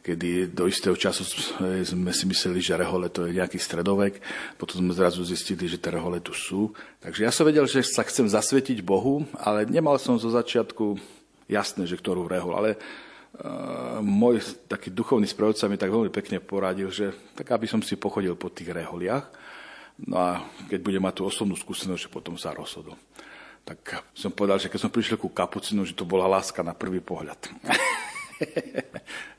kedy 0.00 0.56
do 0.56 0.64
istého 0.64 0.96
času 0.96 1.22
sme 1.84 2.12
si 2.12 2.24
mysleli, 2.24 2.60
že 2.64 2.76
rehole 2.76 3.12
to 3.12 3.28
je 3.28 3.36
nejaký 3.36 3.60
stredovek, 3.60 4.20
potom 4.56 4.80
sme 4.80 4.96
zrazu 4.96 5.20
zistili, 5.28 5.68
že 5.68 5.76
tie 5.76 5.92
rehole 5.92 6.24
tu 6.24 6.32
sú. 6.32 6.72
Takže 7.04 7.28
ja 7.28 7.32
som 7.32 7.44
vedel, 7.44 7.68
že 7.68 7.84
sa 7.84 8.00
chcem 8.04 8.24
zasvetiť 8.24 8.80
Bohu, 8.80 9.28
ale 9.36 9.68
nemal 9.68 10.00
som 10.00 10.16
zo 10.16 10.32
začiatku 10.32 10.96
jasné, 11.52 11.84
že 11.84 12.00
ktorú 12.00 12.24
rehol. 12.24 12.56
Ale 12.56 12.70
uh, 12.80 14.00
môj 14.00 14.40
taký 14.72 14.88
duchovný 14.88 15.28
správca 15.28 15.68
mi 15.68 15.76
tak 15.76 15.92
veľmi 15.92 16.08
pekne 16.08 16.40
poradil, 16.40 16.88
že 16.88 17.12
tak 17.36 17.52
aby 17.52 17.68
som 17.68 17.84
si 17.84 18.00
pochodil 18.00 18.40
po 18.40 18.48
tých 18.48 18.72
reholiach, 18.72 19.28
no 20.08 20.16
a 20.16 20.28
keď 20.72 20.80
budem 20.80 21.02
mať 21.04 21.20
tú 21.20 21.22
osobnú 21.28 21.60
skúsenosť, 21.60 22.08
že 22.08 22.12
potom 22.12 22.40
sa 22.40 22.56
rozhodol. 22.56 22.96
Tak 23.68 24.00
som 24.16 24.32
povedal, 24.32 24.56
že 24.56 24.72
keď 24.72 24.88
som 24.88 24.90
prišiel 24.90 25.20
ku 25.20 25.28
kapucinu, 25.28 25.84
že 25.84 25.92
to 25.92 26.08
bola 26.08 26.24
láska 26.24 26.64
na 26.64 26.72
prvý 26.72 27.04
pohľad. 27.04 27.36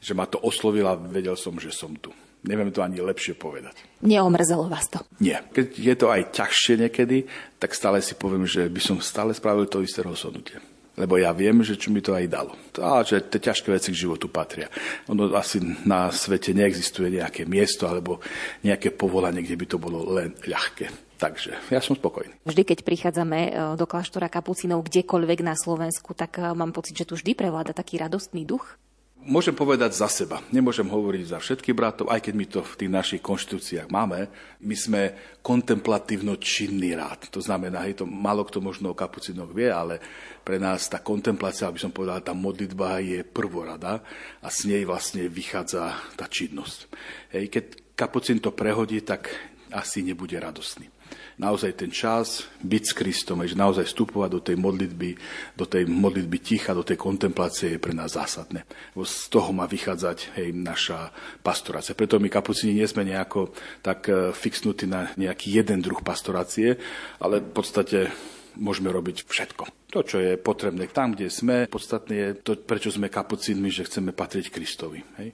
že 0.01 0.13
ma 0.13 0.25
to 0.27 0.39
oslovilo 0.41 0.91
a 0.91 0.99
vedel 0.99 1.35
som, 1.35 1.55
že 1.57 1.71
som 1.71 1.93
tu. 1.97 2.11
Neviem 2.41 2.73
to 2.73 2.81
ani 2.81 2.97
lepšie 2.97 3.37
povedať. 3.37 4.01
Neomrzelo 4.01 4.65
vás 4.65 4.89
to? 4.89 5.05
Nie. 5.21 5.45
Keď 5.53 5.67
je 5.77 5.95
to 5.95 6.09
aj 6.09 6.33
ťažšie 6.33 6.73
niekedy, 6.89 7.29
tak 7.61 7.77
stále 7.77 8.01
si 8.01 8.17
poviem, 8.17 8.49
že 8.49 8.65
by 8.65 8.81
som 8.81 8.97
stále 8.97 9.29
spravil 9.37 9.69
to 9.69 9.85
isté 9.85 10.01
rozhodnutie. 10.01 10.57
lebo 10.99 11.15
ja 11.15 11.31
viem, 11.31 11.63
že 11.63 11.79
čo 11.79 11.89
mi 11.89 12.03
to 12.03 12.11
aj 12.11 12.27
dalo. 12.27 12.53
A 12.77 13.01
že 13.01 13.23
tie 13.23 13.39
ťažké 13.39 13.71
veci 13.71 13.95
k 13.95 14.01
životu 14.05 14.27
patria. 14.27 14.67
Ono 15.07 15.31
asi 15.33 15.63
na 15.87 16.11
svete 16.11 16.51
neexistuje 16.51 17.15
nejaké 17.15 17.47
miesto 17.47 17.87
alebo 17.87 18.19
nejaké 18.61 18.91
povolanie, 18.91 19.41
kde 19.41 19.55
by 19.55 19.65
to 19.65 19.77
bolo 19.79 20.03
len 20.13 20.35
ľahké. 20.43 21.15
Takže 21.21 21.53
ja 21.69 21.77
som 21.77 21.93
spokojný. 21.93 22.33
Vždy, 22.49 22.65
keď 22.65 22.79
prichádzame 22.81 23.39
e, 23.45 23.51
do 23.77 23.85
kláštora 23.85 24.25
kapucinov 24.25 24.81
kdekoľvek 24.89 25.45
na 25.45 25.53
Slovensku, 25.53 26.17
tak 26.17 26.41
e, 26.41 26.49
mám 26.57 26.73
pocit, 26.73 26.97
že 26.97 27.05
tu 27.05 27.13
vždy 27.13 27.37
prevláda 27.37 27.77
taký 27.77 28.01
radostný 28.01 28.41
duch. 28.41 28.81
Môžem 29.21 29.53
povedať 29.53 29.93
za 29.93 30.09
seba. 30.09 30.41
Nemôžem 30.49 30.89
hovoriť 30.89 31.29
za 31.29 31.37
všetkých 31.37 31.77
bratov, 31.77 32.09
aj 32.09 32.25
keď 32.25 32.33
my 32.33 32.45
to 32.49 32.65
v 32.65 32.73
tých 32.73 32.91
našich 32.91 33.21
konštitúciách 33.21 33.93
máme. 33.93 34.25
My 34.65 34.73
sme 34.73 35.13
kontemplatívno 35.45 36.41
činný 36.41 36.97
rád. 36.97 37.29
To 37.29 37.37
znamená, 37.37 37.85
hej, 37.85 38.01
to 38.01 38.09
málo 38.09 38.41
kto 38.49 38.65
možno 38.65 38.89
o 38.89 38.97
kapucinoch 38.97 39.53
vie, 39.53 39.69
ale 39.69 40.01
pre 40.41 40.57
nás 40.57 40.89
tá 40.89 40.97
kontemplácia, 40.97 41.69
aby 41.69 41.77
som 41.77 41.93
povedal, 41.93 42.25
tá 42.25 42.33
modlitba 42.33 42.97
je 42.97 43.21
prvorada 43.21 44.01
a 44.41 44.49
s 44.49 44.65
nej 44.65 44.81
vlastne 44.89 45.29
vychádza 45.29 45.93
tá 46.17 46.25
činnosť. 46.25 46.89
Hej, 47.37 47.45
keď 47.53 47.65
kapucin 47.93 48.41
to 48.41 48.49
prehodí, 48.49 49.05
tak 49.05 49.29
asi 49.69 50.01
nebude 50.01 50.33
radostný 50.33 51.00
naozaj 51.37 51.71
ten 51.77 51.91
čas 51.93 52.47
byť 52.63 52.83
s 52.83 52.93
Kristom, 52.97 53.43
že 53.45 53.55
naozaj 53.55 53.87
vstupovať 53.87 54.29
do 54.31 54.41
tej 54.41 54.57
modlitby, 54.59 55.09
do 55.55 55.65
tej 55.69 55.87
modlitby 55.87 56.37
ticha, 56.41 56.75
do 56.75 56.83
tej 56.83 56.97
kontemplácie 56.97 57.77
je 57.77 57.83
pre 57.83 57.95
nás 57.95 58.15
zásadné. 58.17 58.65
Z 58.97 59.31
toho 59.31 59.53
má 59.55 59.69
vychádzať 59.69 60.41
hej, 60.41 60.51
naša 60.51 61.13
pastorácia. 61.39 61.95
Preto 61.95 62.19
my 62.19 62.27
kapucini 62.27 62.75
nie 62.75 62.87
sme 62.87 63.07
nejako 63.07 63.53
tak 63.79 64.09
e, 64.09 64.35
fixnutí 64.35 64.89
na 64.89 65.11
nejaký 65.15 65.61
jeden 65.61 65.79
druh 65.79 66.01
pastorácie, 66.03 66.75
ale 67.21 67.39
v 67.39 67.51
podstate 67.53 68.11
môžeme 68.59 68.91
robiť 68.91 69.27
všetko. 69.27 69.63
To, 69.91 69.99
čo 70.03 70.17
je 70.19 70.39
potrebné 70.39 70.87
tam, 70.91 71.15
kde 71.15 71.31
sme, 71.31 71.67
podstatné 71.67 72.15
je 72.15 72.29
to, 72.39 72.51
prečo 72.59 72.91
sme 72.91 73.11
kapucínmi, 73.11 73.71
že 73.71 73.87
chceme 73.87 74.11
patriť 74.11 74.51
Kristovi. 74.51 74.99
Hej? 75.19 75.29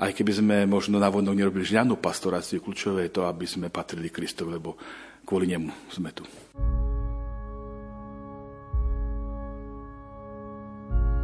Aj 0.00 0.10
keby 0.16 0.32
sme 0.32 0.56
možno 0.64 0.96
na 0.96 1.12
vodnok 1.12 1.36
nerobili 1.36 1.66
žiadnu 1.66 2.00
pastoráciu, 2.00 2.64
kľúčové 2.64 3.10
je 3.10 3.20
to, 3.20 3.28
aby 3.28 3.44
sme 3.44 3.68
patrili 3.68 4.08
Kristovi, 4.08 4.56
lebo 4.56 4.80
kvôli 5.30 5.46
nemu 5.46 5.70
sme 5.86 6.10
tu. 6.10 6.26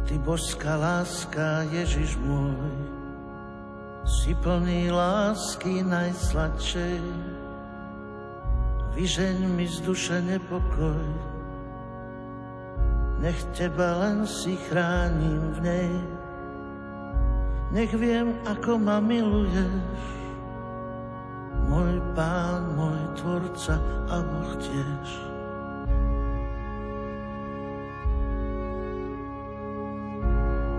Ty 0.07 0.15
božská 0.23 0.79
láska, 0.79 1.67
Ježiš 1.75 2.15
môj, 2.23 2.55
si 4.07 4.31
plný 4.39 4.95
lásky 4.95 5.83
najsladšej. 5.83 7.03
Vyžeň 8.95 9.37
mi 9.51 9.67
z 9.67 9.83
duše 9.83 10.23
nepokoj, 10.23 11.03
nech 13.19 13.35
teba 13.51 14.07
len 14.07 14.23
si 14.23 14.55
chránim 14.71 15.51
v 15.51 15.67
nej. 15.67 15.91
Nech 17.75 17.91
viem, 17.91 18.31
ako 18.47 18.79
ma 18.79 19.03
miluješ, 19.03 19.99
môj 21.67 21.99
pán, 22.15 22.71
môj 22.79 23.06
tvorca 23.17 23.81
a 24.07 24.21
Boh 24.21 24.53
tiež. 24.61 25.09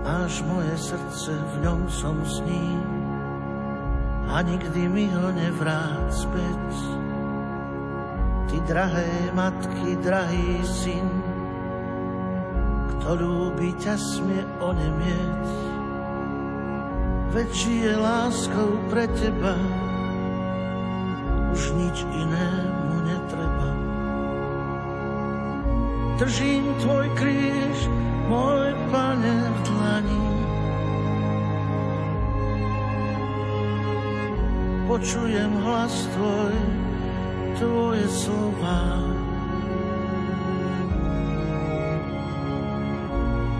Máš 0.09 0.41
moje 0.45 0.73
srdce, 0.77 1.31
v 1.37 1.55
ňom 1.65 1.81
som 1.89 2.17
s 2.21 2.41
ním 2.45 2.85
a 4.29 4.45
nikdy 4.45 4.85
mi 4.85 5.09
ho 5.09 5.33
nevráť 5.33 6.05
späť. 6.13 6.69
Ty 8.45 8.57
drahé 8.69 9.33
matky, 9.33 9.97
drahý 10.05 10.61
syn, 10.65 11.09
kto 12.93 13.09
ľúbi 13.17 13.73
ťa 13.81 13.97
smie 13.97 14.45
onemieť. 14.61 15.45
Väčší 17.33 17.89
je 17.89 17.93
láskou 17.97 18.69
pre 18.89 19.05
teba, 19.17 19.57
už 21.53 21.61
nič 21.75 21.97
inému 22.05 22.95
netreba. 23.05 23.69
Držím 26.19 26.65
tvoj 26.83 27.07
kríž, 27.15 27.77
môj 28.27 28.75
pane 28.91 29.35
v 29.47 29.59
dlani. 29.63 30.27
Počujem 34.89 35.53
hlas 35.63 35.95
tvoj, 36.17 36.55
tvoje 37.61 38.07
slova. 38.09 38.81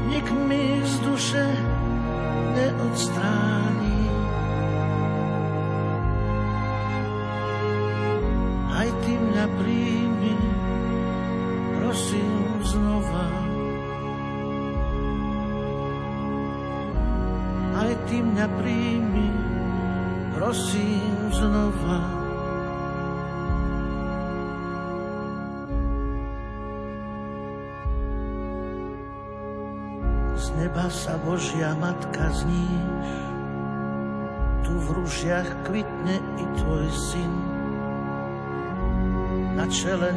Nik 0.10 0.28
mi 0.50 0.82
z 0.84 0.94
duše 1.06 1.46
neodstráni. 2.58 3.69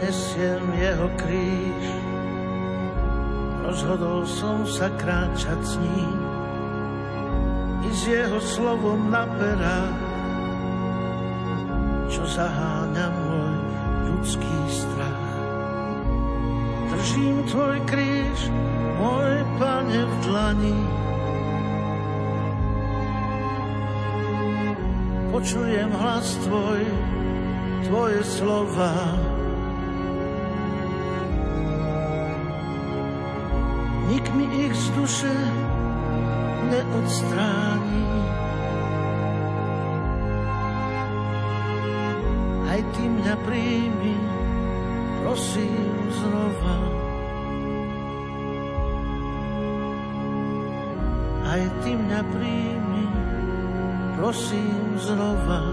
Nesiem 0.03 0.67
jeho 0.75 1.09
kríž. 1.15 1.85
Rozhodol 3.63 4.27
som 4.27 4.67
sa 4.67 4.91
kráčať 4.99 5.61
s 5.63 5.75
ním 5.79 6.19
i 7.87 7.89
s 7.95 8.03
jeho 8.11 8.39
slovom 8.43 9.15
na 9.15 9.23
perách, 9.23 10.03
čo 12.11 12.23
zaháňa 12.27 13.07
môj 13.15 13.55
ľudský 14.11 14.59
strach. 14.67 15.31
Držím 16.91 17.37
tvoj 17.47 17.77
kríž, 17.87 18.39
môj 18.99 19.33
pane 19.57 20.03
v 20.03 20.15
dlani, 20.27 20.81
počujem 25.31 25.91
hlas 25.95 26.29
tvoj, 26.43 26.83
tvoje 27.87 28.21
slova. 28.27 29.32
Nik 34.13 34.29
mi 34.37 34.45
ich 34.45 34.77
z 34.77 34.93
duše 34.93 35.37
neodstráni. 36.69 38.05
Aj 42.69 42.81
ty 42.93 43.05
mňa 43.09 43.37
príjmi, 43.49 44.17
prosím 45.25 45.97
znova. 46.13 46.77
Aj 51.49 51.63
ty 51.81 51.97
mňa 51.97 52.21
príjmi, 52.37 53.05
prosím 54.21 55.01
znova. 55.01 55.72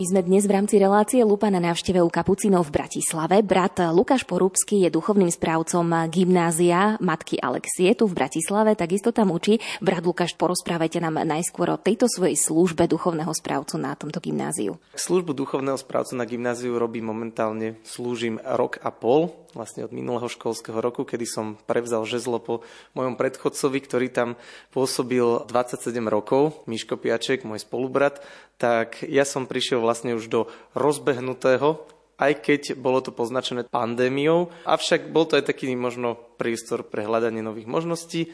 My 0.00 0.08
sme 0.08 0.24
dnes 0.24 0.48
v 0.48 0.56
rámci 0.56 0.80
relácie 0.80 1.20
Lupa 1.20 1.52
na 1.52 1.60
návšteve 1.60 2.00
u 2.00 2.08
Kapucinov 2.08 2.72
v 2.72 2.80
Bratislave. 2.80 3.44
Brat 3.44 3.84
Lukáš 3.92 4.24
Porúbsky 4.24 4.80
je 4.80 4.88
duchovným 4.88 5.28
správcom 5.28 6.08
gymnázia 6.08 6.96
Matky 7.04 7.36
Alexie 7.36 7.92
tu 7.92 8.08
v 8.08 8.16
Bratislave, 8.16 8.72
takisto 8.80 9.12
tam 9.12 9.28
učí. 9.28 9.60
Brat 9.84 10.00
Lukáš, 10.00 10.32
porozprávajte 10.40 11.04
nám 11.04 11.20
najskôr 11.28 11.76
o 11.76 11.76
tejto 11.76 12.08
svojej 12.08 12.32
službe 12.32 12.88
duchovného 12.88 13.28
správcu 13.28 13.76
na 13.76 13.92
tomto 13.92 14.24
gymnáziu. 14.24 14.80
Službu 14.96 15.36
duchovného 15.36 15.76
správcu 15.76 16.16
na 16.16 16.24
gymnáziu 16.24 16.80
robím 16.80 17.04
momentálne, 17.04 17.76
slúžim 17.84 18.40
rok 18.40 18.80
a 18.80 18.88
pol, 18.88 19.28
vlastne 19.52 19.86
od 19.86 19.92
minulého 19.92 20.26
školského 20.26 20.78
roku, 20.78 21.02
kedy 21.06 21.26
som 21.26 21.46
prevzal 21.66 22.06
žezlo 22.06 22.38
po 22.38 22.62
mojom 22.94 23.14
predchodcovi, 23.14 23.78
ktorý 23.82 24.06
tam 24.10 24.28
pôsobil 24.74 25.46
27 25.46 25.94
rokov, 26.06 26.62
Miško 26.70 26.98
Piaček, 26.98 27.46
môj 27.46 27.62
spolubrat, 27.62 28.22
tak 28.60 29.02
ja 29.06 29.22
som 29.22 29.48
prišiel 29.48 29.82
vlastne 29.82 30.14
už 30.14 30.26
do 30.30 30.40
rozbehnutého 30.74 32.00
aj 32.20 32.44
keď 32.44 32.62
bolo 32.76 33.00
to 33.00 33.16
poznačené 33.16 33.64
pandémiou, 33.64 34.52
avšak 34.68 35.08
bol 35.08 35.24
to 35.24 35.40
aj 35.40 35.48
taký 35.48 35.72
možno 35.72 36.20
priestor 36.36 36.84
pre 36.84 37.08
hľadanie 37.08 37.40
nových 37.40 37.64
možností, 37.64 38.28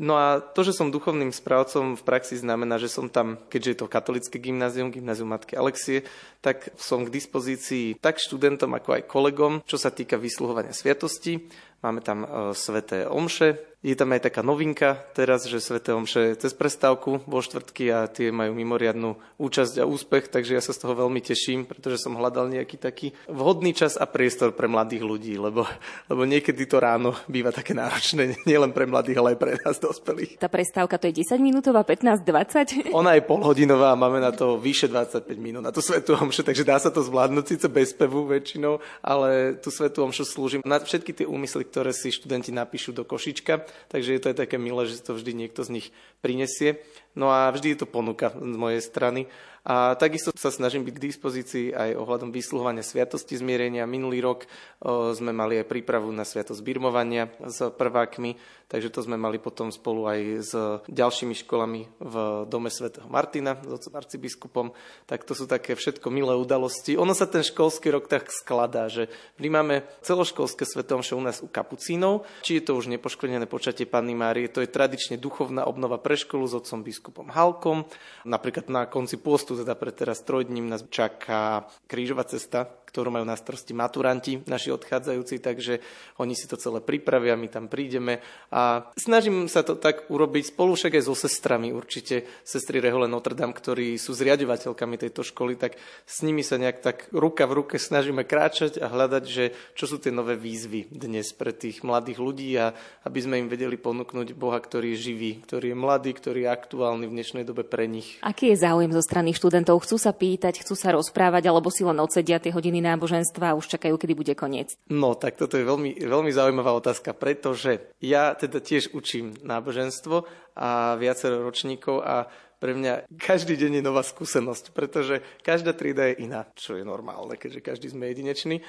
No 0.00 0.16
a 0.16 0.40
to, 0.40 0.64
že 0.64 0.72
som 0.72 0.88
duchovným 0.88 1.36
správcom 1.36 2.00
v 2.00 2.02
praxi 2.02 2.40
znamená, 2.40 2.80
že 2.80 2.88
som 2.88 3.12
tam, 3.12 3.36
keďže 3.52 3.70
je 3.70 3.78
to 3.84 3.92
katolické 3.92 4.36
gymnázium, 4.40 4.88
gymnázium 4.88 5.28
Matky 5.28 5.52
Alexie, 5.52 6.08
tak 6.40 6.72
som 6.80 7.04
k 7.04 7.12
dispozícii 7.12 8.00
tak 8.00 8.16
študentom, 8.16 8.72
ako 8.72 8.96
aj 8.96 9.02
kolegom, 9.04 9.52
čo 9.68 9.76
sa 9.76 9.92
týka 9.92 10.16
vysluhovania 10.16 10.72
sviatosti. 10.72 11.44
Máme 11.84 12.00
tam 12.00 12.24
e, 12.24 12.28
sveté 12.56 13.04
omše, 13.04 13.71
je 13.82 13.98
tam 13.98 14.14
aj 14.14 14.30
taká 14.30 14.46
novinka 14.46 14.94
teraz, 15.10 15.42
že 15.50 15.58
Svete 15.58 15.90
Omše 15.90 16.38
cez 16.38 16.54
prestávku 16.54 17.18
vo 17.26 17.42
štvrtky 17.42 17.90
a 17.90 18.06
tie 18.06 18.30
majú 18.30 18.54
mimoriadnú 18.54 19.18
účasť 19.42 19.82
a 19.82 19.84
úspech, 19.90 20.30
takže 20.30 20.54
ja 20.54 20.62
sa 20.62 20.70
z 20.70 20.86
toho 20.86 20.94
veľmi 20.94 21.18
teším, 21.18 21.66
pretože 21.66 21.98
som 21.98 22.14
hľadal 22.14 22.46
nejaký 22.46 22.78
taký 22.78 23.10
vhodný 23.26 23.74
čas 23.74 23.98
a 23.98 24.06
priestor 24.06 24.54
pre 24.54 24.70
mladých 24.70 25.02
ľudí, 25.02 25.34
lebo, 25.34 25.66
lebo 26.06 26.22
niekedy 26.22 26.62
to 26.70 26.78
ráno 26.78 27.18
býva 27.26 27.50
také 27.50 27.74
náročné, 27.74 28.38
nielen 28.48 28.70
pre 28.70 28.86
mladých, 28.86 29.18
ale 29.18 29.34
aj 29.34 29.38
pre 29.42 29.58
nás 29.58 29.82
dospelých. 29.82 30.38
Tá 30.38 30.46
prestávka 30.46 30.94
to 31.02 31.10
je 31.10 31.26
10 31.26 31.42
minútová, 31.42 31.82
15-20? 31.82 32.94
Ona 32.94 33.18
je 33.18 33.26
polhodinová 33.26 33.98
a 33.98 33.98
máme 33.98 34.22
na 34.22 34.30
to 34.30 34.62
vyše 34.62 34.86
25 34.86 35.26
minút 35.42 35.66
na 35.66 35.74
tú 35.74 35.82
Svetu 35.82 36.14
Omšu, 36.14 36.46
takže 36.46 36.62
dá 36.62 36.78
sa 36.78 36.94
to 36.94 37.02
zvládnuť 37.02 37.44
síce 37.50 37.66
bez 37.66 37.90
pevu 37.90 38.30
väčšinou, 38.30 38.78
ale 39.02 39.58
tú 39.58 39.74
Svetu 39.74 40.06
Omšu 40.06 40.22
slúžim 40.22 40.62
na 40.62 40.78
všetky 40.78 41.10
tie 41.10 41.26
úmysly, 41.26 41.66
ktoré 41.66 41.90
si 41.90 42.14
študenti 42.14 42.54
napíšu 42.54 42.94
do 42.94 43.02
košička 43.02 43.71
takže 43.88 44.12
je 44.12 44.20
to 44.20 44.30
aj 44.32 44.36
také 44.46 44.56
milé, 44.56 44.88
že 44.88 45.02
to 45.02 45.16
vždy 45.16 45.32
niekto 45.36 45.62
z 45.64 45.80
nich 45.80 45.86
prinesie. 46.24 46.80
No 47.12 47.28
a 47.28 47.52
vždy 47.52 47.76
je 47.76 47.78
to 47.84 47.88
ponuka 47.88 48.32
z 48.32 48.56
mojej 48.56 48.80
strany. 48.80 49.28
A 49.62 49.94
takisto 49.94 50.34
sa 50.34 50.50
snažím 50.50 50.82
byť 50.82 50.94
k 50.98 51.06
dispozícii 51.06 51.66
aj 51.70 51.94
ohľadom 51.94 52.34
vysluhovania 52.34 52.82
sviatosti 52.82 53.38
zmierenia. 53.38 53.86
Minulý 53.86 54.18
rok 54.18 54.42
o, 54.82 55.14
sme 55.14 55.30
mali 55.30 55.54
aj 55.62 55.70
prípravu 55.70 56.10
na 56.10 56.26
sviatosť 56.26 56.58
birmovania 56.66 57.30
s 57.38 57.70
prvákmi, 57.70 58.34
takže 58.66 58.90
to 58.90 59.06
sme 59.06 59.14
mali 59.14 59.38
potom 59.38 59.70
spolu 59.70 60.10
aj 60.10 60.20
s 60.42 60.52
ďalšími 60.90 61.46
školami 61.46 61.86
v 61.94 62.14
Dome 62.50 62.74
svätého 62.74 63.06
Martina, 63.06 63.54
s 63.54 63.70
otcom 63.70 63.94
arcibiskupom. 64.02 64.66
Tak 65.06 65.22
to 65.22 65.38
sú 65.38 65.46
také 65.46 65.78
všetko 65.78 66.10
milé 66.10 66.34
udalosti. 66.34 66.98
Ono 66.98 67.14
sa 67.14 67.30
ten 67.30 67.46
školský 67.46 67.94
rok 67.94 68.10
tak 68.10 68.34
skladá, 68.34 68.90
že 68.90 69.06
my 69.38 69.62
máme 69.62 69.86
celoškolské 70.02 70.66
svetomše 70.66 71.14
u 71.14 71.22
nás 71.22 71.38
u 71.38 71.46
kapucínov, 71.46 72.26
či 72.42 72.58
je 72.58 72.66
to 72.66 72.74
už 72.74 72.90
nepoškodené 72.90 73.46
počatie 73.46 73.86
Panny 73.86 74.18
Márie, 74.18 74.50
to 74.50 74.58
je 74.58 74.66
tradične 74.66 75.22
duchovná 75.22 75.70
obnova 75.70 76.02
pre 76.02 76.18
školu 76.18 76.50
s 76.50 76.58
otcom 76.58 76.82
biskupom 76.82 77.01
Halkom. 77.10 77.84
Napríklad 78.22 78.70
na 78.70 78.86
konci 78.86 79.18
pôstu, 79.18 79.58
teda 79.58 79.74
pre 79.74 79.90
teraz 79.90 80.22
trojdním 80.22 80.70
nás 80.70 80.86
čaká 80.86 81.66
krížová 81.90 82.22
cesta, 82.24 82.70
ktorú 82.92 83.08
majú 83.08 83.24
na 83.24 83.40
starosti 83.40 83.72
maturanti, 83.72 84.44
naši 84.44 84.68
odchádzajúci, 84.68 85.40
takže 85.40 85.80
oni 86.20 86.36
si 86.36 86.44
to 86.44 86.60
celé 86.60 86.84
pripravia, 86.84 87.40
my 87.40 87.48
tam 87.48 87.72
prídeme 87.72 88.20
a 88.52 88.92
snažím 89.00 89.48
sa 89.48 89.64
to 89.64 89.80
tak 89.80 90.12
urobiť 90.12 90.52
spolu 90.52 90.76
však 90.76 91.00
aj 91.00 91.04
so 91.08 91.16
sestrami, 91.16 91.72
určite 91.72 92.28
sestry 92.44 92.84
Rehole 92.84 93.08
Notre 93.08 93.32
Dame, 93.32 93.56
ktorí 93.56 93.96
sú 93.96 94.12
zriadovateľkami 94.12 95.00
tejto 95.00 95.24
školy, 95.24 95.56
tak 95.56 95.80
s 96.04 96.20
nimi 96.20 96.44
sa 96.44 96.60
nejak 96.60 96.84
tak 96.84 97.08
ruka 97.16 97.48
v 97.48 97.64
ruke 97.64 97.80
snažíme 97.80 98.28
kráčať 98.28 98.76
a 98.76 98.92
hľadať, 98.92 99.24
že 99.24 99.56
čo 99.72 99.88
sú 99.88 99.96
tie 99.96 100.12
nové 100.12 100.36
výzvy 100.36 100.92
dnes 100.92 101.32
pre 101.32 101.56
tých 101.56 101.80
mladých 101.80 102.20
ľudí 102.20 102.52
a 102.60 102.76
aby 103.08 103.18
sme 103.24 103.40
im 103.40 103.48
vedeli 103.48 103.80
ponúknuť 103.80 104.36
Boha, 104.36 104.60
ktorý 104.60 104.92
je 104.92 105.08
živý, 105.08 105.40
ktorý 105.48 105.72
je 105.72 105.76
mladý, 105.80 106.12
ktorý 106.12 106.44
je 106.44 106.52
aktuálny 106.52 107.08
v 107.08 107.14
dnešnej 107.16 107.48
dobe 107.48 107.64
pre 107.64 107.88
nich. 107.88 108.20
Aký 108.20 108.52
je 108.52 108.60
záujem 108.60 108.92
zo 108.92 109.00
strany 109.00 109.32
študentov? 109.32 109.80
Chcú 109.80 109.96
sa 109.96 110.12
pýtať, 110.12 110.60
chcú 110.60 110.76
sa 110.76 110.92
rozprávať, 110.92 111.48
alebo 111.48 111.72
si 111.72 111.86
len 111.86 111.96
odsedia 111.96 112.36
tie 112.36 112.52
hodiny 112.52 112.81
náboženstva 112.82 113.54
a 113.54 113.58
už 113.58 113.78
čakajú, 113.78 113.94
kedy 113.94 114.12
bude 114.18 114.34
koniec? 114.34 114.74
No, 114.90 115.14
tak 115.14 115.38
toto 115.38 115.54
je 115.54 115.64
veľmi, 115.64 116.02
veľmi 116.02 116.30
zaujímavá 116.34 116.74
otázka, 116.74 117.14
pretože 117.14 117.94
ja 118.02 118.34
teda 118.34 118.58
tiež 118.58 118.90
učím 118.92 119.38
náboženstvo 119.40 120.26
a 120.58 120.98
viacero 120.98 121.46
ročníkov 121.46 122.02
a 122.02 122.26
pre 122.62 122.78
mňa 122.78 123.10
každý 123.18 123.58
deň 123.58 123.82
je 123.82 123.82
nová 123.82 124.06
skúsenosť, 124.06 124.70
pretože 124.70 125.18
každá 125.42 125.74
trieda 125.74 126.14
je 126.14 126.22
iná, 126.22 126.46
čo 126.54 126.78
je 126.78 126.86
normálne, 126.86 127.34
keďže 127.34 127.58
každý 127.58 127.90
sme 127.90 128.06
jedineční. 128.06 128.62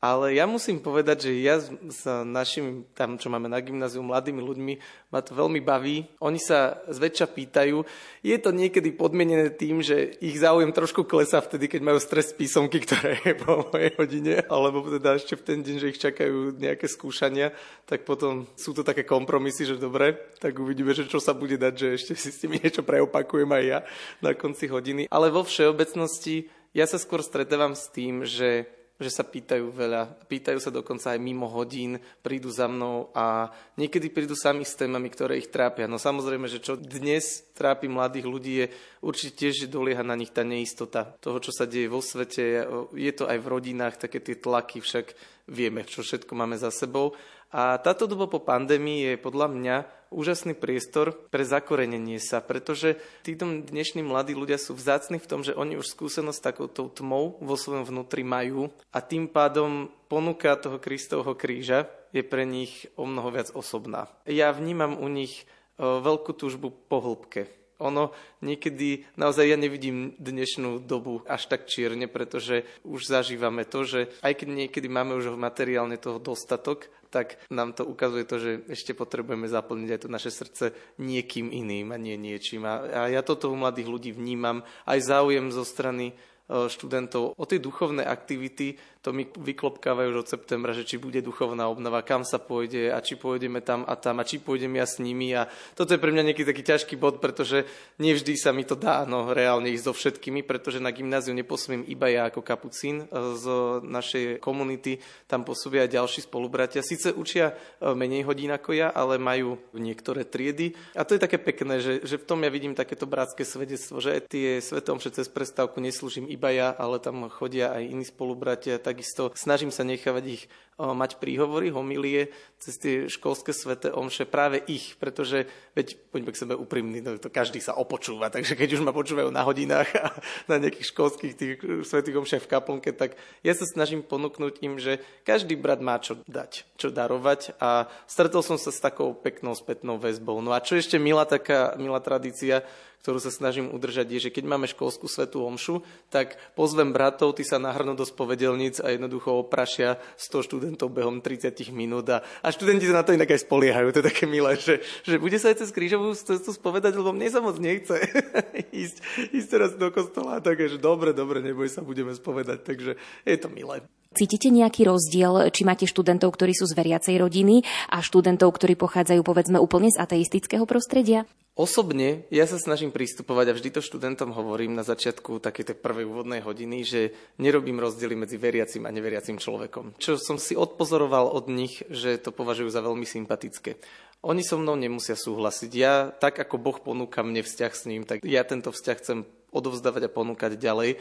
Ale 0.00 0.32
ja 0.32 0.48
musím 0.48 0.80
povedať, 0.80 1.28
že 1.28 1.44
ja 1.44 1.60
s 1.60 2.08
našimi, 2.08 2.88
tam 2.96 3.20
čo 3.20 3.28
máme 3.28 3.52
na 3.52 3.60
gymnáziu, 3.60 4.00
mladými 4.00 4.40
ľuďmi, 4.40 4.74
ma 5.12 5.20
to 5.20 5.36
veľmi 5.36 5.60
baví. 5.60 6.08
Oni 6.24 6.40
sa 6.40 6.80
zväčša 6.88 7.28
pýtajú. 7.28 7.84
Je 8.24 8.32
to 8.40 8.48
niekedy 8.48 8.96
podmienené 8.96 9.52
tým, 9.52 9.84
že 9.84 10.16
ich 10.24 10.40
záujem 10.40 10.72
trošku 10.72 11.04
klesá 11.04 11.44
vtedy, 11.44 11.68
keď 11.68 11.84
majú 11.84 12.00
stres 12.00 12.32
písomky, 12.32 12.80
ktoré 12.80 13.20
je 13.20 13.36
po 13.44 13.68
mojej 13.68 13.92
hodine, 14.00 14.40
alebo 14.48 14.88
teda 14.88 15.20
ešte 15.20 15.36
v 15.36 15.44
ten 15.44 15.58
deň, 15.60 15.76
že 15.76 15.90
ich 15.92 16.00
čakajú 16.00 16.56
nejaké 16.56 16.88
skúšania, 16.88 17.52
tak 17.84 18.08
potom 18.08 18.48
sú 18.56 18.72
to 18.72 18.80
také 18.80 19.04
kompromisy, 19.04 19.68
že 19.68 19.76
dobre, 19.76 20.16
tak 20.40 20.56
uvidíme, 20.56 20.96
že 20.96 21.12
čo 21.12 21.20
sa 21.20 21.36
bude 21.36 21.60
dať, 21.60 21.74
že 21.76 21.88
ešte 22.00 22.12
si 22.16 22.32
s 22.32 22.40
tými 22.40 22.56
niečo 22.56 22.80
preopakujem 22.80 23.52
aj 23.52 23.64
ja 23.68 23.78
na 24.24 24.32
konci 24.32 24.64
hodiny. 24.64 25.12
Ale 25.12 25.28
vo 25.28 25.44
všeobecnosti 25.44 26.48
ja 26.72 26.88
sa 26.88 26.96
skôr 26.96 27.20
stretávam 27.20 27.76
s 27.76 27.92
tým, 27.92 28.24
že 28.24 28.79
že 29.00 29.10
sa 29.10 29.24
pýtajú 29.24 29.72
veľa. 29.72 30.28
Pýtajú 30.28 30.60
sa 30.60 30.68
dokonca 30.68 31.16
aj 31.16 31.20
mimo 31.20 31.48
hodín, 31.48 31.96
prídu 32.20 32.52
za 32.52 32.68
mnou 32.68 33.08
a 33.16 33.48
niekedy 33.80 34.12
prídu 34.12 34.36
sami 34.36 34.68
s 34.68 34.76
témami, 34.76 35.08
ktoré 35.08 35.40
ich 35.40 35.48
trápia. 35.48 35.88
No 35.88 35.96
samozrejme, 35.96 36.46
že 36.46 36.60
čo 36.60 36.76
dnes 36.76 37.48
trápi 37.56 37.88
mladých 37.88 38.26
ľudí 38.28 38.52
je 38.60 38.66
určite 39.00 39.32
tiež, 39.40 39.64
že 39.64 39.72
dolieha 39.72 40.04
na 40.04 40.14
nich 40.14 40.30
tá 40.30 40.44
neistota 40.44 41.16
toho, 41.24 41.40
čo 41.40 41.50
sa 41.50 41.64
deje 41.64 41.88
vo 41.88 42.04
svete. 42.04 42.68
Je 42.92 43.12
to 43.16 43.24
aj 43.24 43.40
v 43.40 43.50
rodinách, 43.50 43.96
také 43.96 44.20
tie 44.20 44.36
tlaky, 44.36 44.84
však 44.84 45.16
vieme, 45.48 45.82
čo 45.88 46.04
všetko 46.04 46.36
máme 46.36 46.60
za 46.60 46.68
sebou. 46.68 47.16
A 47.50 47.82
táto 47.82 48.06
doba 48.06 48.30
po 48.30 48.38
pandémii 48.38 49.10
je 49.10 49.14
podľa 49.18 49.50
mňa 49.50 49.76
úžasný 50.14 50.54
priestor 50.54 51.14
pre 51.30 51.42
zakorenenie 51.42 52.22
sa, 52.22 52.38
pretože 52.38 52.98
títo 53.26 53.46
dnešní 53.46 54.06
mladí 54.06 54.38
ľudia 54.38 54.58
sú 54.58 54.78
vzácni 54.78 55.18
v 55.18 55.26
tom, 55.26 55.42
že 55.42 55.54
oni 55.58 55.74
už 55.74 55.90
skúsenosť 55.90 56.38
s 56.38 56.46
takouto 56.46 56.90
tmou 56.94 57.38
vo 57.42 57.54
svojom 57.58 57.86
vnútri 57.86 58.22
majú 58.22 58.70
a 58.94 59.02
tým 59.02 59.26
pádom 59.26 59.90
ponuka 60.06 60.54
toho 60.58 60.78
Kristovho 60.78 61.34
kríža 61.34 61.90
je 62.14 62.22
pre 62.22 62.46
nich 62.46 62.90
o 62.98 63.06
mnoho 63.06 63.34
viac 63.34 63.54
osobná. 63.54 64.10
Ja 64.26 64.50
vnímam 64.54 64.98
u 64.98 65.06
nich 65.10 65.46
veľkú 65.78 66.34
túžbu 66.34 66.70
po 66.70 67.02
hĺbke, 67.02 67.50
ono 67.80 68.12
niekedy, 68.44 69.08
naozaj 69.16 69.48
ja 69.48 69.56
nevidím 69.56 70.12
dnešnú 70.20 70.84
dobu 70.84 71.24
až 71.24 71.48
tak 71.48 71.64
čierne, 71.64 72.06
pretože 72.06 72.68
už 72.84 73.08
zažívame 73.08 73.64
to, 73.64 73.88
že 73.88 74.00
aj 74.20 74.36
keď 74.36 74.48
niekedy 74.68 74.86
máme 74.86 75.16
už 75.16 75.32
materiálne 75.34 75.96
toho 75.96 76.20
dostatok, 76.20 76.92
tak 77.10 77.42
nám 77.50 77.74
to 77.74 77.82
ukazuje 77.84 78.24
to, 78.24 78.36
že 78.38 78.50
ešte 78.70 78.94
potrebujeme 78.94 79.50
zaplniť 79.50 79.90
aj 79.90 80.00
to 80.00 80.08
naše 80.08 80.30
srdce 80.30 80.64
niekým 81.02 81.50
iným 81.50 81.90
a 81.90 81.98
nie 81.98 82.14
niečím. 82.14 82.64
A, 82.64 83.10
ja 83.10 83.20
toto 83.26 83.50
u 83.50 83.56
mladých 83.58 83.90
ľudí 83.90 84.10
vnímam, 84.14 84.62
aj 84.86 84.98
záujem 85.04 85.50
zo 85.50 85.66
strany 85.66 86.14
E, 86.50 86.66
študentov 86.66 87.38
o 87.38 87.44
tie 87.46 87.62
duchovné 87.62 88.02
aktivity, 88.02 88.74
to 89.00 89.14
mi 89.14 89.24
vyklopkávajú 89.24 90.12
už 90.12 90.18
od 90.26 90.28
septembra, 90.28 90.74
že 90.74 90.82
či 90.82 90.98
bude 90.98 91.22
duchovná 91.22 91.70
obnova, 91.70 92.02
kam 92.02 92.26
sa 92.26 92.42
pôjde 92.42 92.90
a 92.90 92.98
či 92.98 93.14
pôjdeme 93.14 93.62
tam 93.62 93.86
a 93.86 93.94
tam 93.94 94.18
a 94.20 94.26
či 94.26 94.42
pôjdem 94.42 94.74
ja 94.76 94.84
s 94.84 94.98
nimi. 94.98 95.30
A 95.32 95.46
toto 95.78 95.94
je 95.94 96.02
pre 96.02 96.10
mňa 96.12 96.28
nejaký 96.28 96.42
taký 96.42 96.66
ťažký 96.66 96.94
bod, 96.98 97.22
pretože 97.22 97.64
nevždy 98.02 98.34
sa 98.34 98.50
mi 98.50 98.66
to 98.66 98.74
dá 98.74 99.06
no, 99.06 99.30
reálne 99.30 99.70
ísť 99.70 99.86
so 99.86 99.94
všetkými, 99.94 100.42
pretože 100.42 100.82
na 100.82 100.90
gymnáziu 100.90 101.32
neposmiem 101.32 101.86
iba 101.86 102.10
ja 102.10 102.26
ako 102.26 102.42
kapucín 102.42 103.06
e, 103.06 103.06
z 103.38 103.46
našej 103.86 104.24
komunity, 104.42 104.98
tam 105.30 105.46
pôsobia 105.46 105.86
aj 105.86 105.94
ďalší 105.94 106.20
spolubratia. 106.26 106.82
Sice 106.82 107.14
učia 107.14 107.54
e, 107.78 107.94
menej 107.94 108.26
hodín 108.26 108.50
ako 108.50 108.74
ja, 108.74 108.90
ale 108.90 109.22
majú 109.22 109.54
niektoré 109.72 110.26
triedy. 110.26 110.74
A 110.98 111.06
to 111.06 111.14
je 111.14 111.22
také 111.22 111.38
pekné, 111.38 111.78
že, 111.78 112.02
že 112.02 112.18
v 112.18 112.26
tom 112.26 112.42
ja 112.42 112.50
vidím 112.50 112.74
takéto 112.74 113.06
bratské 113.06 113.46
svedectvo, 113.46 114.02
že 114.02 114.18
tie 114.26 114.58
svetom 114.58 114.98
cez 115.00 115.24
prestávku 115.30 115.80
neslúžim 115.80 116.28
iba 116.28 116.40
iba 116.40 116.48
ja, 116.56 116.68
ale 116.72 116.96
tam 116.96 117.28
chodia 117.28 117.68
aj 117.76 117.84
iní 117.84 118.04
spolubratia. 118.08 118.80
Takisto 118.90 119.30
snažím 119.38 119.70
sa 119.70 119.86
nechávať 119.86 120.24
ich 120.26 120.42
mať 120.80 121.20
príhovory, 121.20 121.68
homilie 121.70 122.32
cez 122.56 122.74
tie 122.80 122.94
školské 123.06 123.52
svete 123.52 123.92
omše 123.92 124.24
práve 124.24 124.64
ich, 124.64 124.96
pretože 124.96 125.44
veď 125.76 126.00
poďme 126.08 126.32
k 126.32 126.40
sebe 126.40 126.54
úprimný, 126.56 127.04
no 127.04 127.20
to 127.20 127.28
každý 127.28 127.60
sa 127.60 127.76
opočúva, 127.76 128.32
takže 128.32 128.56
keď 128.56 128.80
už 128.80 128.84
ma 128.84 128.96
počúvajú 128.96 129.28
na 129.28 129.44
hodinách 129.44 129.88
a 130.00 130.10
na 130.50 130.56
nejakých 130.56 130.90
školských 130.90 131.32
tých 131.36 131.52
svetých 131.84 132.18
omšiach 132.18 132.42
v 132.44 132.50
kaplnke, 132.50 132.90
tak 132.96 133.14
ja 133.44 133.52
sa 133.52 133.68
snažím 133.68 134.00
ponúknuť 134.00 134.64
im, 134.64 134.80
že 134.80 134.98
každý 135.22 135.54
brat 135.54 135.84
má 135.84 136.00
čo 136.00 136.18
dať, 136.24 136.64
čo 136.80 136.88
darovať 136.88 137.60
a 137.60 137.86
stretol 138.08 138.40
som 138.40 138.56
sa 138.56 138.72
s 138.72 138.80
takou 138.80 139.12
peknou 139.12 139.52
spätnou 139.54 140.00
väzbou. 140.00 140.40
No 140.40 140.56
a 140.56 140.64
čo 140.64 140.80
ešte 140.80 140.96
milá 140.96 141.28
taká 141.28 141.76
milá 141.76 142.00
tradícia, 142.00 142.64
ktorú 143.00 143.16
sa 143.16 143.32
snažím 143.32 143.72
udržať, 143.72 144.06
je, 144.12 144.28
že 144.28 144.34
keď 144.34 144.44
máme 144.44 144.68
školskú 144.68 145.08
svetú 145.08 145.40
omšu, 145.44 145.80
tak 146.12 146.36
pozvem 146.52 146.92
bratov, 146.92 147.32
tí 147.32 147.44
sa 147.48 147.56
nahrnú 147.56 147.96
do 147.96 148.04
spovedelníc 148.04 148.80
a 148.84 148.92
jednoducho 148.92 149.40
oprašia 149.40 149.96
100 150.20 150.46
študentov 150.46 150.92
behom 150.92 151.24
30 151.24 151.56
minút 151.72 152.08
a, 152.12 152.20
a 152.44 152.48
študenti 152.52 152.84
sa 152.84 153.00
na 153.00 153.04
to 153.04 153.16
inak 153.16 153.32
aj 153.32 153.44
spoliehajú. 153.48 153.88
To 153.92 154.00
je 154.04 154.10
také 154.12 154.24
milé, 154.28 154.56
že, 154.60 154.84
že 155.04 155.16
bude 155.16 155.40
sa 155.40 155.48
aj 155.48 155.64
cez 155.64 155.70
krížovú 155.72 156.12
cestu 156.12 156.52
spovedať, 156.52 156.96
lebo 156.96 157.16
mne 157.16 157.28
sa 157.32 157.40
moc 157.40 157.56
nechce 157.56 157.96
ísť, 158.84 158.96
ísť 159.32 159.48
teraz 159.48 159.70
do 159.76 159.88
kostola. 159.88 160.44
Takže 160.44 160.76
dobre, 160.76 161.16
dobre, 161.16 161.40
neboj 161.40 161.68
sa, 161.72 161.80
budeme 161.80 162.12
spovedať. 162.12 162.64
Takže 162.64 163.00
je 163.24 163.36
to 163.40 163.48
milé. 163.48 163.80
Cítite 164.10 164.50
nejaký 164.50 164.90
rozdiel, 164.90 165.54
či 165.54 165.62
máte 165.62 165.86
študentov, 165.86 166.34
ktorí 166.34 166.50
sú 166.50 166.66
z 166.66 166.74
veriacej 166.74 167.14
rodiny 167.22 167.62
a 167.94 168.02
študentov, 168.02 168.50
ktorí 168.58 168.74
pochádzajú 168.74 169.22
povedzme 169.22 169.62
úplne 169.62 169.86
z 169.86 170.02
ateistického 170.02 170.66
prostredia? 170.66 171.30
Osobne 171.54 172.26
ja 172.26 172.42
sa 172.50 172.58
snažím 172.58 172.90
pristupovať 172.90 173.46
a 173.46 173.54
vždy 173.54 173.70
to 173.70 173.78
študentom 173.78 174.34
hovorím 174.34 174.74
na 174.74 174.82
začiatku 174.82 175.38
takej 175.38 175.62
tej 175.70 175.76
prvej 175.78 176.10
úvodnej 176.10 176.42
hodiny, 176.42 176.82
že 176.82 177.14
nerobím 177.38 177.78
rozdiely 177.78 178.18
medzi 178.18 178.34
veriacim 178.34 178.82
a 178.82 178.90
neveriacim 178.90 179.38
človekom. 179.38 179.94
Čo 180.02 180.18
som 180.18 180.42
si 180.42 180.58
odpozoroval 180.58 181.30
od 181.30 181.46
nich, 181.46 181.78
že 181.86 182.18
to 182.18 182.34
považujú 182.34 182.66
za 182.66 182.82
veľmi 182.82 183.06
sympatické. 183.06 183.78
Oni 184.26 184.42
so 184.42 184.58
mnou 184.58 184.74
nemusia 184.74 185.14
súhlasiť. 185.14 185.70
Ja, 185.78 186.10
tak 186.10 186.42
ako 186.42 186.58
Boh 186.58 186.82
ponúka 186.82 187.22
mne 187.22 187.46
vzťah 187.46 187.72
s 187.78 187.86
ním, 187.86 188.02
tak 188.02 188.26
ja 188.26 188.42
tento 188.42 188.74
vzťah 188.74 188.96
chcem 188.98 189.18
odovzdávať 189.54 190.10
a 190.10 190.10
ponúkať 190.10 190.58
ďalej. 190.58 190.98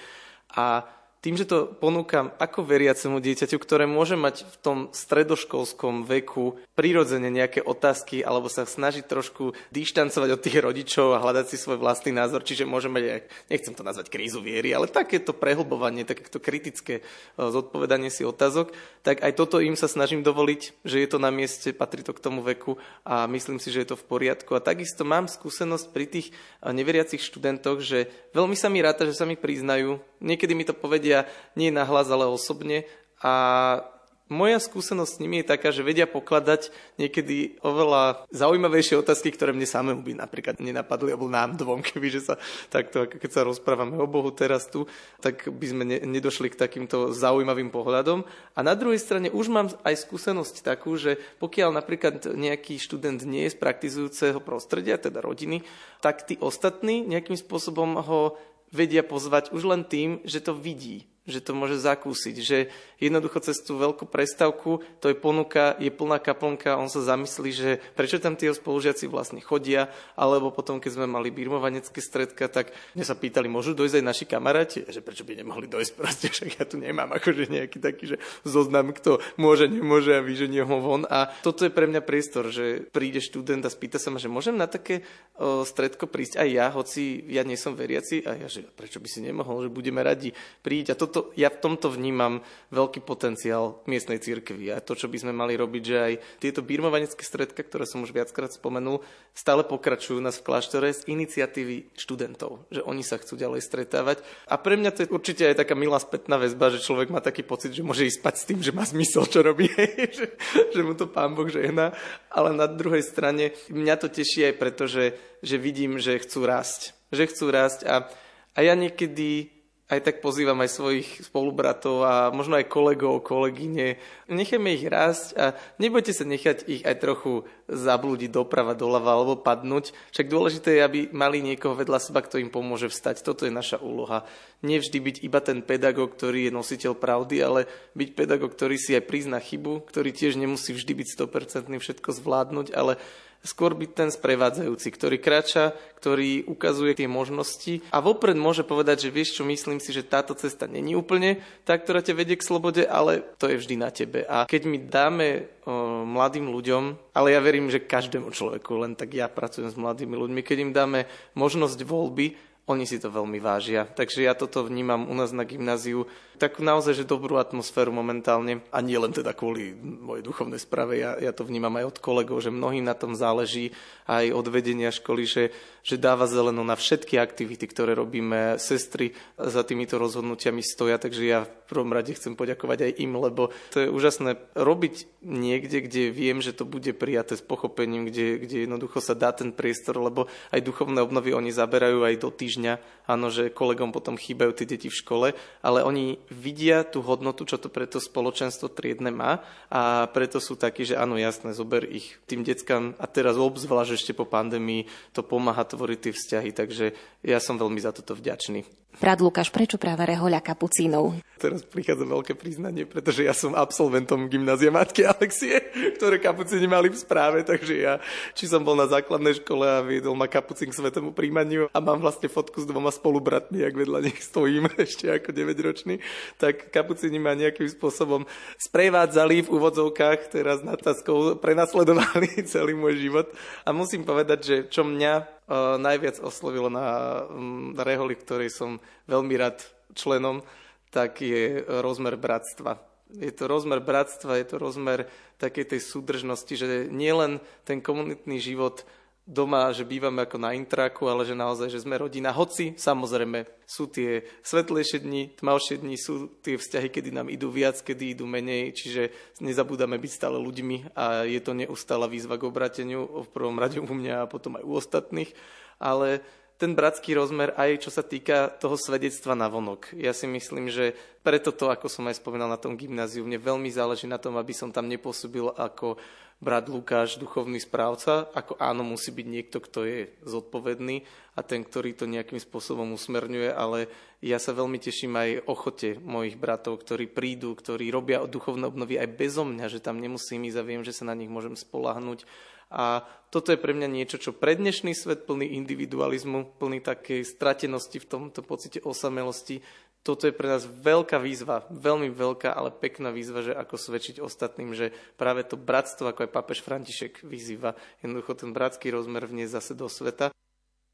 A 0.54 0.86
tým, 1.20 1.36
že 1.36 1.44
to 1.44 1.68
ponúkam 1.68 2.32
ako 2.40 2.64
veriacemu 2.64 3.20
dieťaťu, 3.20 3.60
ktoré 3.60 3.84
môže 3.84 4.16
mať 4.16 4.48
v 4.48 4.56
tom 4.64 4.78
stredoškolskom 4.96 6.08
veku 6.08 6.56
prirodzene 6.80 7.28
nejaké 7.28 7.60
otázky 7.60 8.24
alebo 8.24 8.48
sa 8.48 8.64
snažiť 8.64 9.04
trošku 9.04 9.52
dištancovať 9.68 10.30
od 10.32 10.40
tých 10.40 10.58
rodičov 10.64 11.12
a 11.12 11.20
hľadať 11.20 11.46
si 11.52 11.58
svoj 11.60 11.76
vlastný 11.84 12.16
názor, 12.16 12.48
čiže 12.48 12.64
môže 12.64 12.88
mať, 12.88 13.28
nechcem 13.52 13.76
to 13.76 13.84
nazvať 13.84 14.08
krízu 14.08 14.40
viery, 14.40 14.72
ale 14.72 14.88
takéto 14.88 15.36
prehlbovanie, 15.36 16.08
takéto 16.08 16.40
kritické 16.40 17.04
e, 17.04 17.04
zodpovedanie 17.36 18.08
si 18.08 18.24
otázok, 18.24 18.72
tak 19.04 19.20
aj 19.20 19.36
toto 19.36 19.60
im 19.60 19.76
sa 19.76 19.92
snažím 19.92 20.24
dovoliť, 20.24 20.88
že 20.88 21.04
je 21.04 21.08
to 21.12 21.20
na 21.20 21.36
mieste, 21.36 21.76
patrí 21.76 22.00
to 22.00 22.16
k 22.16 22.24
tomu 22.24 22.40
veku 22.48 22.80
a 23.04 23.28
myslím 23.28 23.60
si, 23.60 23.76
že 23.76 23.84
je 23.84 23.92
to 23.92 24.00
v 24.00 24.08
poriadku. 24.08 24.56
A 24.56 24.64
takisto 24.64 25.04
mám 25.04 25.28
skúsenosť 25.28 25.92
pri 25.92 26.06
tých 26.08 26.32
e, 26.32 26.72
neveriacich 26.72 27.20
študentoch, 27.20 27.84
že 27.84 28.08
veľmi 28.32 28.56
sa 28.56 28.72
mi 28.72 28.80
ráta, 28.80 29.04
že 29.04 29.20
sa 29.20 29.28
mi 29.28 29.36
priznajú. 29.36 30.00
Niekedy 30.24 30.56
mi 30.56 30.64
to 30.64 30.72
povedia 30.72 31.09
vedia 31.10 31.26
nie 31.58 31.74
nahlas, 31.74 32.14
ale 32.14 32.30
osobne. 32.30 32.86
A 33.26 33.82
moja 34.30 34.62
skúsenosť 34.62 35.18
s 35.18 35.22
nimi 35.26 35.42
je 35.42 35.50
taká, 35.50 35.74
že 35.74 35.82
vedia 35.82 36.06
pokladať 36.06 36.70
niekedy 37.02 37.58
oveľa 37.66 38.30
zaujímavejšie 38.30 39.02
otázky, 39.02 39.34
ktoré 39.34 39.58
mne 39.58 39.66
samému 39.66 40.06
by 40.06 40.22
napríklad 40.22 40.62
nenapadli, 40.62 41.18
alebo 41.18 41.26
nám 41.26 41.58
dvom, 41.58 41.82
keby 41.90 42.14
že 42.14 42.22
sa 42.22 42.36
takto, 42.70 43.10
keď 43.10 43.30
sa 43.34 43.42
rozprávame 43.42 43.98
o 43.98 44.06
Bohu 44.06 44.30
teraz 44.30 44.70
tu, 44.70 44.86
tak 45.18 45.50
by 45.50 45.66
sme 45.66 45.84
ne, 45.84 45.98
nedošli 46.06 46.54
k 46.54 46.62
takýmto 46.62 47.10
zaujímavým 47.10 47.74
pohľadom. 47.74 48.22
A 48.54 48.60
na 48.62 48.78
druhej 48.78 49.02
strane 49.02 49.34
už 49.34 49.50
mám 49.50 49.74
aj 49.82 50.06
skúsenosť 50.06 50.62
takú, 50.62 50.94
že 50.94 51.18
pokiaľ 51.42 51.74
napríklad 51.74 52.30
nejaký 52.38 52.78
študent 52.78 53.26
nie 53.26 53.50
je 53.50 53.58
z 53.58 53.58
praktizujúceho 53.58 54.38
prostredia, 54.46 55.02
teda 55.02 55.26
rodiny, 55.26 55.66
tak 56.06 56.30
tí 56.30 56.38
ostatní 56.38 57.02
nejakým 57.02 57.36
spôsobom 57.36 57.98
ho 57.98 58.38
vedia 58.72 59.04
pozvať 59.04 59.52
už 59.52 59.64
len 59.66 59.82
tým, 59.84 60.20
že 60.24 60.40
to 60.40 60.54
vidí 60.54 61.10
že 61.30 61.46
to 61.46 61.54
môže 61.54 61.78
zakúsiť, 61.78 62.36
že 62.42 62.58
jednoducho 63.00 63.40
cez 63.40 63.62
tú 63.62 63.78
veľkú 63.80 64.10
prestavku, 64.10 64.84
to 65.00 65.14
je 65.14 65.16
ponuka, 65.16 65.78
je 65.80 65.94
plná 65.94 66.20
kaplnka, 66.20 66.76
on 66.76 66.92
sa 66.92 67.06
zamyslí, 67.06 67.50
že 67.54 67.70
prečo 67.96 68.20
tam 68.20 68.36
tie 68.36 68.52
spolužiaci 68.52 69.08
vlastne 69.08 69.40
chodia, 69.40 69.88
alebo 70.18 70.52
potom, 70.52 70.82
keď 70.82 71.00
sme 71.00 71.08
mali 71.08 71.32
birmovanecké 71.32 72.02
stredka, 72.04 72.52
tak 72.52 72.74
mne 72.98 73.06
sa 73.08 73.16
pýtali, 73.16 73.48
môžu 73.48 73.78
dojsť 73.78 73.96
aj 74.02 74.06
naši 74.06 74.26
kamaráti, 74.28 74.80
že 74.90 75.00
prečo 75.00 75.24
by 75.24 75.40
nemohli 75.40 75.70
dojsť, 75.72 75.92
proste 76.00 76.28
však 76.28 76.50
ja 76.60 76.66
tu 76.68 76.76
nemám 76.82 77.16
akože 77.16 77.48
nejaký 77.48 77.78
taký, 77.80 78.16
že 78.16 78.18
zoznam, 78.44 78.92
kto 78.92 79.24
môže, 79.40 79.70
nemôže 79.72 80.12
a 80.18 80.26
vyženie 80.26 80.66
ho 80.66 80.78
von. 80.82 81.06
A 81.08 81.32
toto 81.46 81.64
je 81.64 81.72
pre 81.72 81.88
mňa 81.88 82.02
priestor, 82.04 82.50
že 82.50 82.90
príde 82.90 83.22
študent 83.22 83.64
a 83.64 83.72
spýta 83.72 84.02
sa 84.02 84.10
ma, 84.10 84.18
že 84.18 84.32
môžem 84.32 84.58
na 84.58 84.66
také 84.66 85.06
o, 85.38 85.64
stredko 85.64 86.10
prísť 86.10 86.42
aj 86.42 86.50
ja, 86.50 86.68
hoci 86.74 87.24
ja 87.30 87.46
nie 87.46 87.56
som 87.56 87.78
veriaci, 87.78 88.26
a 88.26 88.36
ja, 88.36 88.48
že 88.50 88.66
prečo 88.66 89.00
by 89.00 89.08
si 89.08 89.20
nemohol, 89.22 89.68
že 89.68 89.70
budeme 89.72 90.02
radi 90.02 90.34
prísť. 90.64 90.88
A 90.94 91.00
toto 91.00 91.19
to, 91.20 91.36
ja 91.36 91.52
v 91.52 91.60
tomto 91.60 91.92
vnímam 91.92 92.40
veľký 92.72 93.04
potenciál 93.04 93.84
miestnej 93.84 94.24
cirkvi 94.24 94.72
a 94.72 94.80
to, 94.80 94.96
čo 94.96 95.12
by 95.12 95.20
sme 95.20 95.36
mali 95.36 95.60
robiť, 95.60 95.84
že 95.84 95.98
aj 96.00 96.14
tieto 96.40 96.64
birmovanecké 96.64 97.20
stredka, 97.20 97.60
ktoré 97.60 97.84
som 97.84 98.08
už 98.08 98.16
viackrát 98.16 98.56
spomenul, 98.56 99.04
stále 99.36 99.68
pokračujú 99.68 100.24
nás 100.24 100.40
v 100.40 100.48
kláštore 100.48 100.96
z 100.96 101.04
iniciatívy 101.12 101.92
študentov, 102.00 102.64
že 102.72 102.80
oni 102.88 103.04
sa 103.04 103.20
chcú 103.20 103.36
ďalej 103.36 103.68
stretávať. 103.68 104.24
A 104.48 104.56
pre 104.56 104.80
mňa 104.80 104.96
to 104.96 105.00
je 105.04 105.12
určite 105.12 105.44
aj 105.44 105.60
taká 105.60 105.76
milá 105.76 106.00
spätná 106.00 106.40
väzba, 106.40 106.72
že 106.72 106.80
človek 106.80 107.12
má 107.12 107.20
taký 107.20 107.44
pocit, 107.44 107.76
že 107.76 107.84
môže 107.84 108.08
ísť 108.08 108.24
spať 108.24 108.36
s 108.40 108.48
tým, 108.48 108.60
že 108.64 108.72
má 108.72 108.88
zmysel, 108.88 109.28
čo 109.28 109.44
robí, 109.44 109.68
že, 110.18 110.40
že 110.72 110.82
mu 110.82 110.96
to 110.96 111.12
pán 111.12 111.36
Boh 111.36 111.52
žehná. 111.52 111.92
Ale 112.32 112.56
na 112.56 112.72
druhej 112.72 113.04
strane 113.04 113.52
mňa 113.68 113.96
to 114.00 114.08
teší 114.08 114.48
aj 114.48 114.56
preto, 114.56 114.88
že, 114.88 115.20
že 115.44 115.60
vidím, 115.60 116.00
že 116.00 116.16
chcú 116.24 116.48
rásť. 116.48 116.96
Že 117.12 117.24
chcú 117.28 117.46
rásť 117.52 117.80
a, 117.90 118.08
a 118.56 118.60
ja 118.64 118.78
niekedy 118.78 119.59
aj 119.90 120.00
tak 120.06 120.16
pozývam 120.22 120.62
aj 120.62 120.70
svojich 120.70 121.10
spolubratov 121.26 122.06
a 122.06 122.14
možno 122.30 122.62
aj 122.62 122.70
kolegov, 122.70 123.26
kolegyne. 123.26 123.98
Nechajme 124.30 124.70
ich 124.70 124.86
rásť 124.86 125.28
a 125.34 125.46
nebojte 125.82 126.14
sa 126.14 126.30
nechať 126.30 126.70
ich 126.70 126.86
aj 126.86 127.02
trochu 127.02 127.50
zablúdiť 127.66 128.30
doprava, 128.30 128.78
doľava 128.78 129.10
alebo 129.18 129.42
padnúť. 129.42 129.90
Však 130.14 130.30
dôležité 130.30 130.78
je, 130.78 130.86
aby 130.86 131.00
mali 131.10 131.42
niekoho 131.42 131.74
vedľa 131.74 131.98
seba, 131.98 132.22
kto 132.22 132.38
im 132.38 132.54
pomôže 132.54 132.86
vstať. 132.86 133.26
Toto 133.26 133.50
je 133.50 133.54
naša 133.54 133.82
úloha. 133.82 134.30
Nevždy 134.62 134.98
byť 135.02 135.16
iba 135.26 135.42
ten 135.42 135.66
pedagóg, 135.66 136.14
ktorý 136.14 136.48
je 136.50 136.54
nositeľ 136.54 136.94
pravdy, 136.94 137.42
ale 137.42 137.66
byť 137.98 138.10
pedagóg, 138.14 138.54
ktorý 138.54 138.78
si 138.78 138.94
aj 138.94 139.10
prizná 139.10 139.42
chybu, 139.42 139.90
ktorý 139.90 140.14
tiež 140.14 140.38
nemusí 140.38 140.70
vždy 140.70 140.94
byť 141.02 141.08
100% 141.18 141.66
všetko 141.82 142.10
zvládnuť, 142.14 142.78
ale 142.78 143.02
skôr 143.44 143.72
byť 143.72 143.92
ten 143.96 144.10
sprevádzajúci, 144.12 144.88
ktorý 144.92 145.18
kráča, 145.20 145.72
ktorý 146.00 146.48
ukazuje 146.48 146.96
tie 146.96 147.08
možnosti 147.08 147.80
a 147.92 148.04
vopred 148.04 148.36
môže 148.36 148.68
povedať, 148.68 149.08
že 149.08 149.14
vieš 149.16 149.40
čo, 149.40 149.44
myslím 149.48 149.80
si, 149.80 149.96
že 149.96 150.08
táto 150.08 150.36
cesta 150.36 150.68
není 150.68 150.96
úplne 150.96 151.40
tá, 151.64 151.76
ktorá 151.76 152.04
ťa 152.04 152.16
vedie 152.16 152.36
k 152.36 152.48
slobode, 152.48 152.84
ale 152.84 153.24
to 153.40 153.48
je 153.48 153.60
vždy 153.60 153.76
na 153.80 153.90
tebe. 153.92 154.28
A 154.28 154.44
keď 154.44 154.68
my 154.68 154.78
dáme 154.84 155.28
o, 155.64 156.04
mladým 156.04 156.52
ľuďom, 156.52 157.16
ale 157.16 157.36
ja 157.36 157.40
verím, 157.40 157.72
že 157.72 157.84
každému 157.84 158.32
človeku, 158.32 158.72
len 158.80 158.96
tak 159.00 159.16
ja 159.16 159.32
pracujem 159.32 159.72
s 159.72 159.80
mladými 159.80 160.16
ľuďmi, 160.20 160.42
keď 160.44 160.58
im 160.60 160.72
dáme 160.76 161.00
možnosť 161.36 161.80
voľby, 161.84 162.49
oni 162.70 162.86
si 162.86 163.02
to 163.02 163.10
veľmi 163.10 163.42
vážia. 163.42 163.90
Takže 163.90 164.30
ja 164.30 164.38
toto 164.38 164.62
vnímam 164.62 165.10
u 165.10 165.14
nás 165.18 165.34
na 165.34 165.42
gymnáziu 165.42 166.06
takú 166.40 166.64
naozaj 166.64 167.04
že 167.04 167.10
dobrú 167.10 167.36
atmosféru 167.36 167.92
momentálne 167.92 168.64
a 168.72 168.80
nie 168.80 168.96
len 168.96 169.12
teda 169.12 169.36
kvôli 169.36 169.76
mojej 169.76 170.24
duchovnej 170.24 170.62
sprave, 170.62 171.04
ja, 171.04 171.20
ja 171.20 171.36
to 171.36 171.44
vnímam 171.44 171.76
aj 171.76 171.92
od 171.92 171.98
kolegov, 172.00 172.40
že 172.40 172.54
mnohým 172.54 172.88
na 172.88 172.96
tom 172.96 173.12
záleží 173.18 173.76
aj 174.08 174.32
od 174.32 174.46
vedenia 174.48 174.94
školy, 174.94 175.28
že, 175.28 175.44
že 175.84 176.02
dáva 176.02 176.26
zeleno 176.26 176.62
na 176.66 176.76
všetky 176.76 177.18
aktivity, 177.18 177.66
ktoré 177.68 177.96
robíme. 177.96 178.60
Sestry 178.60 179.16
za 179.38 179.64
týmito 179.64 179.98
rozhodnutiami 179.98 180.64
stoja, 180.64 181.00
takže 181.00 181.24
ja 181.26 181.40
v 181.46 181.52
prvom 181.70 181.94
rade 181.94 182.14
chcem 182.16 182.34
poďakovať 182.34 182.90
aj 182.90 182.92
im, 183.02 183.14
lebo 183.16 183.54
to 183.70 183.86
je 183.86 183.88
úžasné 183.88 184.42
robiť 184.58 185.22
niekde, 185.22 185.86
kde 185.86 186.04
viem, 186.10 186.42
že 186.42 186.56
to 186.56 186.66
bude 186.66 186.90
prijaté 186.98 187.38
s 187.38 187.44
pochopením, 187.46 188.10
kde, 188.10 188.42
kde 188.42 188.58
jednoducho 188.66 189.00
sa 189.04 189.14
dá 189.14 189.32
ten 189.32 189.54
priestor, 189.54 190.02
lebo 190.02 190.26
aj 190.50 190.66
duchovné 190.66 191.00
obnovy 191.04 191.36
oni 191.36 191.54
zaberajú 191.54 192.04
aj 192.06 192.16
do 192.22 192.30
týždňa. 192.34 192.74
Áno, 193.10 193.34
že 193.34 193.50
kolegom 193.50 193.90
potom 193.90 194.18
chýbajú 194.18 194.54
tie 194.54 194.70
deti 194.70 194.88
v 194.90 195.00
škole, 195.00 195.28
ale 195.66 195.80
oni 195.82 196.22
vidia 196.30 196.86
tú 196.86 197.02
hodnotu, 197.02 197.46
čo 197.46 197.58
to 197.58 197.70
pre 197.70 197.90
to 197.90 197.98
spoločenstvo 197.98 198.70
triedne 198.70 199.10
má 199.10 199.42
a 199.74 200.06
preto 200.14 200.38
sú 200.38 200.54
takí, 200.54 200.86
že 200.86 200.98
áno, 200.98 201.18
jasné, 201.18 201.58
zober 201.58 201.86
ich 201.90 202.22
tým 202.30 202.46
deckám 202.46 202.94
a 203.02 203.06
teraz 203.10 203.38
obzvlášť 203.38 203.94
ešte 203.98 204.12
po 204.14 204.30
pandémii 204.30 204.86
to 205.14 205.26
pomáha 205.26 205.66
tvoriť 205.80 206.00
tie 206.04 206.12
vzťahy, 206.12 206.50
takže 206.52 206.86
ja 207.24 207.40
som 207.40 207.56
veľmi 207.56 207.80
za 207.80 207.96
toto 207.96 208.12
vďačný. 208.20 208.68
Brat 209.00 209.24
Lukáš, 209.24 209.48
prečo 209.48 209.80
práve 209.80 210.04
rehoľa 210.04 210.44
kapucínov? 210.44 211.24
Teraz 211.40 211.64
prichádza 211.64 212.04
veľké 212.04 212.36
priznanie, 212.36 212.84
pretože 212.84 213.24
ja 213.24 213.32
som 213.32 213.56
absolventom 213.56 214.28
gymnázia 214.28 214.76
Matky 214.76 215.08
Alexie, 215.08 215.56
ktoré 215.96 216.20
kapucíni 216.20 216.68
mali 216.68 216.92
v 216.92 217.00
správe, 217.00 217.48
takže 217.48 217.80
ja, 217.80 218.04
či 218.36 218.52
som 218.52 218.60
bol 218.60 218.76
na 218.76 218.92
základnej 218.92 219.40
škole 219.40 219.64
a 219.64 219.80
viedol 219.80 220.20
ma 220.20 220.28
kapucín 220.28 220.68
k 220.68 220.76
svetému 220.84 221.16
príjmaniu 221.16 221.72
a 221.72 221.80
mám 221.80 222.04
vlastne 222.04 222.28
fotku 222.28 222.60
s 222.60 222.68
dvoma 222.68 222.92
spolubratmi, 222.92 223.64
ak 223.64 223.72
vedľa 223.72 224.04
nich 224.04 224.20
stojím 224.20 224.68
ešte 224.84 225.08
ako 225.08 225.32
9-ročný, 225.32 226.04
tak 226.36 226.68
kapucíni 226.68 227.24
ma 227.24 227.40
nejakým 227.40 227.72
spôsobom 227.72 228.28
sprevádzali 228.60 229.48
v 229.48 229.52
úvodzovkách, 229.54 230.28
teraz 230.28 230.60
nad 230.60 230.76
taskou 230.76 231.40
prenasledovali 231.40 232.42
celý 232.52 232.76
môj 232.76 233.00
život. 233.00 233.32
A 233.64 233.72
musím 233.72 234.04
povedať, 234.04 234.40
že 234.44 234.56
čo 234.68 234.84
mňa 234.84 235.39
najviac 235.82 236.22
oslovilo 236.22 236.70
na, 236.70 237.26
na 237.74 237.84
reholi, 237.84 238.14
ktorej 238.14 238.54
som 238.54 238.78
veľmi 239.10 239.34
rád 239.36 239.66
členom, 239.98 240.46
tak 240.94 241.22
je 241.22 241.66
rozmer 241.82 242.18
bratstva. 242.18 242.78
Je 243.10 243.34
to 243.34 243.50
rozmer 243.50 243.82
bratstva, 243.82 244.38
je 244.38 244.46
to 244.46 244.62
rozmer 244.62 245.10
takej 245.42 245.66
tej 245.66 245.82
súdržnosti, 245.82 246.54
že 246.54 246.94
nielen 246.94 247.42
ten 247.66 247.82
komunitný 247.82 248.38
život 248.38 248.86
doma, 249.30 249.70
že 249.70 249.86
bývame 249.86 250.26
ako 250.26 250.42
na 250.42 250.58
intraku, 250.58 251.06
ale 251.06 251.22
že 251.22 251.38
naozaj, 251.38 251.70
že 251.70 251.86
sme 251.86 252.02
rodina. 252.02 252.34
Hoci, 252.34 252.74
samozrejme, 252.74 253.46
sú 253.70 253.86
tie 253.86 254.26
svetlejšie 254.42 255.06
dni, 255.06 255.38
tmavšie 255.38 255.86
dni, 255.86 255.96
sú 256.02 256.42
tie 256.42 256.58
vzťahy, 256.58 256.90
kedy 256.90 257.14
nám 257.14 257.30
idú 257.30 257.54
viac, 257.54 257.78
kedy 257.78 258.18
idú 258.18 258.26
menej, 258.26 258.74
čiže 258.74 259.14
nezabúdame 259.46 260.02
byť 260.02 260.12
stále 260.12 260.42
ľuďmi 260.42 260.98
a 260.98 261.30
je 261.30 261.38
to 261.46 261.54
neustála 261.54 262.10
výzva 262.10 262.42
k 262.42 262.50
obrateniu, 262.50 263.06
v 263.06 263.30
prvom 263.30 263.62
rade 263.62 263.78
u 263.78 263.86
mňa 263.86 264.26
a 264.26 264.30
potom 264.30 264.58
aj 264.58 264.66
u 264.66 264.74
ostatných, 264.74 265.30
ale 265.78 266.26
ten 266.60 266.76
bratský 266.76 267.16
rozmer 267.16 267.56
aj 267.56 267.88
čo 267.88 267.94
sa 267.94 268.04
týka 268.04 268.52
toho 268.60 268.76
svedectva 268.76 269.32
na 269.32 269.48
vonok. 269.48 269.96
Ja 269.96 270.12
si 270.12 270.28
myslím, 270.28 270.68
že 270.68 270.98
Preto 271.20 271.52
to, 271.52 271.68
ako 271.68 271.92
som 271.92 272.08
aj 272.08 272.24
spomínal 272.24 272.48
na 272.48 272.56
tom 272.56 272.80
gymnáziu, 272.80 273.28
mne 273.28 273.44
veľmi 273.44 273.68
záleží 273.68 274.08
na 274.08 274.16
tom, 274.16 274.40
aby 274.40 274.56
som 274.56 274.72
tam 274.72 274.88
nepôsobil 274.88 275.52
ako 275.52 276.00
brat 276.40 276.72
Lukáš, 276.72 277.20
duchovný 277.20 277.60
správca, 277.60 278.32
ako 278.32 278.56
áno, 278.64 278.88
musí 278.88 279.12
byť 279.12 279.28
niekto, 279.28 279.60
kto 279.60 279.84
je 279.84 280.00
zodpovedný 280.24 281.04
a 281.36 281.44
ten, 281.44 281.68
ktorý 281.68 281.92
to 281.92 282.08
nejakým 282.08 282.40
spôsobom 282.40 282.96
usmerňuje, 282.96 283.52
ale 283.52 283.92
ja 284.24 284.40
sa 284.40 284.56
veľmi 284.56 284.80
teším 284.80 285.20
aj 285.20 285.30
ochote 285.52 286.00
mojich 286.00 286.40
bratov, 286.40 286.80
ktorí 286.80 287.12
prídu, 287.12 287.56
ktorí 287.60 287.92
robia 287.92 288.24
duchovné 288.24 288.72
obnovy 288.72 288.96
aj 288.96 289.20
bezo 289.20 289.44
mňa, 289.44 289.68
že 289.68 289.84
tam 289.84 290.00
nemusím 290.00 290.48
ísť 290.48 290.60
a 290.60 290.68
viem, 290.68 290.84
že 290.84 290.96
sa 290.96 291.08
na 291.08 291.16
nich 291.16 291.32
môžem 291.32 291.60
spolahnuť. 291.60 292.24
A 292.70 293.02
toto 293.34 293.50
je 293.50 293.58
pre 293.58 293.74
mňa 293.74 293.90
niečo, 293.90 294.22
čo 294.22 294.30
pre 294.30 294.54
dnešný 294.54 294.94
svet 294.94 295.26
plný 295.26 295.58
individualizmu, 295.58 296.62
plný 296.62 296.86
takej 296.86 297.26
stratenosti 297.26 297.98
v 297.98 298.10
tomto 298.10 298.46
pocite 298.46 298.78
osamelosti, 298.86 299.66
toto 300.04 300.26
je 300.26 300.34
pre 300.34 300.48
nás 300.48 300.64
veľká 300.64 301.20
výzva, 301.20 301.68
veľmi 301.70 302.10
veľká, 302.10 302.50
ale 302.56 302.72
pekná 302.72 303.12
výzva, 303.12 303.44
že 303.44 303.54
ako 303.54 303.76
svedčiť 303.76 304.24
ostatným, 304.24 304.72
že 304.72 304.96
práve 305.20 305.44
to 305.44 305.60
bratstvo, 305.60 306.10
ako 306.10 306.26
aj 306.26 306.32
pápež 306.34 306.64
František 306.64 307.28
vyzýva, 307.28 307.76
jednoducho 308.00 308.40
ten 308.40 308.56
bratský 308.56 308.90
rozmer 308.96 309.28
vniesť 309.28 309.60
zase 309.60 309.74
do 309.76 309.92
sveta 309.92 310.32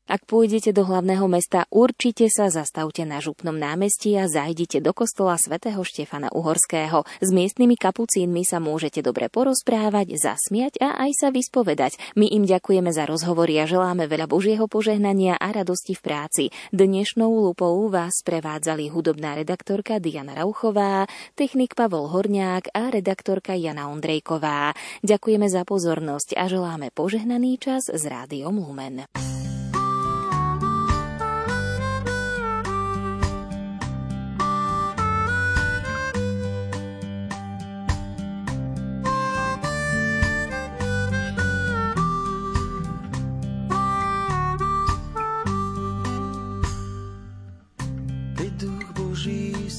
ak 0.05 0.29
pôjdete 0.29 0.69
do 0.69 0.85
hlavného 0.85 1.25
mesta, 1.25 1.65
určite 1.73 2.29
sa 2.29 2.53
zastavte 2.53 3.01
na 3.09 3.17
župnom 3.17 3.57
námestí 3.57 4.13
a 4.13 4.29
zajdite 4.29 4.77
do 4.77 4.93
kostola 4.93 5.33
svätého 5.41 5.81
Štefana 5.81 6.29
Uhorského. 6.29 7.09
S 7.25 7.29
miestnymi 7.33 7.73
kapucínmi 7.73 8.45
sa 8.45 8.61
môžete 8.61 9.01
dobre 9.01 9.33
porozprávať, 9.33 10.13
zasmiať 10.13 10.77
a 10.77 11.01
aj 11.09 11.11
sa 11.17 11.27
vyspovedať. 11.33 11.97
My 12.13 12.29
im 12.29 12.45
ďakujeme 12.45 12.93
za 12.93 13.09
rozhovory 13.09 13.57
a 13.57 13.65
želáme 13.65 14.05
veľa 14.05 14.29
Božieho 14.29 14.69
požehnania 14.69 15.41
a 15.41 15.49
radosti 15.49 15.97
v 15.97 16.01
práci. 16.05 16.43
Dnešnou 16.69 17.33
lupou 17.33 17.89
vás 17.89 18.21
prevádzali 18.21 18.93
hudobná 18.93 19.33
redaktorka 19.33 19.97
Diana 19.97 20.37
Rauchová, 20.37 21.09
technik 21.33 21.73
Pavol 21.73 22.13
Horniák 22.13 22.69
a 22.77 22.93
redaktorka 22.93 23.57
Jana 23.57 23.89
Ondrejková. 23.89 24.77
Ďakujeme 25.01 25.49
za 25.49 25.65
pozornosť 25.65 26.37
a 26.37 26.45
želáme 26.45 26.93
požehnaný 26.93 27.57
čas 27.57 27.89
s 27.89 28.03
rádiom 28.05 28.61
Lumen. 28.61 29.09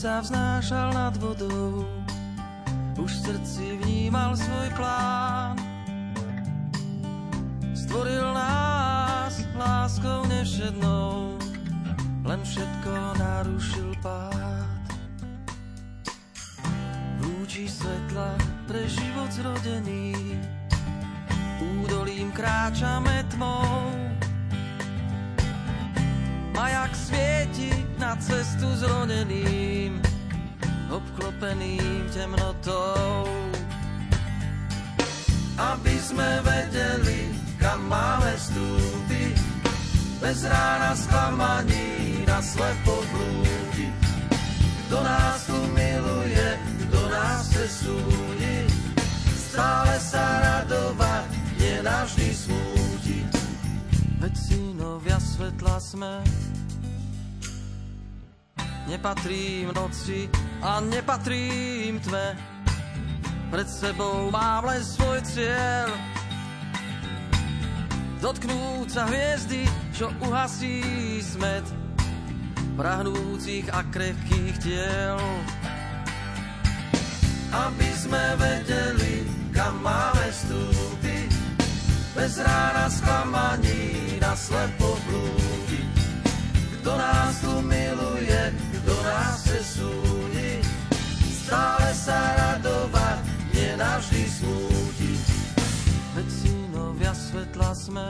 Sa 0.07 0.23
vznášal 0.23 0.95
nad 0.95 1.19
vodou, 1.19 1.83
už 2.95 3.11
v 3.11 3.23
srdci 3.27 3.75
vnímal 3.83 4.39
svoj 4.39 4.71
plán. 4.79 5.59
Stvoril 7.75 8.23
nás 8.31 9.43
láskou 9.59 10.23
nevšednou, 10.31 11.43
len 12.23 12.39
všetko 12.39 12.93
narušil 13.19 13.91
pád. 13.99 14.87
Lúči 17.27 17.67
svetla 17.67 18.39
pre 18.71 18.87
život 18.87 19.31
zrodený, 19.35 20.39
údolím 21.83 22.31
kráčame 22.31 23.27
tmou. 23.35 23.91
Majak 26.55 26.95
svieti 26.95 27.86
na 28.07 28.15
cestu 28.23 28.71
zroneným, 28.79 29.99
obklopeným 30.95 32.07
temnotou. 32.15 33.27
Aby 35.59 35.99
sme 35.99 36.39
vedeli, 36.47 37.35
kam 37.59 37.83
máme 37.91 38.31
stúpiť, 38.39 39.35
bez 40.23 40.39
rána 40.47 40.95
sklamaní 40.95 42.23
na 42.31 42.39
slepo 42.39 43.03
blúdi. 43.11 43.91
Kto 44.87 45.03
nás 45.03 45.43
tu 45.51 45.59
miluje, 45.75 46.47
kto 46.87 47.01
nás 47.11 47.51
chce 47.51 47.91
súdiť, 47.91 48.71
stále 49.35 49.99
sa 49.99 50.25
radovať, 50.47 51.27
nenavždy 51.59 52.29
smútiť. 52.31 53.31
Veď 54.23 54.35
synovia 54.39 55.19
svetla 55.19 55.77
sme, 55.83 56.23
Nepatrím 58.87 59.75
noci 59.75 60.31
a 60.63 60.81
nepatrím 60.81 62.01
tme. 62.01 62.39
Pred 63.51 63.69
sebou 63.71 64.31
mám 64.31 64.67
len 64.67 64.83
svoj 64.83 65.23
cieľ. 65.23 65.91
Dotknúť 68.23 68.89
sa 68.91 69.07
hviezdy, 69.07 69.69
čo 69.95 70.11
uhasí 70.23 70.83
smet 71.23 71.67
prahnúcich 72.77 73.73
a 73.73 73.81
krehkých 73.89 74.57
tiel. 74.61 75.19
Aby 77.51 77.89
sme 77.97 78.25
vedeli, 78.37 79.25
kam 79.55 79.81
máme 79.81 80.27
vstúpiť, 80.29 81.31
bez 82.13 82.37
rána 82.43 82.91
sklamaní 82.93 84.19
na 84.21 84.37
slepo 84.37 84.99
blúdiť. 85.09 85.95
Kto 86.81 86.93
nás 86.99 87.35
tu 87.41 87.53
miluje, 87.65 88.26
nás 88.93 89.43
chce 89.43 89.83
súdiť, 89.83 90.65
stále 91.47 91.89
sa 91.97 92.19
radovať, 92.39 93.23
nenavždy 93.55 94.23
smútiť. 94.29 95.23
Veď 96.15 96.29
synovia 96.31 97.13
svetla 97.13 97.71
sme, 97.75 98.09